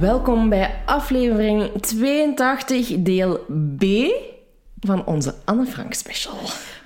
[0.00, 3.38] Welkom bij aflevering 82, deel
[3.78, 3.84] B
[4.80, 6.34] van onze Anne Frank special.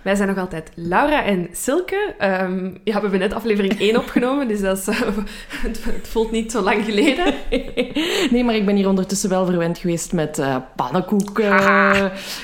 [0.02, 2.14] Wij zijn nog altijd Laura en Silke.
[2.18, 5.00] Ehm, ja, we hebben net aflevering 1 opgenomen, dus dat is, eh,
[5.66, 7.34] het, het voelt niet zo lang geleden.
[8.30, 11.48] Nee, maar ik ben hier ondertussen wel verwend geweest met eh pannenkoeken.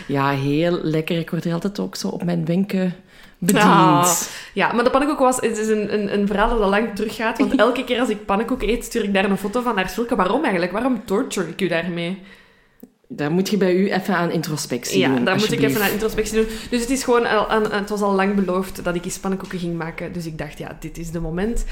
[0.06, 1.18] Ja, heel lekker.
[1.18, 2.94] Ik word hier altijd ook zo op mijn wenken
[3.40, 3.64] bediend.
[3.64, 4.10] Ah,
[4.52, 7.38] ja, maar de pannenkoek was, het is een, een, een verhaal dat al lang teruggaat.
[7.38, 10.16] Want elke keer als ik pannenkoek eet, stuur ik daar een foto van naar Silke.
[10.16, 10.72] Waarom eigenlijk?
[10.72, 12.18] Waarom torture ik u daarmee?
[13.12, 15.92] Daar moet je bij u even aan introspectie Ja, doen, daar moet ik even naar
[15.92, 16.46] introspectie doen.
[16.70, 19.58] Dus het is gewoon, al, aan- het was al lang beloofd dat ik eens pannenkoeken
[19.58, 20.12] ging maken.
[20.12, 21.64] Dus ik dacht, ja, dit is de moment.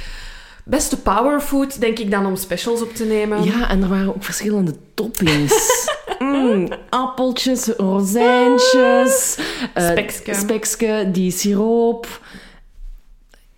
[0.65, 3.45] Beste powerfood, denk ik dan, om specials op te nemen.
[3.45, 5.55] Ja, en er waren ook verschillende toppings.
[6.19, 9.39] Mm, appeltjes, rozijntjes,
[9.75, 10.35] eh, Spekske.
[10.35, 12.21] spekske, die siroop.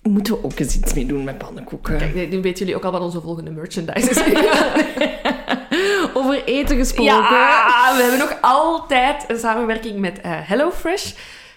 [0.03, 1.99] Moeten we ook eens iets mee doen met pannenkoeken.
[1.99, 4.23] Kijk, nu weten jullie ook al wat onze volgende merchandise is.
[6.15, 7.13] Over eten gesproken.
[7.13, 11.13] Ja, we hebben nog altijd een samenwerking met eh, HelloFresh.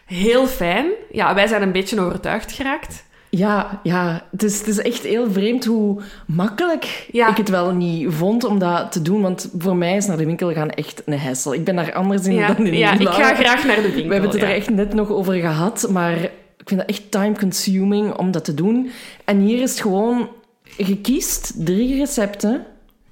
[0.05, 0.85] Heel fijn.
[1.11, 3.03] Ja, wij zijn een beetje overtuigd geraakt.
[3.37, 4.23] Ja, ja.
[4.31, 7.29] Het, is, het is echt heel vreemd hoe makkelijk Ja.
[7.29, 9.21] ik het wel niet vond om dat te doen.
[9.21, 11.53] Want voor mij is naar de winkel gaan echt een hessel.
[11.53, 14.07] Ik ben daar anders in Ja, dan in ja ik ga graag naar de winkel.
[14.07, 16.17] We hebben het er echt net nog over gehad, maar
[16.57, 18.89] ik vind dat echt time-consuming om dat te doen.
[19.25, 20.29] En hier is het gewoon,
[20.77, 22.65] je kiest drie recepten,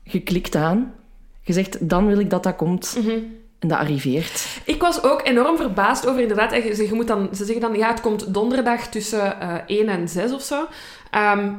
[0.04, 0.94] je klikt aan,
[1.42, 2.98] je zegt, dan wil ik dat dat komt.
[3.04, 3.18] Mhm.
[3.62, 4.46] En dat arriveert.
[4.66, 6.52] Ik was ook enorm verbaasd over inderdaad.
[6.78, 10.32] je moet dan, ze zeggen dan, ja, het komt donderdag tussen eh 1 en 6
[10.32, 10.68] of zo.
[11.12, 11.50] Ehm,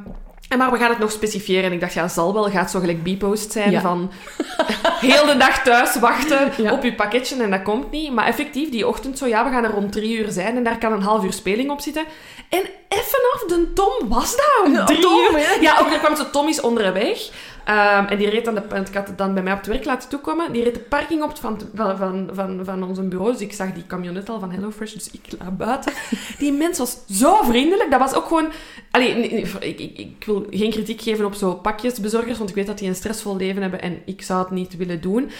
[0.48, 1.64] en maar we gaan het nog specifieren.
[1.64, 2.50] En ik dacht, ja, zal wel.
[2.50, 3.80] Gaat zo gelijk B-post zijn Ja.
[3.80, 4.10] van
[5.00, 6.72] heel de dag thuis wachten Ja.
[6.72, 8.12] op je pakketje en dat komt niet.
[8.12, 10.78] Maar effectief, die ochtend zo, ja, we gaan er rond drie uur zijn en daar
[10.78, 12.04] kan een half uur speling op zitten.
[12.48, 15.38] En even af, de Tom was daar om Ja, drie Tom, uur.
[15.46, 15.60] hè?
[15.60, 17.30] Ja, ook er kwam zo Tom is onderweg.
[17.64, 19.84] Ehm, en die reed dan, de, want had het dan bij mij op het werk
[19.84, 20.52] laten toekomen.
[20.52, 23.32] Die reed de parking op van, van, van, van, ons bureau.
[23.32, 24.92] Dus ik zag die camionet al van HelloFresh.
[24.92, 25.92] Dus ik laat buiten.
[26.38, 27.90] Die mens was zo vriendelijk.
[27.90, 28.48] Dat was ook gewoon...
[28.90, 32.38] Allee, ik, ik, ik wil geen kritiek geven op zo pakjesbezorgers.
[32.38, 33.82] Want ik weet dat die een stressvol leven hebben.
[33.82, 35.30] En ik zou het niet willen doen.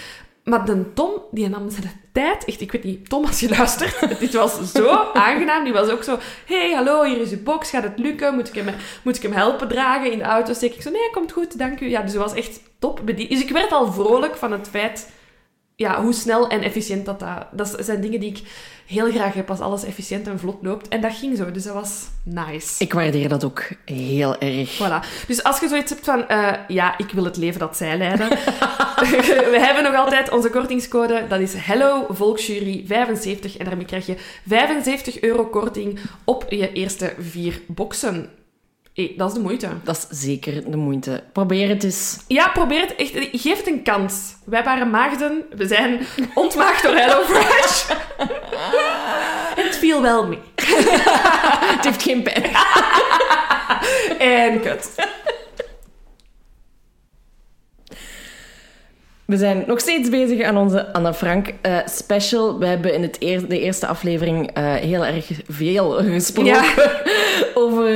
[0.44, 2.44] Maar de Tom, die nam zijn tijd.
[2.44, 4.08] Echt, ik weet niet, Tom, als je luistert.
[4.20, 5.64] Dit was zo aangenaam.
[5.64, 6.18] Die was ook zo...
[6.46, 7.70] hey, hallo, hier is uw box.
[7.70, 8.34] Gaat het lukken?
[8.34, 10.52] Moet ik hem, moet ik hem helpen dragen in de auto?
[10.52, 10.90] Steek ik zo...
[10.90, 11.88] Nee, komt goed, dank u.
[11.88, 13.00] Ja, dus het was echt top.
[13.04, 15.10] Dus ik werd al vrolijk van het feit...
[15.76, 17.46] Ja, hoe snel en efficiënt dat dat...
[17.50, 18.42] Dat zijn dingen die ik
[18.86, 20.88] heel graag heb als alles efficiënt en vlot loopt.
[20.88, 22.84] En dat ging zo, dus dat was nice.
[22.84, 24.74] Ik waardeer dat ook heel erg.
[24.74, 25.26] Voilà.
[25.26, 28.28] Dus als je zoiets hebt van, eh, ja, ik wil het leven dat zij leiden.
[29.54, 31.26] we hebben nog altijd onze kortingscode.
[31.28, 33.56] Dat is Hello Volksjury 75.
[33.56, 34.16] En daarmee krijg je
[34.46, 38.30] 75 euro korting op je eerste vier boxen.
[38.94, 39.68] Hey, dat is de moeite.
[39.84, 41.24] Dat is zeker de moeite.
[41.32, 42.18] Probeer het eens.
[42.26, 43.12] Ja, probeer het echt.
[43.32, 44.34] Geef het een kans.
[44.44, 45.44] Wij waren maagden.
[45.56, 47.90] We zijn ontmaagd door HelloFresh.
[49.56, 50.38] en het viel wel mee.
[51.74, 52.50] Het heeft geen pijn.
[54.18, 54.94] En kut.
[59.32, 62.58] We zijn nog steeds bezig aan onze Anne Frank eh, special.
[62.58, 66.74] We hebben in het eer- de eerste aflevering eh, heel erg veel gesproken Ja.
[67.54, 67.90] over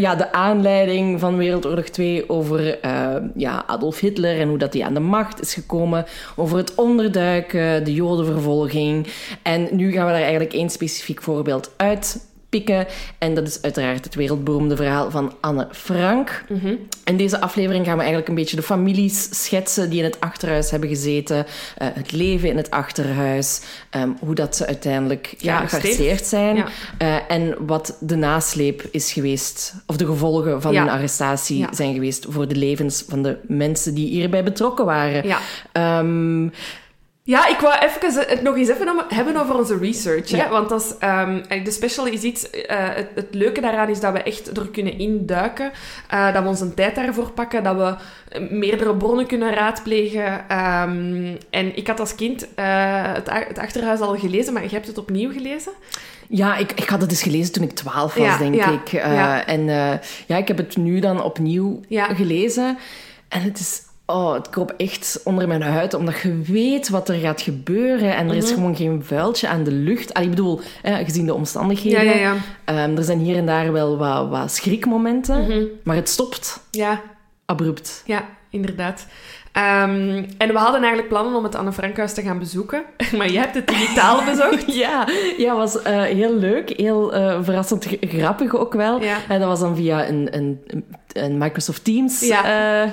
[0.00, 4.82] ja, de aanleiding van Wereldoorlog 2, over eh, ja, Adolf Hitler en hoe dat hij
[4.82, 6.04] aan de macht is gekomen,
[6.36, 9.06] over het onderduiken, de jodenvervolging.
[9.42, 12.86] En nu gaan we daar eigenlijk één specifiek voorbeeld uit pikken.
[13.18, 16.44] En dat is uiteraard het wereldberoemde verhaal van Anne Frank.
[16.48, 16.74] Mhm.
[17.04, 20.70] In deze aflevering gaan we eigenlijk een beetje de families schetsen die in het achterhuis
[20.70, 21.46] hebben gezeten.
[21.76, 23.60] eh, het leven in het achterhuis.
[23.90, 26.26] ehm, hoe dat ze uiteindelijk ja, Gearresteerd.
[26.26, 26.56] zijn.
[26.56, 26.66] Ja.
[26.98, 30.80] eh, en wat de nasleep is geweest, of de gevolgen van Ja.
[30.84, 31.68] hun arrestatie Ja.
[31.74, 35.26] zijn geweest voor de levens van de mensen die hierbij betrokken waren.
[35.26, 35.38] Ja.
[35.72, 36.48] Ehm,
[37.24, 40.30] Ja, ik wou even, het nog eens even hebben over onze research.
[40.30, 40.36] Hè?
[40.36, 40.48] Ja.
[40.48, 42.50] Want dat is, ehm, eigenlijk de special is iets...
[42.50, 45.70] eh, het, het leuke daaraan is dat we echt er kunnen induiken.
[46.08, 47.62] eh, dat we onze tijd daarvoor pakken.
[47.62, 47.94] Dat we
[48.28, 50.48] eh, meerdere bronnen kunnen raadplegen.
[50.48, 54.86] ehm, en ik had als kind eh, het, het Achterhuis al gelezen, maar je hebt
[54.86, 55.72] het opnieuw gelezen.
[56.28, 58.92] Ja, ik, ik had het eens gelezen toen ik twaalf was, Ja, denk ja, ik.
[58.92, 59.46] Eh, ja.
[59.46, 59.92] En eh,
[60.26, 62.78] ja, ik heb het nu dan opnieuw gelezen.
[63.28, 63.80] En het is...
[64.12, 68.16] Oh, het kroop echt onder mijn huid, omdat je weet wat er gaat gebeuren.
[68.16, 68.54] En er is Mhm.
[68.54, 70.14] gewoon geen vuiltje aan de lucht.
[70.14, 72.04] Allee, ik bedoel, eh, gezien de omstandigheden.
[72.04, 72.34] Ja, ja, ja.
[72.64, 75.40] Ehm, er zijn hier en daar wel wat, wat schrikmomenten.
[75.42, 75.62] Mhm.
[75.84, 77.00] Maar het stopt Ja,
[77.46, 78.02] abrupt.
[78.06, 79.06] Ja, inderdaad.
[79.52, 82.82] Ehm, en we hadden eigenlijk plannen om het Anne Frankhuis te gaan bezoeken.
[83.16, 84.74] Maar jij hebt het digitaal bezocht.
[84.74, 86.70] Ja, ja was eh, heel leuk.
[86.76, 89.00] Heel eh, verrassend grappig ook wel.
[89.02, 89.16] Ja.
[89.28, 90.60] En dat was dan via een, een,
[91.12, 92.84] een Microsoft Teams Ja.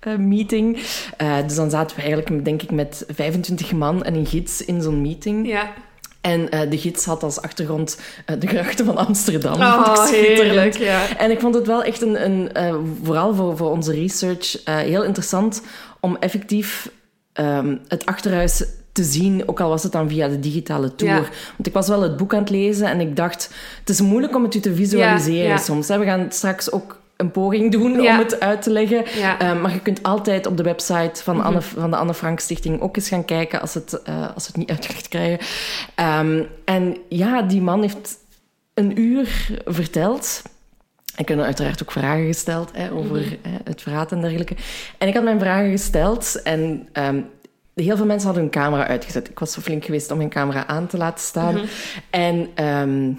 [0.00, 0.78] Eh, meeting.
[1.16, 4.82] Eh, dus dan zaten we eigenlijk, denk ik, met 25 man en een gids in
[4.82, 5.48] zo'n meeting.
[5.48, 5.72] Ja.
[6.20, 8.00] En eh, de gids had als achtergrond
[8.38, 9.52] de grachten van Amsterdam.
[9.52, 10.38] Oh, schitterend.
[10.38, 11.16] heerlijk, ja.
[11.16, 12.50] En ik vond het wel echt een, een
[13.02, 15.62] vooral voor, voor onze research, heel interessant
[16.00, 16.90] om effectief
[17.32, 21.14] ehm, het achterhuis te zien, ook al was het dan via de digitale tour.
[21.14, 21.28] Ja.
[21.56, 23.50] Want ik was wel het boek aan het lezen en ik dacht,
[23.80, 25.56] het is moeilijk om het u te visualiseren ja.
[25.56, 25.88] soms.
[25.88, 25.98] hè.
[25.98, 28.12] We gaan straks ook een poging doen Ja.
[28.12, 29.04] om het uit te leggen.
[29.18, 29.34] Ja.
[29.34, 29.42] Mhm.
[29.44, 32.80] Eh, maar je kunt altijd op de website van, Anne, van de Anne Frank Stichting
[32.80, 35.46] ook eens gaan kijken als, het, eh, als het niet uitgelegd krijgen.
[35.94, 38.18] Ehm, en ja, die man heeft
[38.74, 40.42] een uur verteld.
[41.16, 43.28] Ik heb uiteraard ook vragen gesteld hè, over Mhm.
[43.42, 44.54] hè, het verraad en dergelijke.
[44.98, 47.20] En ik had mijn vragen gesteld en ehm,
[47.74, 49.28] heel veel mensen hadden hun camera uitgezet.
[49.28, 51.54] Ik was zo flink geweest om mijn camera aan te laten staan.
[51.54, 51.64] Mhm.
[52.10, 53.12] En ehm,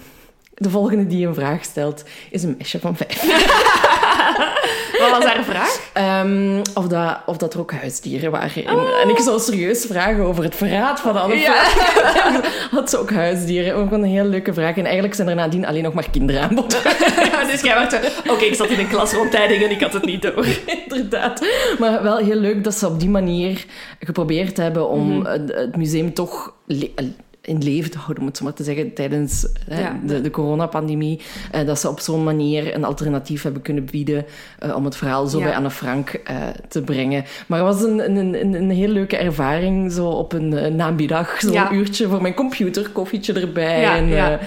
[0.62, 3.22] de volgende die een vraag stelt is een meisje van vijf.
[5.00, 5.80] Wat was haar vraag?
[5.92, 8.66] Ehm, of, dat, of dat er ook huisdieren waren.
[8.66, 11.38] En, en ik zou serieus vragen over het verraad van.
[11.38, 11.54] Ja.
[11.54, 12.44] Frank.
[12.70, 13.74] Had ze ook huisdieren?
[13.74, 14.76] Ook een heel leuke vraag.
[14.76, 16.82] En eigenlijk zijn er nadien alleen nog maar kinderen aan bod.
[17.50, 20.22] dus jij werd Oké, ik zat in een klas rondtijding en ik had het niet
[20.22, 20.46] door.
[20.88, 21.46] Inderdaad.
[21.78, 23.64] Maar wel heel leuk dat ze op die manier
[24.00, 25.26] geprobeerd hebben om Mhm.
[25.26, 26.54] het, het museum toch
[27.42, 30.00] in leven te houden, om het zo maar te zeggen, tijdens Ja.
[30.04, 31.20] de, de coronapandemie.
[31.50, 34.24] Eh, dat ze op zo'n manier een alternatief hebben kunnen bieden
[34.58, 35.44] eh, om het verhaal zo Ja.
[35.44, 36.36] bij Anne Frank eh,
[36.68, 37.24] te brengen.
[37.46, 41.52] Maar het was een, een, een, een heel leuke ervaring, zo op een namiddag, zo'n
[41.52, 41.72] Ja.
[41.72, 44.40] uurtje voor mijn computer, koffietje erbij Ja, en ja,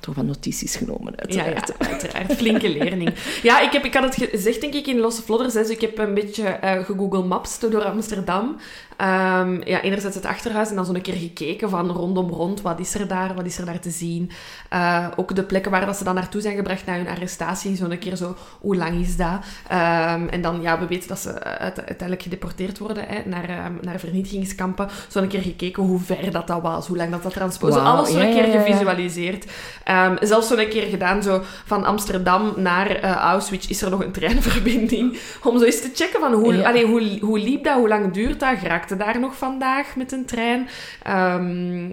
[0.00, 1.88] toch wat notities genomen, Ja, ja, uiteraard.
[1.90, 2.32] uiteraard.
[2.32, 3.14] Flinke leerling.
[3.42, 5.46] Ja, ik, heb, ik had het gezegd, denk ik, in Losse hè.
[5.52, 8.56] Dus ik heb een beetje gegoogle maps door Amsterdam.
[8.96, 12.60] Ehm, ja, enerzijds het achterhuis en dan zo een keer gekeken van rondom rond.
[12.60, 13.34] Wat is er daar?
[13.34, 14.30] Wat is er daar te zien?
[14.68, 17.76] Eh, ook de plekken waar dat ze dan naartoe zijn gebracht na hun arrestatie.
[17.76, 19.38] Zo een keer zo, hoe lang is dat?
[19.68, 23.72] Ehm, en dan, ja, we weten dat ze uite- uiteindelijk gedeporteerd worden hè, naar, ehm,
[23.80, 24.88] naar vernietigingskampen.
[25.08, 27.72] Zo een keer gekeken hoe ver dat, dat was, hoe lang dat, dat transport...
[27.72, 28.64] Zo Wauw, alles zo ja, een keer ja, ja, ja.
[28.64, 29.46] gevisualiseerd.
[29.84, 34.02] Ehm, zelfs zo een keer gedaan, zo van Amsterdam naar eh, Auschwitz is er nog
[34.04, 35.18] een treinverbinding.
[35.48, 36.68] Om zo eens te checken van hoe, Ja.
[36.68, 40.24] allee, hoe, hoe liep dat, hoe lang duurt dat, geraakte daar nog vandaag met een
[40.24, 40.68] trein.
[41.02, 41.90] Ehm,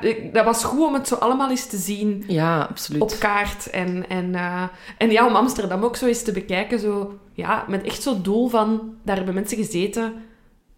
[0.00, 3.02] ja, ik- dat was goed om het zo allemaal eens te zien Ja, absoluut.
[3.02, 3.70] op kaart.
[3.70, 4.62] En, en, eh,
[4.98, 8.48] en ja, om Amsterdam ook zo eens te bekijken, zo, ja, met echt zo'n doel
[8.48, 10.12] van, daar hebben mensen gezeten...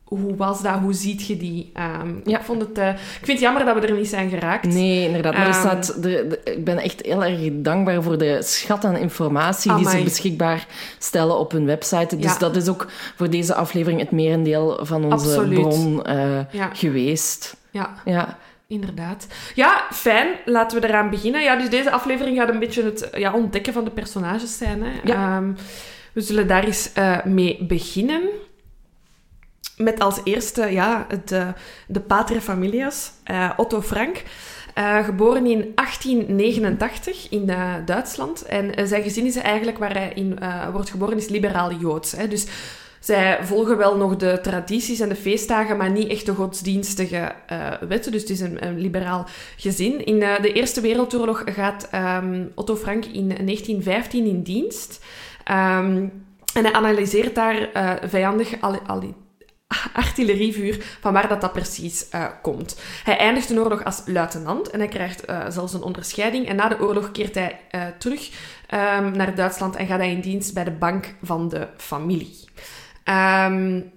[0.04, 0.74] Hoe was dat?
[0.78, 1.70] Hoe ziet je die?
[1.74, 2.38] Ehm, Ja.
[2.38, 4.66] ik, vond het, eh, ik vind het jammer dat we er niet zijn geraakt.
[4.66, 5.32] Nee, inderdaad.
[5.32, 5.96] Maar er Ehm, staat,
[6.44, 10.66] ik ben echt heel erg dankbaar voor de schat aan informatie die ze beschikbaar
[10.98, 12.16] stellen op hun website.
[12.16, 12.38] Dus Ja.
[12.38, 15.60] dat is ook voor deze aflevering het merendeel van onze Absoluut.
[15.60, 16.70] bron eh, Ja.
[16.72, 17.56] geweest.
[17.70, 18.38] Ja, Ja.
[18.72, 19.26] Inderdaad.
[19.54, 20.28] Ja, fijn.
[20.44, 21.42] Laten we eraan beginnen.
[21.42, 24.82] Ja, dus deze aflevering gaat een beetje het ja, ontdekken van de personages zijn.
[24.82, 24.90] Hè.
[25.04, 25.36] Ja.
[25.36, 25.52] Ehm,
[26.12, 28.22] we zullen daar eens eh, mee beginnen.
[29.76, 31.48] Met als eerste ja, het, eh,
[31.86, 34.22] de pater familias, eh, Otto Frank.
[35.04, 37.50] Geboren in 1889 in
[37.84, 38.42] Duitsland.
[38.42, 40.38] En zijn gezin is eigenlijk waar hij in
[40.72, 42.12] wordt geboren, is liberaal-joods.
[42.12, 42.28] hè.
[42.28, 42.46] Dus
[43.02, 47.72] zij volgen wel nog de tradities en de feestdagen, maar niet echt de godsdienstige eh,
[47.88, 48.12] wetten.
[48.12, 50.04] Dus het is een, liberaal gezin.
[50.04, 55.04] In eh, de Eerste Wereldoorlog gaat ehm, Otto Frank in 1915 in dienst.
[55.44, 56.06] Ehm,
[56.54, 58.60] en hij analyseert daar eh, vijandig
[59.92, 62.80] artillerievuur van waar dat, dat precies uh, komt.
[63.04, 66.48] Hij eindigt de oorlog als luitenant en hij krijgt uh, zelfs een onderscheiding.
[66.48, 68.30] En na de oorlog keert hij uh, terug
[68.70, 72.38] um, naar Duitsland en gaat hij in dienst bij de bank van de familie.
[73.04, 73.92] Um,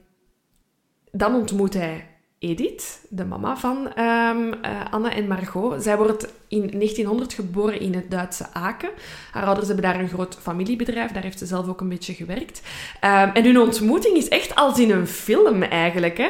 [1.12, 4.54] dan ontmoet hij Edith, de mama van um,
[4.92, 5.84] Anne en Margot.
[5.84, 8.90] Zij wordt in 1900 geboren in het Duitse Aken.
[9.32, 11.12] Haar ouders hebben daar een groot familiebedrijf.
[11.12, 12.62] Daar heeft ze zelf ook een beetje gewerkt.
[13.02, 16.18] Um, en hun ontmoeting is echt als in een film eigenlijk.
[16.18, 16.30] Hè?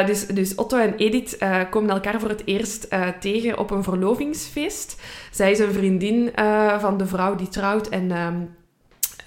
[0.00, 2.88] Uh, dus, dus Otto en Edith uh, komen elkaar voor het eerst
[3.20, 5.00] tegen op een verlovingsfeest.
[5.30, 6.32] Zij is een vriendin
[6.78, 8.10] van de vrouw die trouwt en...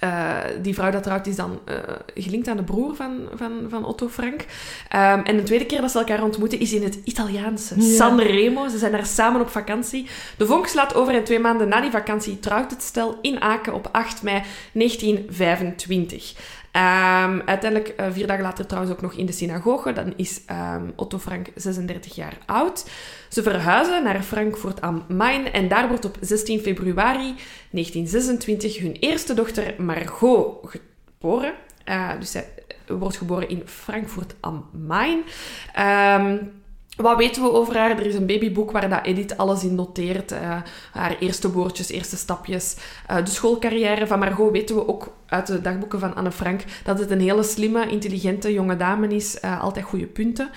[0.04, 1.76] uh, die vrouw dat trouwt is dan uh,
[2.14, 4.40] gelinkt aan de broer van, van, van Otto Frank.
[4.40, 7.74] Um, en de tweede keer dat ze elkaar ontmoeten is in het Italiaanse.
[7.76, 7.96] Ja.
[7.96, 8.68] Sanremo.
[8.68, 10.06] Ze zijn daar samen op vakantie.
[10.36, 13.74] De vonk slaat over en twee maanden na die vakantie trouwt het stel in Aken
[13.74, 14.42] op 8 mei
[14.72, 16.34] 1925.
[16.72, 19.92] Um, uiteindelijk, uh, vier dagen later trouwens ook nog in de synagoge.
[19.92, 22.90] Dan is um, Otto Frank 36 jaar oud.
[23.28, 27.34] Ze verhuizen naar Frankfurt am Main en daar wordt op 16 februari
[27.70, 31.52] 1926 hun eerste dochter Margot geboren.
[31.88, 32.48] Uh, dus zij
[32.86, 35.22] wordt geboren in Frankfurt am Main.
[35.78, 36.52] Um,
[36.96, 37.90] wat weten we over haar?
[37.90, 40.32] Er is een babyboek waar dat Edith alles in noteert.
[40.32, 40.38] Uh,
[40.92, 42.76] haar eerste woordjes, eerste stapjes.
[43.10, 46.98] Uh, de schoolcarrière van Margot weten we ook uit de dagboeken van Anne Frank dat
[46.98, 49.38] het een hele slimme, intelligente jonge dame is.
[49.44, 50.50] Uh, altijd goede punten.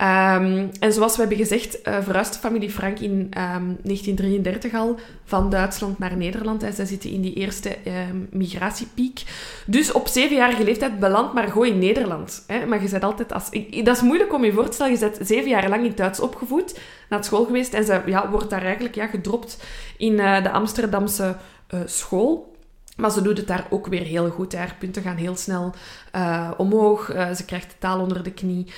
[0.00, 4.98] Um, en zoals we hebben gezegd, verhuist de familie Frank in um, ehm, 1933 al
[5.24, 6.62] van Duitsland naar Nederland.
[6.62, 7.76] En zij zitten in die eerste
[8.10, 9.22] um, migratiepiek.
[9.66, 12.44] Dus op zevenjarige leeftijd belandt Margot in Nederland.
[12.46, 12.66] Hè?
[12.66, 13.32] Maar je zet altijd...
[13.32, 13.50] Als,
[13.84, 14.92] dat is moeilijk om je voor te stellen.
[14.92, 17.74] Je zet zeven jaar lang in Duits opgevoed, naar school geweest.
[17.74, 19.64] En ze ja, wordt daar eigenlijk ja, gedropt
[19.96, 21.36] in uh, de Amsterdamse
[21.70, 22.48] uh, school.
[22.96, 24.54] Maar ze doet het daar ook weer heel goed.
[24.54, 25.74] Haar punten gaan heel snel
[26.16, 27.04] uh, omhoog.
[27.36, 28.66] Ze krijgt de taal onder de knie.
[28.66, 28.72] Um,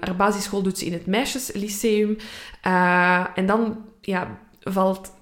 [0.00, 2.16] haar basisschool doet ze in het meisjeslyceum.
[3.34, 5.12] En dan ja, valt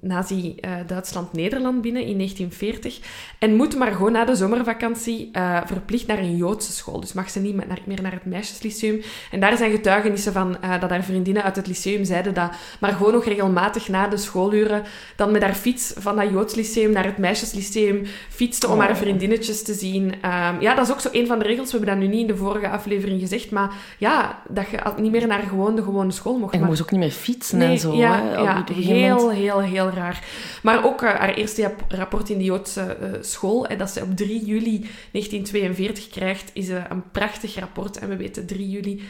[0.00, 3.00] Nazi-Duitsland-Nederland binnen in 1940.
[3.38, 7.00] En moet maar gewoon na de zomervakantie uh, verplicht naar een Joodse school.
[7.00, 7.54] Dus mag ze niet
[7.86, 9.02] meer naar, het meisjeslyceum.
[9.30, 12.92] En daar zijn getuigenissen van uh, dat haar vriendinnen uit het lyceum zeiden dat maar
[12.92, 14.82] gewoon nog regelmatig na de schooluren
[15.16, 18.80] dan met haar fiets van dat Joods lyceum naar het meisjeslyceum fietste om oh.
[18.80, 20.04] haar vriendinnetjes te zien.
[20.04, 21.72] Um, ja, dat is ook zo een van de regels.
[21.72, 25.12] We hebben dat nu niet in de vorige aflevering gezegd, maar ja, dat je niet
[25.12, 26.52] meer naar gewoon de gewone school mocht.
[26.52, 26.68] En je maar...
[26.68, 27.94] moest ook niet meer fietsen nee, en zo.
[27.94, 30.24] Ja, hè, ja heel, heel, heel heel raar.
[30.62, 34.16] Maar ook uh, haar eerste rapport in de Joodse uh, school, en dat ze op
[34.16, 37.98] 3 juli 1942 krijgt, is uh, een prachtig rapport.
[37.98, 39.02] En we weten 3 juli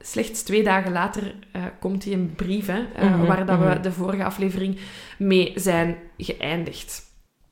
[0.00, 3.58] slechts twee dagen later uh, komt hij een brief, hè, uh, mm -hmm, waar dat
[3.58, 3.74] mm -hmm.
[3.74, 4.78] we de vorige aflevering
[5.18, 7.09] mee zijn geëindigd.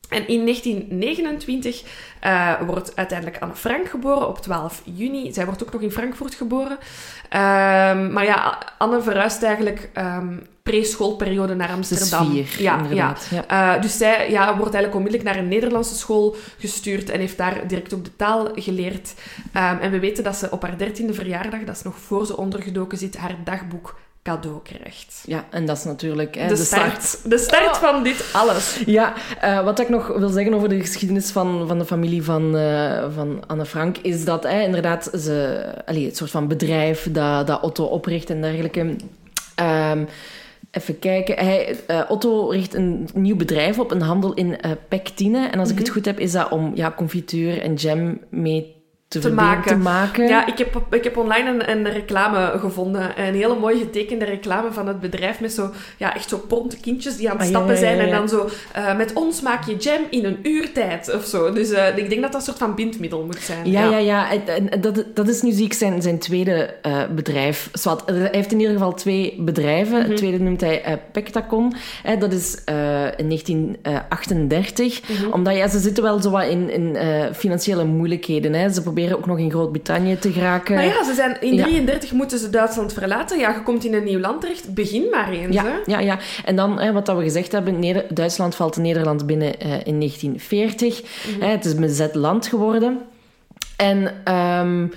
[0.09, 1.83] En in 1929
[2.25, 5.33] uh, wordt uiteindelijk Anne Frank geboren op 12 juni.
[5.33, 6.73] Zij wordt ook nog in Frankfurt geboren.
[6.73, 12.31] Um, maar ja, Anne verhuist eigenlijk um, pre-schoolperiode naar Amsterdam.
[12.31, 13.17] Vier, ja, ja.
[13.31, 13.75] ja.
[13.77, 17.67] Uh, dus zij ja, wordt eigenlijk onmiddellijk naar een Nederlandse school gestuurd en heeft daar
[17.67, 19.15] direct ook de taal geleerd.
[19.57, 22.37] Um, en we weten dat ze op haar dertiende verjaardag, dat is nog voor ze
[22.37, 25.23] ondergedoken zit, haar dagboek cadeau krijgt.
[25.27, 27.03] Ja, en dat is natuurlijk hè, de, de, start.
[27.03, 27.31] start.
[27.31, 27.75] De start oh.
[27.75, 28.83] van dit alles.
[28.87, 32.57] Ja, uh, wat ik nog wil zeggen over de geschiedenis van, van de familie van,
[32.57, 37.47] uh, van Anne Frank, is dat hè, inderdaad ze, allee, het soort van bedrijf dat,
[37.47, 38.97] dat Otto opricht en dergelijke.
[39.91, 40.09] Um,
[40.71, 41.45] Even kijken.
[41.45, 45.39] Hij, uh, Otto richt een nieuw bedrijf op, een handel in uh, pectine.
[45.39, 45.77] En als ik mm -hmm.
[45.79, 48.78] het goed heb, is dat om ja, confituur en jam mee
[49.09, 49.73] te, te, maken.
[49.73, 50.29] te maken.
[50.29, 53.03] Ja, ik heb, ik heb online een, een, reclame gevonden.
[53.17, 57.17] Een hele mooi getekende reclame van het bedrijf met zo, ja, echt zo ponte kindjes
[57.17, 58.09] die aan het ah, stappen ja, ja, ja, zijn.
[58.09, 61.53] En dan zo, uh, met ons maak je jam in een uur tijd of zo.
[61.53, 63.71] Dus uh, ik denk dat dat een soort van bindmiddel moet zijn.
[63.71, 64.31] Ja, ja, ja.
[64.33, 67.69] En dat, dat is nu zie ik zijn, zijn tweede uh, bedrijf.
[67.73, 69.95] Zwat, hij heeft in ieder geval twee bedrijven.
[69.95, 70.09] Mm -hmm.
[70.09, 71.75] Het tweede noemt hij Pectacon.
[72.19, 72.55] dat is
[73.17, 75.09] in 1938.
[75.09, 75.33] Mm -hmm.
[75.33, 76.97] Omdat ja, ze zitten wel zo wat in, in
[77.35, 78.55] financiële moeilijkheden.
[78.55, 78.69] Hè.
[78.69, 80.75] Ze proberen ook nog in Groot-Brittannië te geraken.
[80.75, 82.17] Maar ja, ze zijn, in 1933 ja.
[82.17, 83.39] moeten ze Duitsland verlaten.
[83.39, 84.75] Ja, je komt in een nieuw land terecht.
[84.75, 85.55] Begin maar eens.
[85.55, 85.77] Ja, hè?
[85.85, 86.19] ja, ja.
[86.45, 89.99] En dan, hè, wat dat we gezegd hebben, Neder Duitsland valt Nederland binnen uh, in
[89.99, 91.03] 1940.
[91.03, 91.43] Mm -hmm.
[91.43, 92.99] hè, het is een bezet land geworden.
[93.77, 94.33] En...
[94.35, 94.93] Um,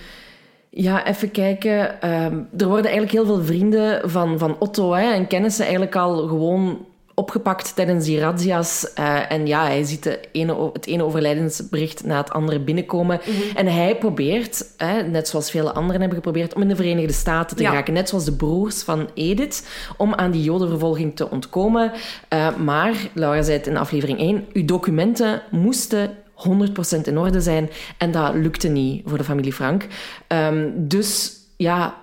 [0.74, 2.10] ja, even kijken.
[2.10, 6.28] Um, er worden eigenlijk heel veel vrienden van, van Otto hè, en kennissen eigenlijk al
[6.28, 8.92] gewoon opgepakt tijdens die razzia's.
[9.00, 13.20] Uh, en ja, hij ziet de ene, het ene overlijdensbericht na het andere binnenkomen.
[13.26, 13.56] Mm -hmm.
[13.56, 17.58] En hij probeert, hè, net zoals vele anderen hebben geprobeerd, om in de Verenigde Staten
[17.58, 17.70] te ja.
[17.70, 17.94] geraken.
[17.94, 21.92] Net zoals de broers van Edith, om aan die jodenvervolging te ontkomen.
[22.34, 26.10] Uh, maar, Laura zei het in aflevering 1, uw documenten moesten
[26.48, 27.70] 100% in orde zijn.
[27.98, 29.88] En dat lukte niet voor de familie Frank.
[30.28, 32.01] Ehm, dus ja,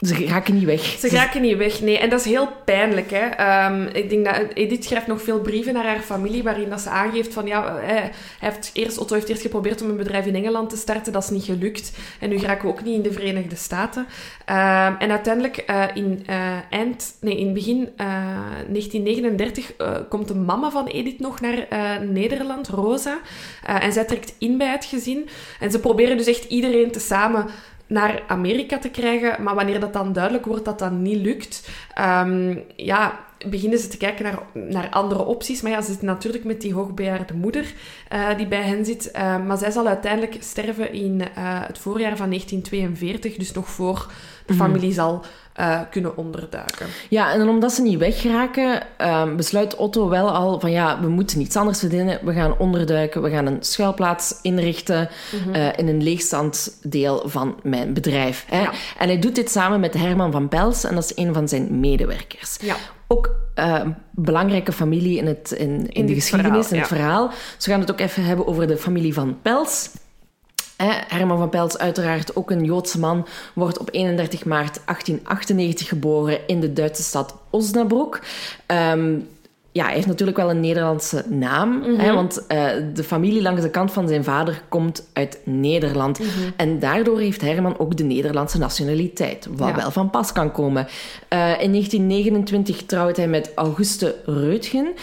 [0.00, 0.80] ze raken niet weg.
[0.80, 1.98] Ze raken niet weg, nee.
[1.98, 3.10] En dat is heel pijnlijk.
[3.10, 3.26] Hè.
[3.26, 6.88] Ehm, ik denk dat Edith schrijft nog veel brieven naar haar familie waarin dat ze
[6.88, 8.10] aangeeft van ja, hij
[8.40, 11.12] heeft eerst, Otto heeft eerst geprobeerd om een bedrijf in Engeland te starten.
[11.12, 11.92] Dat is niet gelukt.
[12.20, 14.06] En nu geraken we ook niet in de Verenigde Staten.
[14.44, 16.36] Ehm, en uiteindelijk uh, in, uh,
[16.70, 18.06] eind, nee, in begin uh,
[18.68, 19.72] 1939
[20.08, 21.66] komt de mama van Edith nog naar
[22.06, 23.18] Nederland, Rosa.
[23.64, 25.28] en zij trekt in bij het gezin.
[25.60, 27.46] En ze proberen dus echt iedereen te samen
[27.86, 29.42] naar Amerika te krijgen.
[29.42, 31.68] Maar wanneer dat dan duidelijk wordt dat dat niet lukt,
[32.00, 34.38] um, ja, beginnen ze te kijken naar,
[34.70, 35.62] naar andere opties.
[35.62, 37.72] Maar ja, ze zitten natuurlijk met die hoogbejaarde moeder
[38.12, 39.10] uh, die bij hen zit.
[39.16, 41.26] Uh, maar zij zal uiteindelijk sterven in uh,
[41.66, 44.10] het voorjaar van 1942, dus nog voor
[44.46, 44.62] de Mhm.
[44.62, 45.24] familie zal
[45.60, 46.86] uh, kunnen onderduiken.
[47.08, 51.40] Ja, en omdat ze niet weggeraken, um, besluit Otto wel al van ja, we moeten
[51.40, 52.18] iets anders verdienen.
[52.22, 55.54] We gaan onderduiken, we gaan een schuilplaats inrichten mm-hmm.
[55.54, 58.44] uh, in een leegstand deel van mijn bedrijf.
[58.48, 58.60] Hè.
[58.60, 58.70] Ja.
[58.98, 61.80] En hij doet dit samen met Herman van Pels en dat is een van zijn
[61.80, 62.56] medewerkers.
[62.60, 62.74] Ja.
[63.08, 66.96] Ook uh, belangrijke familie in, het, in, in, in de geschiedenis, verhaal, in het ja.
[66.96, 67.28] verhaal.
[67.56, 69.90] Dus we gaan het ook even hebben over de familie van Pels.
[70.84, 76.60] Herman van Pels, uiteraard ook een Joodse man, wordt op 31 maart 1898 geboren in
[76.60, 78.20] de Duitse stad Osnabrück.
[78.92, 79.28] Um,
[79.72, 81.98] ja, hij heeft natuurlijk wel een Nederlandse naam, Mhm.
[82.00, 86.18] hè, want uh, de familie langs de kant van zijn vader komt uit Nederland.
[86.18, 86.28] Mhm.
[86.56, 89.74] En daardoor heeft Herman ook de Nederlandse nationaliteit, wat Ja.
[89.76, 90.86] wel van pas kan komen.
[91.32, 94.84] Uh, in 1929 trouwt hij met Auguste Reutgen.
[94.84, 94.94] Uh,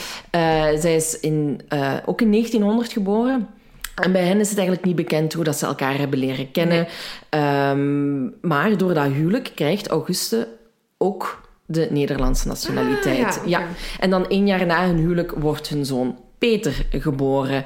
[0.79, 1.61] zij is in,
[2.05, 3.47] ook in 1900 geboren.
[3.95, 6.87] En bij hen is het eigenlijk niet bekend hoe dat ze elkaar hebben leren kennen.
[7.29, 7.69] Nee.
[7.69, 10.47] Um, maar door dat huwelijk krijgt Auguste
[10.97, 13.25] ook de Nederlandse nationaliteit.
[13.25, 13.67] Ah, ja, okay.
[13.67, 13.67] ja,
[13.99, 17.65] En dan één jaar na hun huwelijk wordt hun zoon Peter geboren.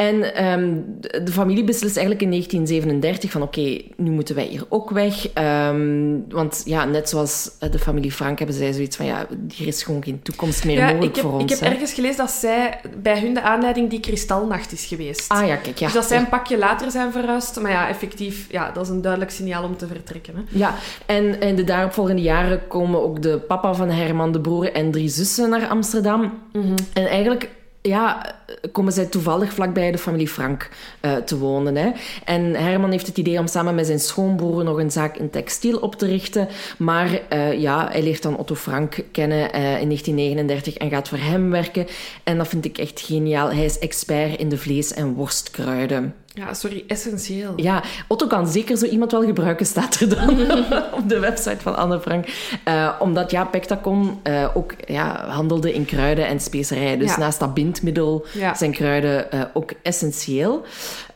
[0.00, 0.84] En um,
[1.24, 5.26] de familie beslist eigenlijk in 1937 van oké, okay, nu moeten wij hier ook weg.
[5.34, 9.82] Um, want ja, net zoals de familie Frank hebben zij zoiets van ja, hier is
[9.82, 11.42] gewoon geen toekomst meer ja, mogelijk heb, voor ons.
[11.42, 11.66] Ik heb hè?
[11.66, 15.28] ergens gelezen dat zij bij hun de aanleiding die kristalnacht is geweest.
[15.28, 15.78] Ah ja, kijk.
[15.78, 15.86] Ja.
[15.86, 17.60] Dus dat zij een pakje later zijn verhuisd.
[17.60, 20.34] Maar ja, effectief, ja, dat is een duidelijk signaal om te vertrekken.
[20.36, 20.42] Hè?
[20.48, 20.74] Ja,
[21.06, 25.08] en in de daaropvolgende jaren komen ook de papa van Herman, de broer en drie
[25.08, 26.32] zussen naar Amsterdam.
[26.52, 26.74] Mm-hmm.
[26.92, 27.48] En eigenlijk
[27.82, 28.34] ja,
[28.72, 30.68] komen zij toevallig vlakbij de familie Frank
[31.02, 31.76] uh, te wonen.
[31.76, 31.90] Hè.
[32.24, 35.78] En Herman heeft het idee om samen met zijn schoonbroer nog een zaak in textiel
[35.78, 36.48] op te richten.
[36.78, 41.18] Maar uh, ja, hij leert dan Otto Frank kennen uh, in 1939 en gaat voor
[41.18, 41.86] hem werken.
[42.24, 43.52] En dat vind ik echt geniaal.
[43.52, 46.14] Hij is expert in de vlees- en worstkruiden.
[46.40, 47.52] Ja, sorry, essentieel.
[47.56, 50.40] Ja, Otto kan zeker zo iemand wel gebruiken, staat er dan
[50.98, 52.26] op de website van Anne Frank.
[52.68, 56.98] Uh, omdat ja, Pectacon uh, ook ja, handelde in kruiden en specerijen.
[56.98, 57.18] Dus ja.
[57.18, 58.54] naast dat bindmiddel ja.
[58.54, 60.64] zijn kruiden uh, ook essentieel.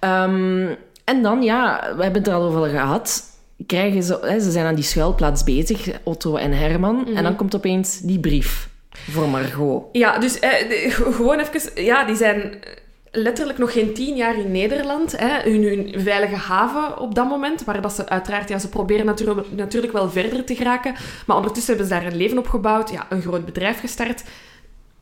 [0.00, 3.22] Um, en dan, ja, we hebben het er al over gehad.
[3.66, 7.08] Krijgen ze, hè, ze zijn aan die schuilplaats bezig, Otto en Herman.
[7.14, 9.84] En dan komt opeens die brief voor Margot.
[9.92, 11.84] Ja, dus eh, gewoon even...
[11.84, 12.58] Ja, die zijn
[13.14, 15.18] letterlijk nog geen tien jaar in Nederland.
[15.18, 17.64] Hè, hun, hun veilige haven op dat moment.
[17.64, 18.48] Waar dat ze uiteraard...
[18.48, 19.06] Ja, ze proberen
[19.50, 20.94] natuurlijk, wel verder te geraken.
[21.26, 22.90] Maar ondertussen hebben ze daar een leven opgebouwd.
[22.90, 24.24] Ja, een groot bedrijf gestart.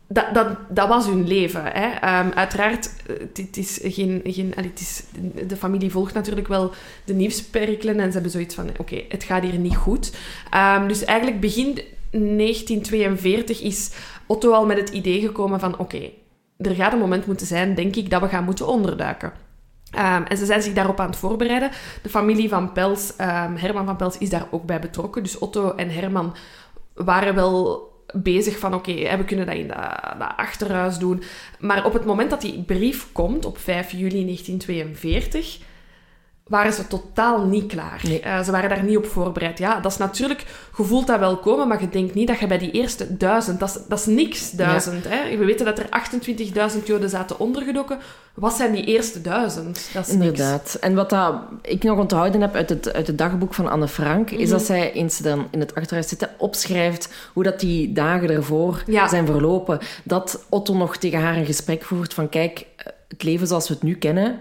[0.07, 1.62] Dat, dat, dat was hun leven.
[1.64, 2.20] Hè.
[2.20, 2.90] Um, uiteraard,
[3.33, 4.20] het is geen...
[4.25, 5.03] geen het is,
[5.48, 6.72] de familie volgt natuurlijk wel
[7.05, 8.01] de nieuwsperikelen.
[8.01, 8.70] En ze hebben zoiets van...
[8.79, 10.12] Oké, het gaat hier niet goed.
[10.77, 13.90] Um, dus eigenlijk begin 1942 is
[14.27, 15.79] Otto al met het idee gekomen van...
[15.79, 16.11] Oké,
[16.62, 19.33] er gaat een moment moeten zijn, denk ik, dat we gaan moeten onderduiken.
[19.98, 21.70] Um, en ze zijn zich daarop aan het voorbereiden.
[22.03, 25.22] De familie van Pels, um, Herman van Pels, is daar ook bij betrokken.
[25.22, 26.35] Dus Otto en Herman
[26.94, 28.75] waren wel bezig van...
[28.75, 29.66] Oké, we kunnen dat in
[30.18, 31.22] dat achterhuis doen.
[31.59, 35.59] Maar op het moment dat die brief komt, op 5 juli 1942
[36.46, 38.00] waren ze totaal niet klaar.
[38.02, 38.22] Nee.
[38.24, 39.59] Uh, ze waren daar niet op voorbereid.
[39.59, 40.44] Ja, dat is natuurlijk...
[40.76, 43.61] Je voelt dat wel komen, maar je denkt niet dat je bij die eerste duizend...
[43.61, 45.05] Dat is, dat is niks, duizend.
[45.05, 45.11] Ja.
[45.11, 45.37] Hè?
[45.37, 45.88] We weten dat er
[46.78, 47.98] 28.000 Joden zaten ondergedoken.
[48.35, 49.90] Wat zijn die eerste duizend?
[49.92, 50.62] Dat is Inderdaad.
[50.62, 50.78] Niks.
[50.78, 54.31] En wat dat ik nog onthouden heb uit het, uit het dagboek van Anne Frank...
[54.31, 57.12] Is dat zij eens dan in het achterhuis zitten opschrijft...
[57.33, 59.09] hoe dat die dagen ervoor ja.
[59.09, 59.78] zijn verlopen.
[60.05, 62.28] Dat Otto nog tegen haar een gesprek voert van...
[62.28, 62.66] Kijk,
[63.09, 64.40] het leven zoals we het nu kennen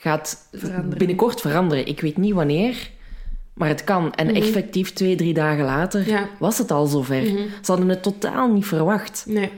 [0.00, 0.98] gaat veranderen.
[0.98, 1.86] binnenkort veranderen.
[1.86, 2.90] Ik weet niet wanneer,
[3.54, 4.14] maar het kan.
[4.14, 4.42] En mm-hmm.
[4.42, 6.28] effectief twee, drie dagen later ja.
[6.38, 7.22] was het al zover.
[7.22, 7.46] Mm-hmm.
[7.62, 9.24] Ze hadden het totaal niet verwacht.
[9.26, 9.50] Nee.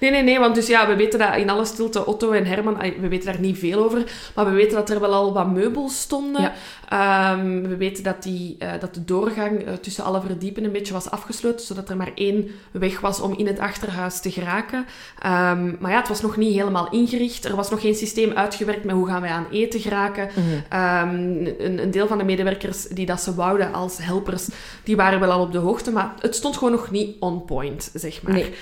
[0.00, 2.78] Nee, nee, nee, want dus ja, we weten dat in alle stilte Otto en Herman,
[3.00, 6.00] we weten daar niet veel over, maar we weten dat er wel al wat meubels
[6.00, 6.42] stonden.
[6.42, 6.54] Ja.
[6.90, 10.92] Ehm, we weten dat, die, eh, dat de doorgang eh, tussen alle verdiepen een beetje
[10.92, 14.86] was afgesloten, zodat er maar één weg was om in het achterhuis te geraken.
[15.18, 17.44] Ehm, maar ja, het was nog niet helemaal ingericht.
[17.44, 20.28] Er was nog geen systeem uitgewerkt met hoe gaan wij aan eten geraken.
[20.68, 21.14] Ehm,
[21.58, 24.48] een, een deel van de medewerkers die dat ze wouden als helpers,
[24.84, 27.90] die waren wel al op de hoogte, maar het stond gewoon nog niet on point,
[27.94, 28.32] zeg maar.
[28.32, 28.54] Nee.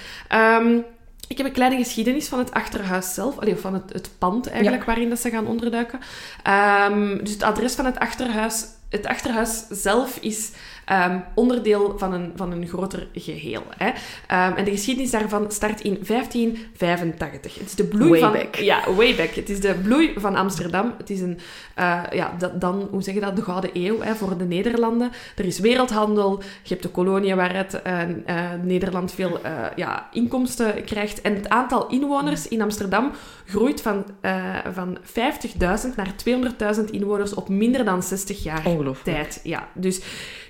[1.28, 4.84] Ik heb een kleine geschiedenis van het achterhuis zelf, allee, van het, het pand eigenlijk,
[4.84, 5.98] waarin dat ze gaan onderduiken.
[6.42, 10.50] Ehm, dus het adres van het achterhuis, het achterhuis zelf is
[10.88, 13.62] ehm, onderdeel van een, van een groter geheel.
[13.77, 13.90] Hè.
[14.27, 17.55] Ehm, en de geschiedenis daarvan start in 1585.
[17.55, 18.33] Het is de bloei Way van...
[18.33, 18.55] back.
[18.55, 19.31] Ja, way back.
[19.31, 20.94] Het is de bloei van Amsterdam.
[20.98, 21.38] Het is een,
[21.74, 25.11] eh, ja, dat, dan, hoe zeg je dat, de Gouden Eeuw hè, voor de Nederlanden.
[25.37, 29.40] Er is wereldhandel, je hebt de koloniën waaruit eh, eh, Nederland veel
[29.77, 31.20] ja, inkomsten krijgt.
[31.20, 33.12] En het aantal inwoners in Amsterdam
[33.46, 34.05] groeit van,
[34.72, 36.14] van 50.000 naar
[36.77, 38.62] 200.000 inwoners op minder dan 60 jaar
[39.03, 39.40] tijd.
[39.42, 40.01] Ja, dus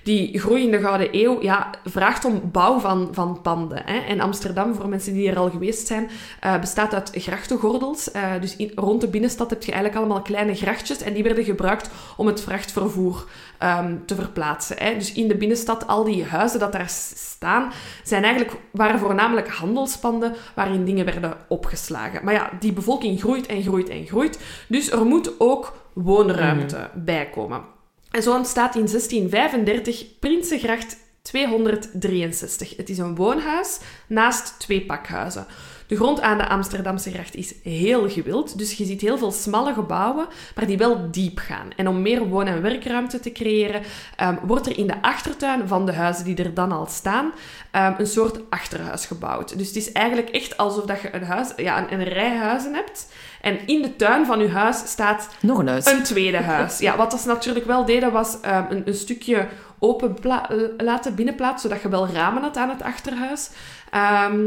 [0.02, 3.82] die groei in de Gouden Eeuw ja, vraagt om bouw van, van panden.
[3.84, 3.98] Hè.
[3.98, 8.10] En Amsterdam, voor mensen die er al geweest zijn, eh, bestaat uit grachtengordels.
[8.10, 11.44] Eh, dus in, rond de binnenstad heb je eigenlijk allemaal kleine grachtjes en die werden
[11.44, 13.24] gebruikt om het vrachtvervoer
[13.58, 14.76] ehm, te verplaatsen.
[14.78, 14.94] Hè.
[14.94, 20.34] Dus in de binnenstad, al die huizen dat daar staan, zijn eigenlijk, waren voornamelijk handelspanden
[20.54, 22.24] waarin dingen werden opgeslagen.
[22.24, 24.38] Maar ja, die bevolking groeit en groeit en groeit.
[24.68, 27.76] Dus er moet ook woonruimte bijkomen.
[28.10, 32.76] En zo ontstaat in 1635 Prinsengracht 263.
[32.76, 35.46] Het is een woonhuis naast twee pakhuizen.
[35.88, 39.72] De grond aan de Amsterdamse gracht is heel gewild, dus je ziet heel veel smalle
[39.72, 41.70] gebouwen, maar die wel diep gaan.
[41.76, 43.82] En om meer woon- en werkruimte te creëren,
[44.16, 47.32] ehm, wordt er in de achtertuin van de huizen die er dan al staan,
[47.70, 49.58] ehm, een soort achterhuis gebouwd.
[49.58, 52.74] Dus het is eigenlijk echt alsof dat je een, huis, ja, een, een rij huizen
[52.74, 53.08] hebt.
[53.48, 55.86] En in de tuin van je huis staat Nog een huis.
[55.86, 56.78] een tweede huis.
[56.78, 60.38] Ja, wat ze natuurlijk wel deden, was ehm, een, een stukje open eh,
[60.76, 63.50] laten binnenplaatsen, zodat je wel ramen had aan het achterhuis.
[63.90, 64.46] Ehm,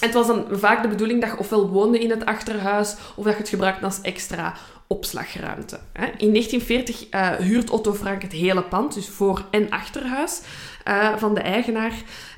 [0.00, 3.32] het was dan vaak de bedoeling dat je ofwel woonde in het achterhuis, of dat
[3.32, 4.54] je het gebruikte als extra
[4.86, 5.78] opslagruimte.
[6.16, 10.40] In 1940 eh, huurt Otto Frank het hele pand, dus voor- en achterhuis,
[10.84, 11.92] eh, van de eigenaar.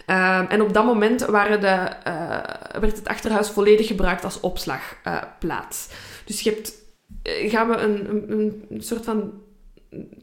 [0.07, 5.89] Ehm, en op dat moment waren de, eh, werd het achterhuis volledig gebruikt als opslagplaats.
[6.25, 6.73] dus je hebt
[7.23, 9.33] eh, gaan we een, een, een soort van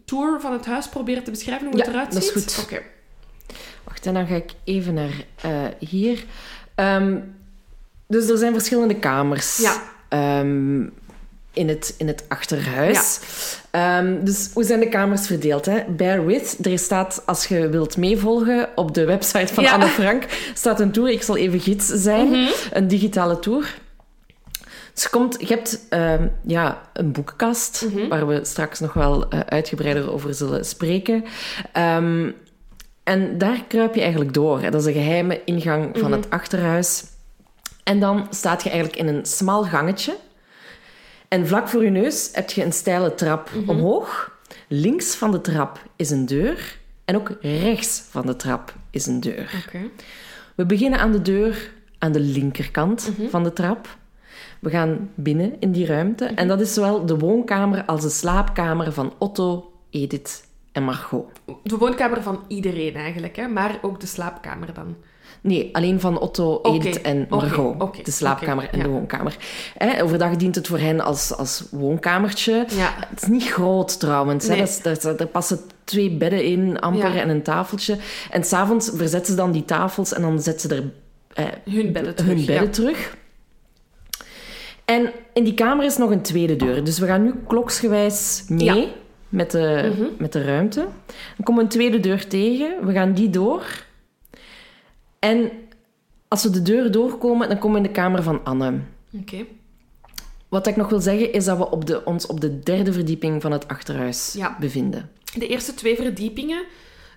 [0.06, 2.54] tour van het huis proberen te beschrijven hoe het Ja, eruit dat is ziet?
[2.56, 2.64] goed.
[2.64, 2.82] Oké.
[3.84, 6.24] Wacht, en dan ga ik even naar eh, hier.
[6.76, 7.18] Ehm,
[8.08, 9.82] dus er zijn verschillende kamers Ja.
[10.10, 10.82] ehm,
[11.54, 13.20] in, het, in het achterhuis.
[13.72, 15.66] Ehm, dus hoe zijn de kamers verdeeld?
[15.66, 15.84] Hè?
[15.90, 16.58] Bear with.
[16.66, 19.74] Er staat, als je wilt meevolgen, op de website van Ja.
[19.74, 21.10] Anne Frank staat een tour.
[21.10, 22.28] Ik zal even gids zijn.
[22.30, 22.50] Mhm.
[22.72, 23.76] Een digitale tour.
[24.94, 25.80] Dus je, komt, je hebt
[26.46, 28.08] ja, een boekenkast, Mhm.
[28.08, 31.24] waar we straks nog wel eh, uitgebreider over zullen spreken.
[33.04, 34.62] En daar kruip je eigenlijk door.
[34.62, 36.20] Dat is de geheime ingang van Mhm.
[36.20, 37.04] het achterhuis.
[37.84, 40.16] En dan staat je eigenlijk in een smal gangetje.
[41.28, 43.70] En vlak voor je neus heb je een steile trap Mhm.
[43.70, 44.32] omhoog.
[44.68, 46.78] Links van de trap is een deur.
[47.06, 49.68] En ook rechts van de trap is een deur.
[50.56, 53.30] We beginnen aan de deur aan de linkerkant Mhm.
[53.30, 53.98] van de trap.
[54.60, 56.26] We gaan binnen in die ruimte.
[56.26, 61.26] En dat is zowel de woonkamer als de slaapkamer van Otto, Edith en Margot.
[61.64, 63.48] De woonkamer van iedereen eigenlijk, hè?
[63.48, 64.96] maar ook de slaapkamer dan.
[65.42, 68.06] Nee, alleen van Otto, Edith en Margot.
[68.06, 68.84] de slaapkamer en ja.
[68.84, 69.36] de woonkamer.
[69.78, 72.66] Hè, overdag dient het voor hen als, als woonkamertje.
[72.76, 72.94] Ja.
[73.10, 74.48] Het is niet groot trouwens.
[74.48, 74.66] Nee.
[74.82, 77.22] Dat er passen twee bedden in, amper, Ja.
[77.22, 77.98] en een tafeltje.
[78.32, 80.92] En s'avonds verzetten ze dan die tafels en dan zetten ze er
[81.46, 82.36] eh, Hun bedden terug.
[82.36, 83.16] hun bedden terug.
[84.86, 86.84] En in die kamer is nog een tweede deur.
[86.84, 88.86] Dus we gaan nu kloksgewijs mee Ja.
[89.34, 90.08] Met, de, Mhm.
[90.18, 90.80] met de ruimte.
[91.36, 92.86] Dan komen we een tweede deur tegen.
[92.86, 93.84] We gaan die door.
[95.20, 95.52] En
[96.28, 98.74] als we de deur doorkomen, dan komen we in de kamer van Anne.
[99.20, 99.46] Oké.
[100.50, 103.42] Wat ik nog wil zeggen, is dat we op de, ons op de derde verdieping
[103.42, 104.58] van het achterhuis Ja.
[104.60, 105.10] bevinden.
[105.38, 106.64] De eerste twee verdiepingen...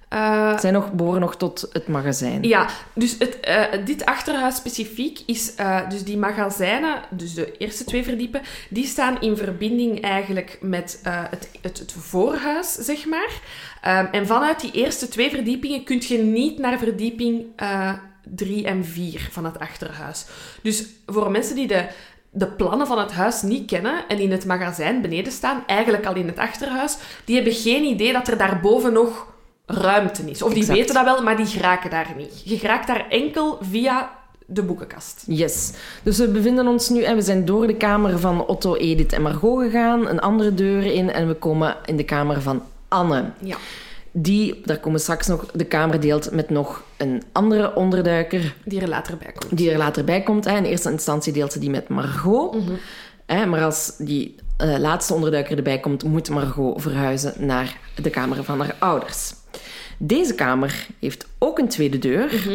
[0.09, 2.43] eh, Zij nog, behoren nog tot het magazijn.
[2.43, 5.55] Ja, dus het, eh, dit achterhuis specifiek is...
[5.55, 11.01] eh, dus die magazijnen, dus de eerste twee verdiepen, die staan in verbinding eigenlijk met
[11.03, 13.31] het, het, het voorhuis, zeg maar.
[13.87, 17.93] Ehm, en vanuit die eerste twee verdiepingen kun je niet naar verdieping eh,
[18.35, 20.27] drie en vier van het achterhuis.
[20.63, 21.87] Dus voor mensen die de,
[22.31, 26.15] de plannen van het huis niet kennen en in het magazijn beneden staan, eigenlijk al
[26.15, 29.35] in het achterhuis, die hebben geen idee dat er daarboven nog
[29.67, 30.43] ruimte is.
[30.43, 30.79] Of die Exact.
[30.79, 32.43] weten dat wel, maar die geraken daar niet.
[32.45, 34.11] Je geraakt daar enkel via
[34.47, 35.23] de boekenkast.
[35.27, 35.73] Yes.
[36.03, 39.23] Dus we bevinden ons nu en we zijn door de kamer van Otto, Edith en
[39.23, 43.25] Margot gegaan, een andere deur in en we komen in de kamer van Anne.
[43.41, 43.57] Ja.
[44.13, 48.89] Die, daar komen straks nog, de kamer deelt met nog een andere onderduiker Die er
[48.89, 49.57] later bij komt.
[49.57, 50.45] die er later bij komt.
[50.45, 50.57] Hè.
[50.57, 52.57] In eerste instantie deelt ze die met Margot.
[53.27, 58.45] Hè, maar als die eh, laatste onderduiker erbij komt, moet Margot verhuizen naar de kamer
[58.45, 59.33] van haar ouders.
[59.99, 62.49] Deze kamer heeft ook een tweede deur.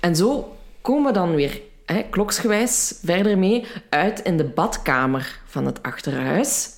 [0.00, 5.66] En zo komen we dan weer hè, kloksgewijs verder mee uit in de badkamer van
[5.66, 6.68] het achterhuis.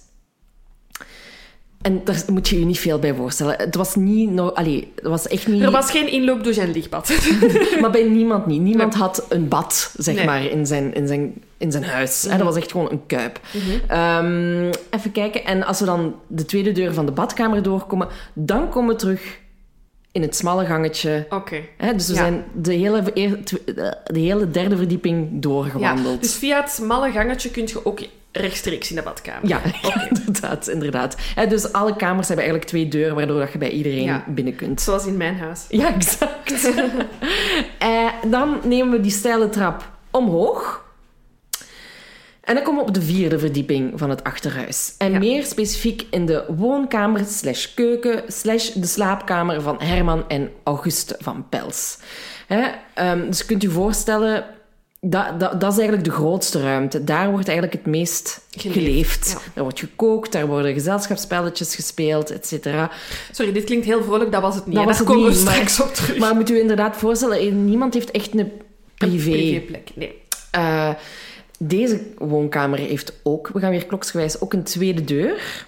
[1.83, 3.55] En daar moet je je niet veel bij voorstellen.
[3.57, 4.31] Het was niet...
[4.31, 5.63] No, allee, het was echt niet...
[5.63, 7.13] Er was geen inloopdouche en lichtbad.
[7.81, 8.61] Maar bij niemand niet.
[8.61, 10.25] Niemand had een bad, zeg Nee.
[10.25, 12.23] maar, in zijn, in zijn, in zijn huis.
[12.23, 13.41] Hè, Dat was echt gewoon een kuip.
[13.89, 15.45] Ehm, even kijken.
[15.45, 19.39] En als we dan de tweede deur van de badkamer doorkomen, dan komen we terug
[20.13, 21.27] in het smalle gangetje.
[21.31, 21.61] Oké.
[21.97, 22.19] Dus we Ja.
[22.19, 23.03] zijn de hele,
[23.45, 23.55] tw-
[24.05, 26.23] de hele derde verdieping Ja, doorgewandeld.
[26.23, 28.01] dus via het smalle gangetje kun je ook
[28.33, 29.49] rechtstreeks in de badkamer.
[29.49, 29.61] Ja,
[30.11, 30.69] inderdaad.
[30.69, 31.17] inderdaad.
[31.49, 34.25] Dus alle kamers hebben eigenlijk twee deuren, waardoor dat je bij iedereen Ja.
[34.27, 34.81] binnen kunt.
[34.81, 35.65] Zoals in mijn huis.
[35.69, 36.71] Ja, exact.
[37.79, 40.85] Eh, dan nemen we die steile trap omhoog.
[42.49, 44.95] En dan komen we op de vierde verdieping van het achterhuis.
[44.99, 45.19] En Ja.
[45.19, 51.47] meer specifiek in de woonkamer slash keuken slash de slaapkamer van Herman en Auguste van
[51.49, 51.99] Pels.
[52.47, 52.63] Hè,
[52.95, 54.45] ehm, dus kunt je voorstellen,
[55.01, 57.05] dat, dat, dat is eigenlijk de grootste ruimte.
[57.05, 59.29] Daar wordt eigenlijk het meest Geleefd, geleefd.
[59.31, 59.39] ja.
[59.55, 62.91] Daar wordt gekookt, daar worden gezelschapsspelletjes gespeeld, et cetera.
[63.33, 64.75] Sorry, dit klinkt heel vrolijk, dat was het niet.
[64.77, 66.19] Dat was Daar komen we straks op terug.
[66.19, 68.53] Maar moet u inderdaad voorstellen, eh, niemand heeft echt een
[68.95, 69.31] privé.
[69.31, 70.23] Privéplek, nee.
[70.51, 70.91] Eh,
[71.59, 75.67] deze woonkamer heeft ook, we gaan weer kloksgewijs, ook een tweede deur.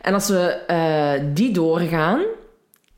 [0.00, 2.22] En als we eh, die doorgaan,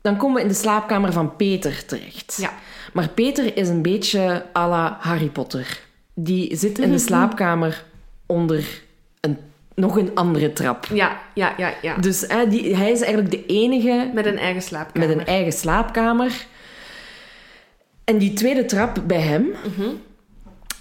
[0.01, 2.37] dan komen we in de slaapkamer van Peter terecht.
[2.41, 2.53] Ja.
[2.93, 5.79] Maar Peter is een beetje à la Harry Potter.
[6.13, 7.83] Die zit in de slaapkamer
[8.25, 8.81] onder
[9.19, 9.37] een,
[9.75, 10.85] nog een andere trap.
[10.93, 11.95] Ja, ja, ja, ja.
[11.97, 15.07] Dus die, hij is eigenlijk de enige Met een eigen slaapkamer.
[15.07, 16.45] met een eigen slaapkamer.
[18.03, 19.47] En die tweede trap bij hem,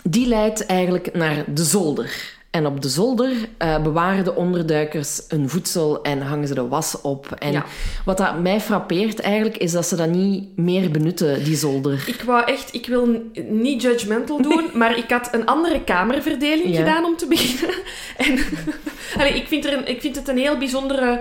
[0.09, 2.35] die leidt eigenlijk naar de zolder.
[2.51, 7.01] En op de zolder eh, bewaren de onderduikers hun voedsel en hangen ze de was
[7.01, 7.27] op.
[7.39, 7.65] En Ja.
[8.05, 12.05] wat dat mij frappeert eigenlijk, is dat ze dat niet meer benutten, die zolder.
[12.07, 16.77] Ik wou echt, ik wil niet judgmental doen, maar ik had een andere kamerverdeling Ja.
[16.79, 17.77] gedaan om te beginnen.
[18.17, 18.39] En
[19.21, 21.21] allee, ik, vind er een, ik vind het een heel bijzondere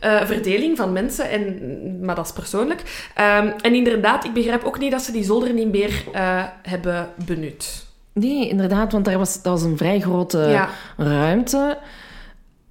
[0.00, 1.60] eh, verdeling van mensen, en,
[2.04, 2.82] maar dat is persoonlijk.
[3.14, 7.08] Ehm, en inderdaad, ik begrijp ook niet dat ze die zolder niet meer eh, hebben
[7.26, 7.90] benut.
[8.14, 10.68] Nee, inderdaad, want daar was, dat was een vrij grote Ja.
[10.96, 11.78] ruimte.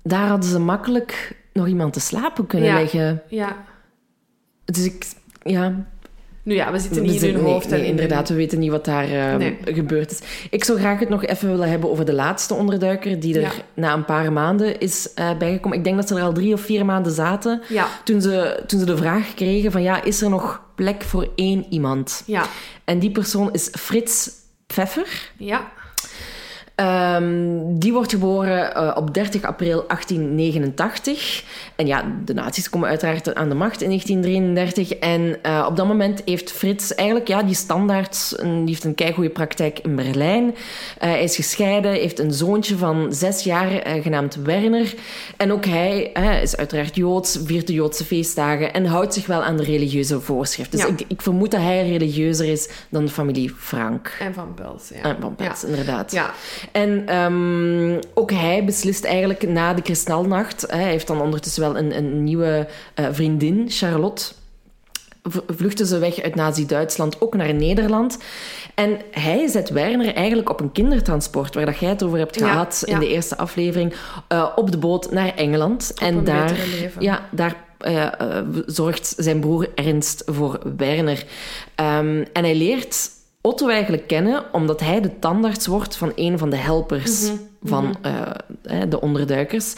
[0.04, 2.76] Daar hadden ze makkelijk nog iemand te slapen kunnen Ja.
[2.76, 3.22] leggen.
[3.28, 3.56] Ja.
[4.66, 5.06] Dus ik...
[5.44, 5.86] Ja,
[6.44, 7.70] Nu ja, we zitten We niet in hun nee, hoofd.
[7.70, 9.58] nee, en inderdaad, we weten niet wat daar eh, Nee.
[9.66, 10.20] gebeurd is.
[10.50, 13.52] Ik zou graag het nog even willen hebben over de laatste onderduiker, die er Ja.
[13.74, 15.78] na een paar maanden is eh, bijgekomen.
[15.78, 17.62] Ik denk dat ze er al drie of vier maanden zaten.
[17.70, 21.28] Ja, Toen ze, toen ze de vraag kregen van, ja, is er nog plek voor
[21.36, 22.24] één iemand?
[22.26, 22.44] ja,
[22.86, 24.30] En die persoon is Frits
[24.72, 25.06] Pfeffer.
[25.38, 25.70] ja.
[26.82, 31.44] Ehm, die wordt geboren eh, op 30 april 1889.
[31.76, 34.94] En ja, de nazi's komen uiteraard aan de macht in 1933.
[34.94, 38.34] En eh, op dat moment heeft Frits eigenlijk ja, die standaard...
[38.36, 40.56] Een, die heeft een keigoede praktijk in Berlijn.
[40.98, 43.70] Eh, hij is gescheiden, heeft een zoontje van zes jaar
[44.02, 44.94] genaamd Werner.
[45.38, 48.74] En ook hij is uiteraard Joods, viert de Joodse feestdagen...
[48.74, 50.80] en houdt zich wel aan de religieuze voorschriften.
[50.80, 50.94] Dus Ja.
[50.94, 54.18] ik, ik vermoed dat hij religieuzer is dan de familie Frank.
[54.20, 55.02] En van Pels, ja.
[55.02, 56.12] En van Pels, inderdaad.
[56.12, 56.34] Ja.
[56.72, 60.66] En ehm, ook hij beslist eigenlijk na de kristalnacht.
[60.68, 64.24] Hij heeft dan ondertussen wel een, een nieuwe eh, vriendin, Charlotte.
[65.48, 68.18] Vluchten ze weg uit Nazi-Duitsland, ook naar Nederland.
[68.76, 72.48] En hij zet Werner eigenlijk op een kindertransport, waar dat jij het over hebt Ja,
[72.48, 73.94] gehad in de eerste aflevering,
[74.28, 75.94] eh, op de boot naar Engeland.
[75.96, 76.56] en daar,
[77.00, 78.08] ja, daar eh,
[78.66, 81.24] zorgt zijn broer Ernst voor Werner.
[81.76, 83.10] Ehm, en hij leert
[83.42, 87.96] Otto eigenlijk kennen omdat hij de tandarts wordt van een van de helpers Mhm, van
[88.02, 88.12] eh,
[88.64, 89.74] hè, de onderduikers.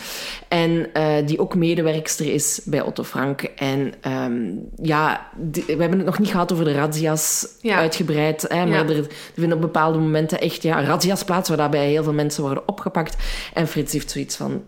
[0.47, 3.41] En eh, die ook medewerkster is bij Otto Frank.
[3.41, 4.41] En ehm,
[4.81, 7.77] ja, die- we hebben het nog niet gehad over de razzia's Ja.
[7.77, 8.45] uitgebreid.
[8.47, 8.93] Hè, maar Ja.
[8.93, 12.43] er, er vinden op bepaalde momenten echt ja, razzia's plaats, waar daarbij heel veel mensen
[12.43, 13.15] worden opgepakt.
[13.53, 14.63] En Frits heeft zoiets van,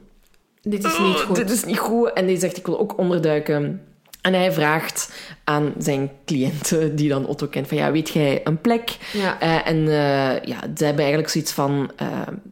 [0.62, 1.36] Dit is niet goed.
[1.36, 2.14] dit is niet goed.
[2.14, 3.82] En die zegt, ik wil ook onderduiken.
[4.26, 5.12] En hij vraagt
[5.44, 8.98] aan zijn cliënten, die dan Otto kent, van ja, weet jij een plek?
[9.14, 9.40] Ja.
[9.40, 12.08] Eh, en eh, ja, ze hebben eigenlijk zoiets van, eh,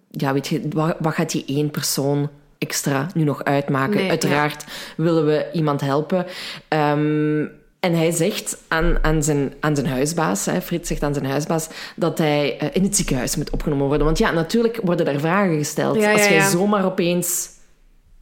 [0.09, 3.95] ja, weet je, wat, wat gaat die één persoon extra nu nog uitmaken?
[3.95, 4.63] Nee, Uiteraard
[4.97, 6.25] willen we iemand helpen.
[6.67, 7.45] Ehm,
[7.79, 11.67] En hij zegt aan, aan, zijn, aan zijn huisbaas, hè, Frits zegt aan zijn huisbaas,
[11.95, 14.05] dat hij in het ziekenhuis moet opgenomen worden.
[14.05, 15.95] Want ja, natuurlijk worden daar vragen gesteld.
[15.95, 17.49] Ja, Als jij zomaar opeens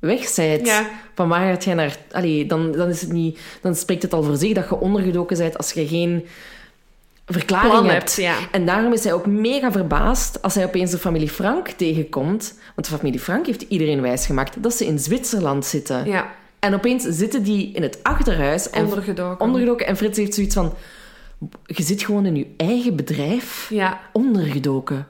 [0.02, 0.90] weg bent, Ja.
[1.16, 1.98] van waar gaat jij naar...
[2.12, 5.38] Allee, dan, dan, is het niet, dan spreekt het al voor zich dat je ondergedoken
[5.38, 6.26] bent als je geen
[7.26, 8.16] verklaring Plan hebt.
[8.16, 8.36] hebt, ja.
[8.52, 12.60] En daarom is hij ook mega verbaasd als hij opeens de familie Frank tegenkomt.
[12.76, 16.06] Want de familie Frank heeft iedereen wijsgemaakt dat ze in Zwitserland zitten.
[16.06, 16.28] Ja,
[16.60, 18.70] En opeens zitten die in het achterhuis.
[18.70, 19.46] En ondergedoken.
[19.46, 19.88] ondergedoken.
[19.88, 20.74] En Frits heeft zoiets van...
[21.66, 25.08] Je zit gewoon in je eigen bedrijf Ja, ondergedoken.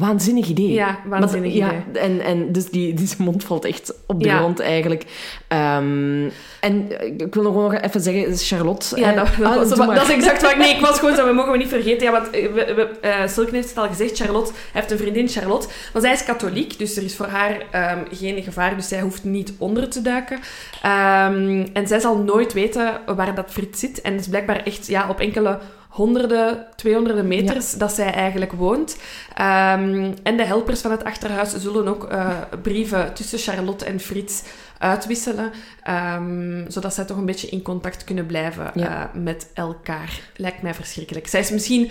[0.00, 0.72] Waanzinnig idee.
[0.72, 1.82] Ja, waanzinnig Maar- idee.
[1.92, 4.36] Ja, en, en dus die, die zijn mond valt echt op de Ja.
[4.38, 5.04] grond eigenlijk.
[5.48, 6.28] Ehm,
[6.60, 9.00] en ik wil nog even zeggen, Charlotte...
[9.00, 10.02] Ja, eh, dat, dat, ah, was- dat, maar.
[10.02, 10.56] is exact wat ik...
[10.56, 12.06] Nee, ik was gewoon zo, we mogen we niet vergeten.
[12.06, 15.28] Ja, want eh, we, we, eh, Silken heeft het al gezegd, Charlotte heeft een vriendin,
[15.28, 15.68] Charlotte.
[15.92, 18.76] Maar zij is katholiek, dus er is voor haar ehm, geen gevaar.
[18.76, 20.38] Dus zij hoeft niet onder te duiken.
[20.82, 24.00] Ehm, en zij zal nooit weten waar dat Frits zit.
[24.00, 25.58] En het is blijkbaar echt ja, op enkele
[25.96, 28.96] honderden, tweehonderden meters dat zij eigenlijk woont.
[29.34, 32.28] Ehm, en de helpers van het achterhuis zullen ook eh,
[32.62, 34.42] brieven tussen Charlotte en Frits
[34.78, 39.10] uitwisselen, ehm, zodat zij toch een beetje in contact kunnen blijven Ja.
[39.14, 40.20] eh, met elkaar.
[40.36, 41.26] Lijkt mij verschrikkelijk.
[41.26, 41.90] Zij is misschien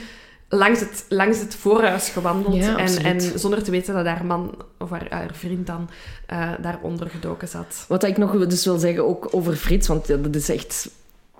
[0.49, 4.55] langs het, langs het voorhuis gewandeld Ja, en, en zonder te weten dat haar man
[4.79, 5.89] of haar, haar vriend dan
[6.25, 7.85] eh daaronder gedoken zat.
[7.87, 10.89] Wat ik nog dus wil zeggen, ook over Frits, want dat is echt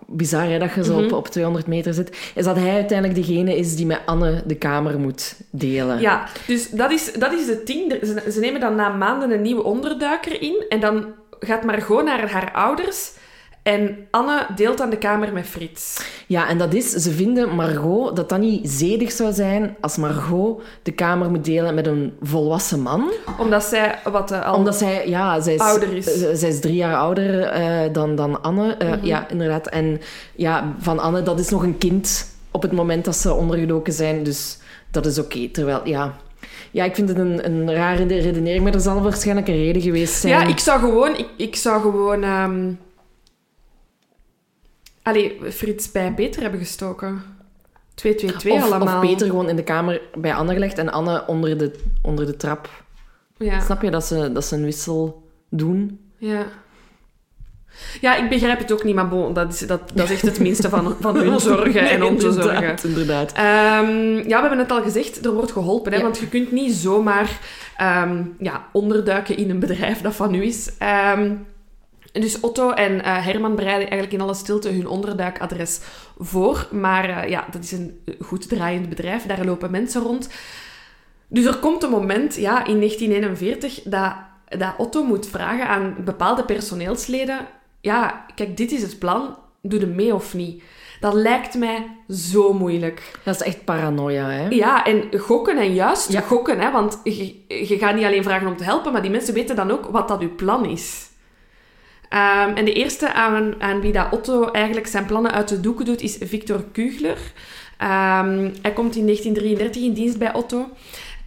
[0.08, 1.14] bizar hè, dat je zo op, Mhm.
[1.14, 5.00] op 200 meter zit, is dat hij uiteindelijk degene is die met Anne de kamer
[5.00, 6.00] moet delen.
[6.00, 7.94] Ja, dus dat is, dat is het ding.
[8.04, 11.06] Ze, ze nemen dan na maanden een nieuwe onderduiker in en dan
[11.40, 13.12] gaat Margot naar haar ouders
[13.66, 16.06] en Anne deelt dan de kamer met Frits.
[16.28, 20.62] Ja, en dat is, ze vinden Margot dat dat niet zedig zou zijn als Margot
[20.84, 23.12] de kamer moet delen met een volwassen man.
[23.40, 24.56] Omdat zij wat al...
[24.56, 26.24] Omdat zij, ja, zij is, Ouder is.
[26.24, 28.76] eh, zij is drie jaar ouder eh, dan, dan Anne.
[28.80, 29.06] Mhm.
[29.06, 29.68] Ja, inderdaad.
[29.68, 30.02] En
[30.36, 34.24] ja, van Anne, dat is nog een kind op het moment dat ze ondergedoken zijn.
[34.24, 34.58] Dus
[34.92, 35.48] dat is oké.
[35.50, 36.14] Terwijl, ja...
[36.72, 40.14] Ja, ik vind het een, een rare redenering, maar er zal waarschijnlijk een reden geweest
[40.14, 40.34] zijn.
[40.34, 41.18] Ja, ik zou gewoon...
[41.18, 42.24] Ik, ik zou gewoon...
[42.24, 42.72] ehm
[45.06, 47.22] Allee, Frits bij Peter hebben gestoken.
[48.08, 49.02] 2-2-2 of, allemaal.
[49.02, 52.38] of Peter gewoon in de kamer bij Anne gelegd en Anne onder de, onder de
[52.38, 52.70] trap.
[53.38, 56.00] Ja, Snap je dat ze, dat ze een wissel doen?
[56.18, 56.46] ja.
[58.02, 60.40] Ja, ik begrijp het ook niet, maar bon, dat, is, dat, dat is echt het
[60.40, 62.54] minste van, van hun zorgen en onze zorgen.
[62.54, 63.32] Inderdaad, inderdaad.
[63.34, 65.92] Ehm, ja, we hebben het al gezegd, er wordt geholpen.
[65.92, 66.04] Hè, Ja.
[66.04, 67.40] Want je kunt niet zomaar
[67.78, 70.72] ehm, ja, onderduiken in een bedrijf dat van u is.
[72.20, 75.80] Dus Otto en eh, Herman bereiden eigenlijk in alle stilte hun onderduikadres
[76.20, 76.68] voor.
[76.72, 79.26] Maar eh, ja, dat is een goed draaiend bedrijf.
[79.26, 80.30] Daar lopen mensen rond.
[81.28, 84.14] Dus er komt een moment, ja, in 1941, dat,
[84.60, 87.40] dat Otto moet vragen aan bepaalde personeelsleden...
[87.82, 89.38] Ja, kijk, dit is het plan.
[89.62, 90.64] Doe er mee of niet?
[91.00, 93.20] Dat lijkt mij zo moeilijk.
[93.24, 94.48] Dat is echt paranoia, hè?
[94.48, 96.22] Ja, en gokken en juist Ja.
[96.22, 99.34] gokken, hè, want je, je gaat niet alleen vragen om te helpen, maar die mensen
[99.34, 101.10] weten dan ook wat dat uw plan is.
[102.10, 105.86] Ehm, en de eerste aan, aan wie dat Otto eigenlijk zijn plannen uit de doeken
[105.86, 107.18] doet, is Victor Kugler.
[107.78, 110.70] Ehm, hij komt in 1933 in dienst bij Otto.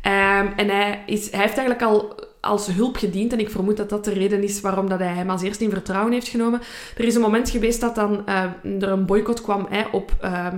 [0.03, 3.33] Ehm, en hij, is, hij heeft eigenlijk al als hulp gediend.
[3.33, 5.71] En ik vermoed dat dat de reden is waarom dat hij hem als eerste in
[5.71, 6.61] vertrouwen heeft genomen.
[6.97, 8.45] Er is een moment geweest dat dan eh,
[8.81, 10.13] er een boycott kwam op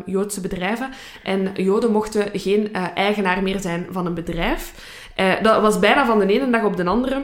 [0.06, 0.90] Joodse bedrijven.
[1.22, 4.72] En Joden mochten geen eh, eigenaar meer zijn van een bedrijf.
[5.14, 7.22] Eh, dat was bijna van de ene dag op de andere.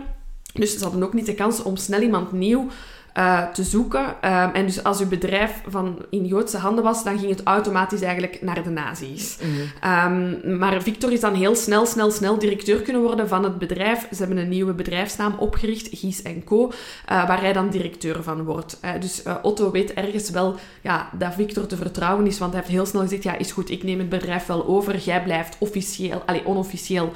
[0.57, 2.69] Dus ze hadden ook niet de kans om snel iemand nieuw
[3.17, 4.15] eh, te zoeken.
[4.21, 8.01] Ehm, en dus als uw bedrijf van in Joodse handen was, dan ging het automatisch
[8.01, 9.37] eigenlijk naar de nazi's.
[9.41, 9.51] Mhm.
[9.81, 14.01] Ehm, maar Victor is dan heel snel, snel, snel directeur kunnen worden van het bedrijf.
[14.11, 16.73] Ze hebben een nieuwe bedrijfsnaam opgericht, Gies Co,
[17.07, 18.79] eh, waar hij dan directeur van wordt.
[18.81, 22.75] Eh, dus Otto weet ergens wel ja, dat Victor te vertrouwen is, want hij heeft
[22.75, 24.99] heel snel gezegd, ja, is goed, ik neem het bedrijf wel over.
[24.99, 27.13] Jij blijft officieel, allee, onofficieel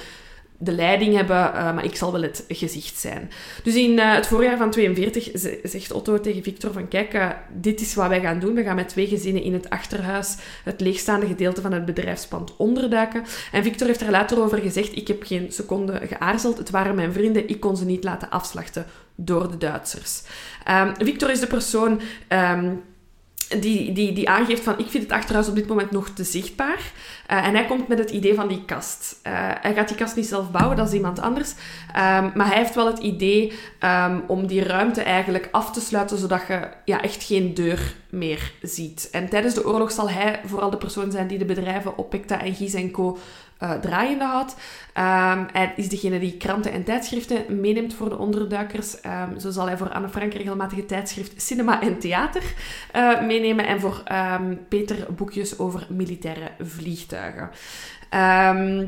[0.62, 3.30] de leiding hebben, eh, maar ik zal wel het gezicht zijn.
[3.62, 7.28] Dus in eh, het voorjaar van 42 z- zegt Otto tegen Victor van kijk, eh,
[7.52, 8.54] dit is wat wij gaan doen.
[8.54, 13.22] We gaan met twee gezinnen in het achterhuis het leegstaande gedeelte van het bedrijfspand onderduiken.
[13.52, 16.58] En Victor heeft er later over gezegd, ik heb geen seconde geaarzeld.
[16.58, 20.22] Het waren mijn vrienden, ik kon ze niet laten afslachten door de Duitsers.
[20.64, 22.00] Ehm, Victor is de persoon...
[22.28, 22.70] ehm,
[23.58, 26.92] die, die, die aangeeft van ik vind het achterhuis op dit moment nog te zichtbaar.
[27.26, 29.18] Eh, en hij komt met het idee van die kast.
[29.22, 31.54] Eh, hij gaat die kast niet zelf bouwen, dat is iemand anders.
[31.94, 36.18] Ehm, maar hij heeft wel het idee ehm, om die ruimte eigenlijk af te sluiten,
[36.18, 39.08] zodat je ja, echt geen deur meer ziet.
[39.12, 42.54] En tijdens de oorlog zal hij vooral de persoon zijn die de bedrijven Opekta en
[42.54, 43.18] Gies Co.
[43.60, 44.56] eh, draaiende houdt.
[44.92, 49.00] Ehm, hij is degene die kranten en tijdschriften meeneemt voor de onderduikers.
[49.00, 52.42] Ehm, zo zal hij voor Anne Frank regelmatig tijdschrift Cinema en Theater
[52.92, 57.50] eh, meenemen en voor ehm, Peter boekjes over militaire vliegtuigen.
[58.10, 58.86] Ehm,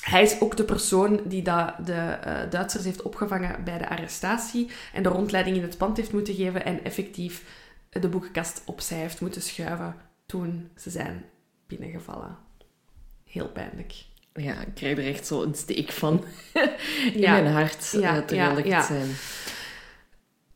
[0.00, 5.02] hij is ook de persoon die de eh, Duitsers heeft opgevangen bij de arrestatie en
[5.02, 7.44] de rondleiding in het pand heeft moeten geven en effectief
[7.90, 9.94] de boekenkast opzij heeft moeten schuiven
[10.26, 11.24] toen ze zijn
[11.66, 12.43] binnengevallen.
[13.34, 13.92] Heel pijnlijk.
[14.34, 16.24] Ja, ik krijg er echt zo een steek van
[17.14, 17.32] in Ja.
[17.32, 18.76] mijn hart, Ja, eh, terwijl ja, ik ja.
[18.76, 19.00] het zei.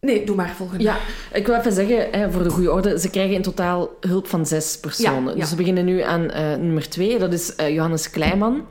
[0.01, 0.83] Nee, doe maar volgende.
[0.85, 0.97] Ja,
[1.33, 4.47] ik wil even zeggen, hè, voor de goede orde, ze krijgen in totaal hulp van
[4.47, 5.25] zes personen.
[5.25, 5.37] Ja, ja.
[5.41, 8.67] Dus we beginnen nu aan eh, nummer twee, dat is eh, Johannes Kleiman.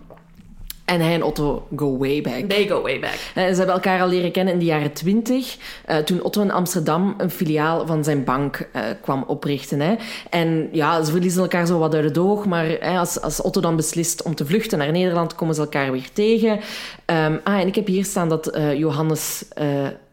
[0.88, 2.50] En hij en Otto go way back.
[2.50, 3.14] They go way back.
[3.36, 6.52] Eh, Ze hebben elkaar al leren kennen in de jaren twintig, eh, toen Otto in
[6.52, 9.80] Amsterdam een filiaal van zijn bank eh, kwam oprichten.
[9.80, 9.96] Hè.
[10.30, 13.62] En ja, ze verliezen elkaar zo wat uit het oog, maar hè, als, als Otto
[13.62, 16.60] dan beslist om te vluchten naar Nederland, komen ze elkaar weer tegen.
[17.06, 19.46] Ehm, ah, en ik heb hier staan dat Johannes...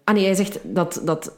[0.05, 1.33] ah nee, hij zegt dat, dat...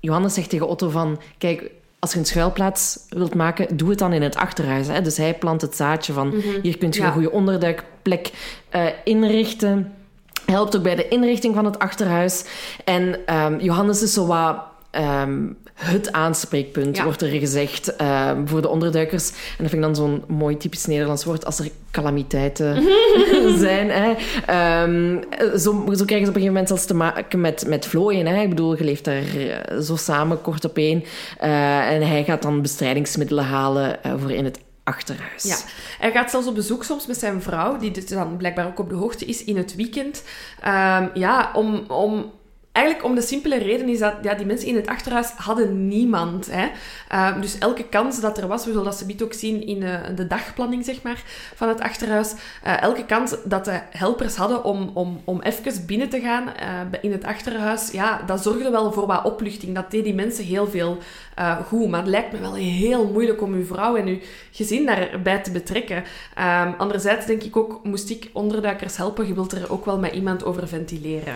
[0.00, 1.20] Johannes zegt tegen Otto van...
[1.38, 1.70] Kijk,
[2.00, 4.86] als je een schuilplaats wilt maken, doe het dan in het achterhuis.
[4.86, 5.02] Hè.
[5.02, 6.34] Dus hij plant het zaadje van...
[6.62, 7.06] Hier kunt je Ja.
[7.06, 8.30] een goede onderduikplek
[8.68, 9.92] eh, inrichten.
[10.46, 12.44] Helpt ook bij de inrichting van het achterhuis.
[12.84, 14.56] En ehm, Johannes is zo wat
[14.90, 15.46] ehm,
[15.80, 17.04] het aanspreekpunt, Ja.
[17.04, 19.28] wordt er gezegd, ehm, voor de onderduikers.
[19.30, 22.82] En dat vind ik dan zo'n mooi typisch Nederlands woord, als er calamiteiten
[23.58, 23.90] zijn.
[23.90, 24.14] Hè.
[24.46, 25.16] Ehm,
[25.58, 28.26] zo, zo krijgen ze op een gegeven moment zelfs te maken met, met vlooien.
[28.26, 28.42] Hè.
[28.42, 31.04] Ik bedoel, je leeft daar eh, zo samen, kort op één.
[31.38, 35.42] Eh, en hij gaat dan bestrijdingsmiddelen halen eh, voor in het achterhuis.
[35.42, 35.56] Ja,
[35.98, 38.88] hij gaat zelfs op bezoek soms met zijn vrouw, die dus dan blijkbaar ook op
[38.88, 40.22] de hoogte is in het weekend.
[40.62, 42.30] Ehm, ja, om, om,
[42.80, 46.50] eigenlijk om de simpele reden is dat ja, die mensen in het achterhuis hadden niemand.
[46.50, 46.68] Hè?
[47.08, 49.94] Ehm, dus elke kans dat er was, we zullen dat ze ook zien in eh,
[50.14, 51.22] de dagplanning zeg maar,
[51.54, 52.34] van het achterhuis.
[52.62, 56.80] eh, elke kans dat de helpers hadden om, om, om even binnen te gaan eh,
[57.00, 59.74] in het achterhuis, ja, dat zorgde wel voor wat opluchting.
[59.74, 60.98] Dat deed die mensen heel veel
[61.66, 61.88] goed.
[61.88, 64.18] Maar het lijkt me wel heel moeilijk om uw vrouw en uw
[64.50, 66.04] gezin daarbij te betrekken.
[66.34, 70.12] Ehm, anderzijds denk ik ook, moest ik onderduikers helpen, je wilt er ook wel met
[70.12, 71.34] iemand over ventileren.